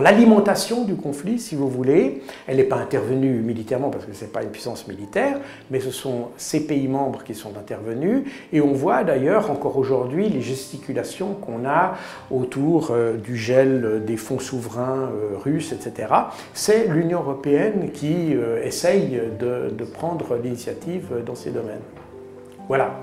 l'alimentation 0.00 0.84
du 0.84 0.96
conflit, 0.96 1.38
si 1.38 1.54
vous 1.54 1.68
voulez. 1.68 2.22
Elle 2.46 2.56
n'est 2.56 2.64
pas 2.64 2.76
intervenue 2.76 3.34
militairement 3.40 3.90
parce 3.90 4.04
que 4.04 4.12
ce 4.12 4.24
n'est 4.24 4.30
pas 4.30 4.42
une 4.42 4.50
puissance 4.50 4.88
militaire, 4.88 5.38
mais 5.70 5.80
ce 5.80 5.90
sont 5.90 6.28
ces 6.36 6.66
pays 6.66 6.88
membres 6.88 7.22
qui 7.22 7.34
sont 7.34 7.56
intervenus. 7.56 8.24
Et 8.52 8.60
on 8.60 8.72
voit 8.72 9.04
d'ailleurs 9.04 9.50
encore 9.50 9.76
aujourd'hui 9.76 10.28
les 10.28 10.40
gesticulations 10.40 11.34
qu'on 11.34 11.64
a 11.64 11.94
autour 12.30 12.90
euh, 12.90 13.14
du 13.14 13.36
gel 13.36 14.04
des 14.04 14.16
fonds 14.16 14.40
souverains 14.40 15.10
euh, 15.12 15.36
russes, 15.38 15.72
etc. 15.72 16.12
C'est 16.52 16.88
l'Union 16.88 17.20
européenne 17.20 17.90
qui 17.92 18.34
euh, 18.34 18.62
essaye 18.64 19.20
de 19.38 19.84
prendre 19.84 20.36
l'initiative 20.36 21.22
dans 21.24 21.34
ces 21.34 21.50
domaines. 21.50 21.80
Voilà. 22.68 23.00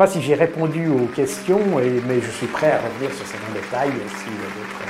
Pas 0.00 0.06
si 0.06 0.22
j'ai 0.22 0.32
répondu 0.32 0.88
aux 0.88 1.08
questions, 1.14 1.60
mais 1.76 2.22
je 2.22 2.30
suis 2.30 2.46
prêt 2.46 2.72
à 2.72 2.78
revenir 2.78 3.14
sur 3.14 3.26
certains 3.26 3.52
détails 3.52 3.90
s'il 3.90 4.32
y 4.32 4.46
a 4.46 4.48
d'autres. 4.56 4.89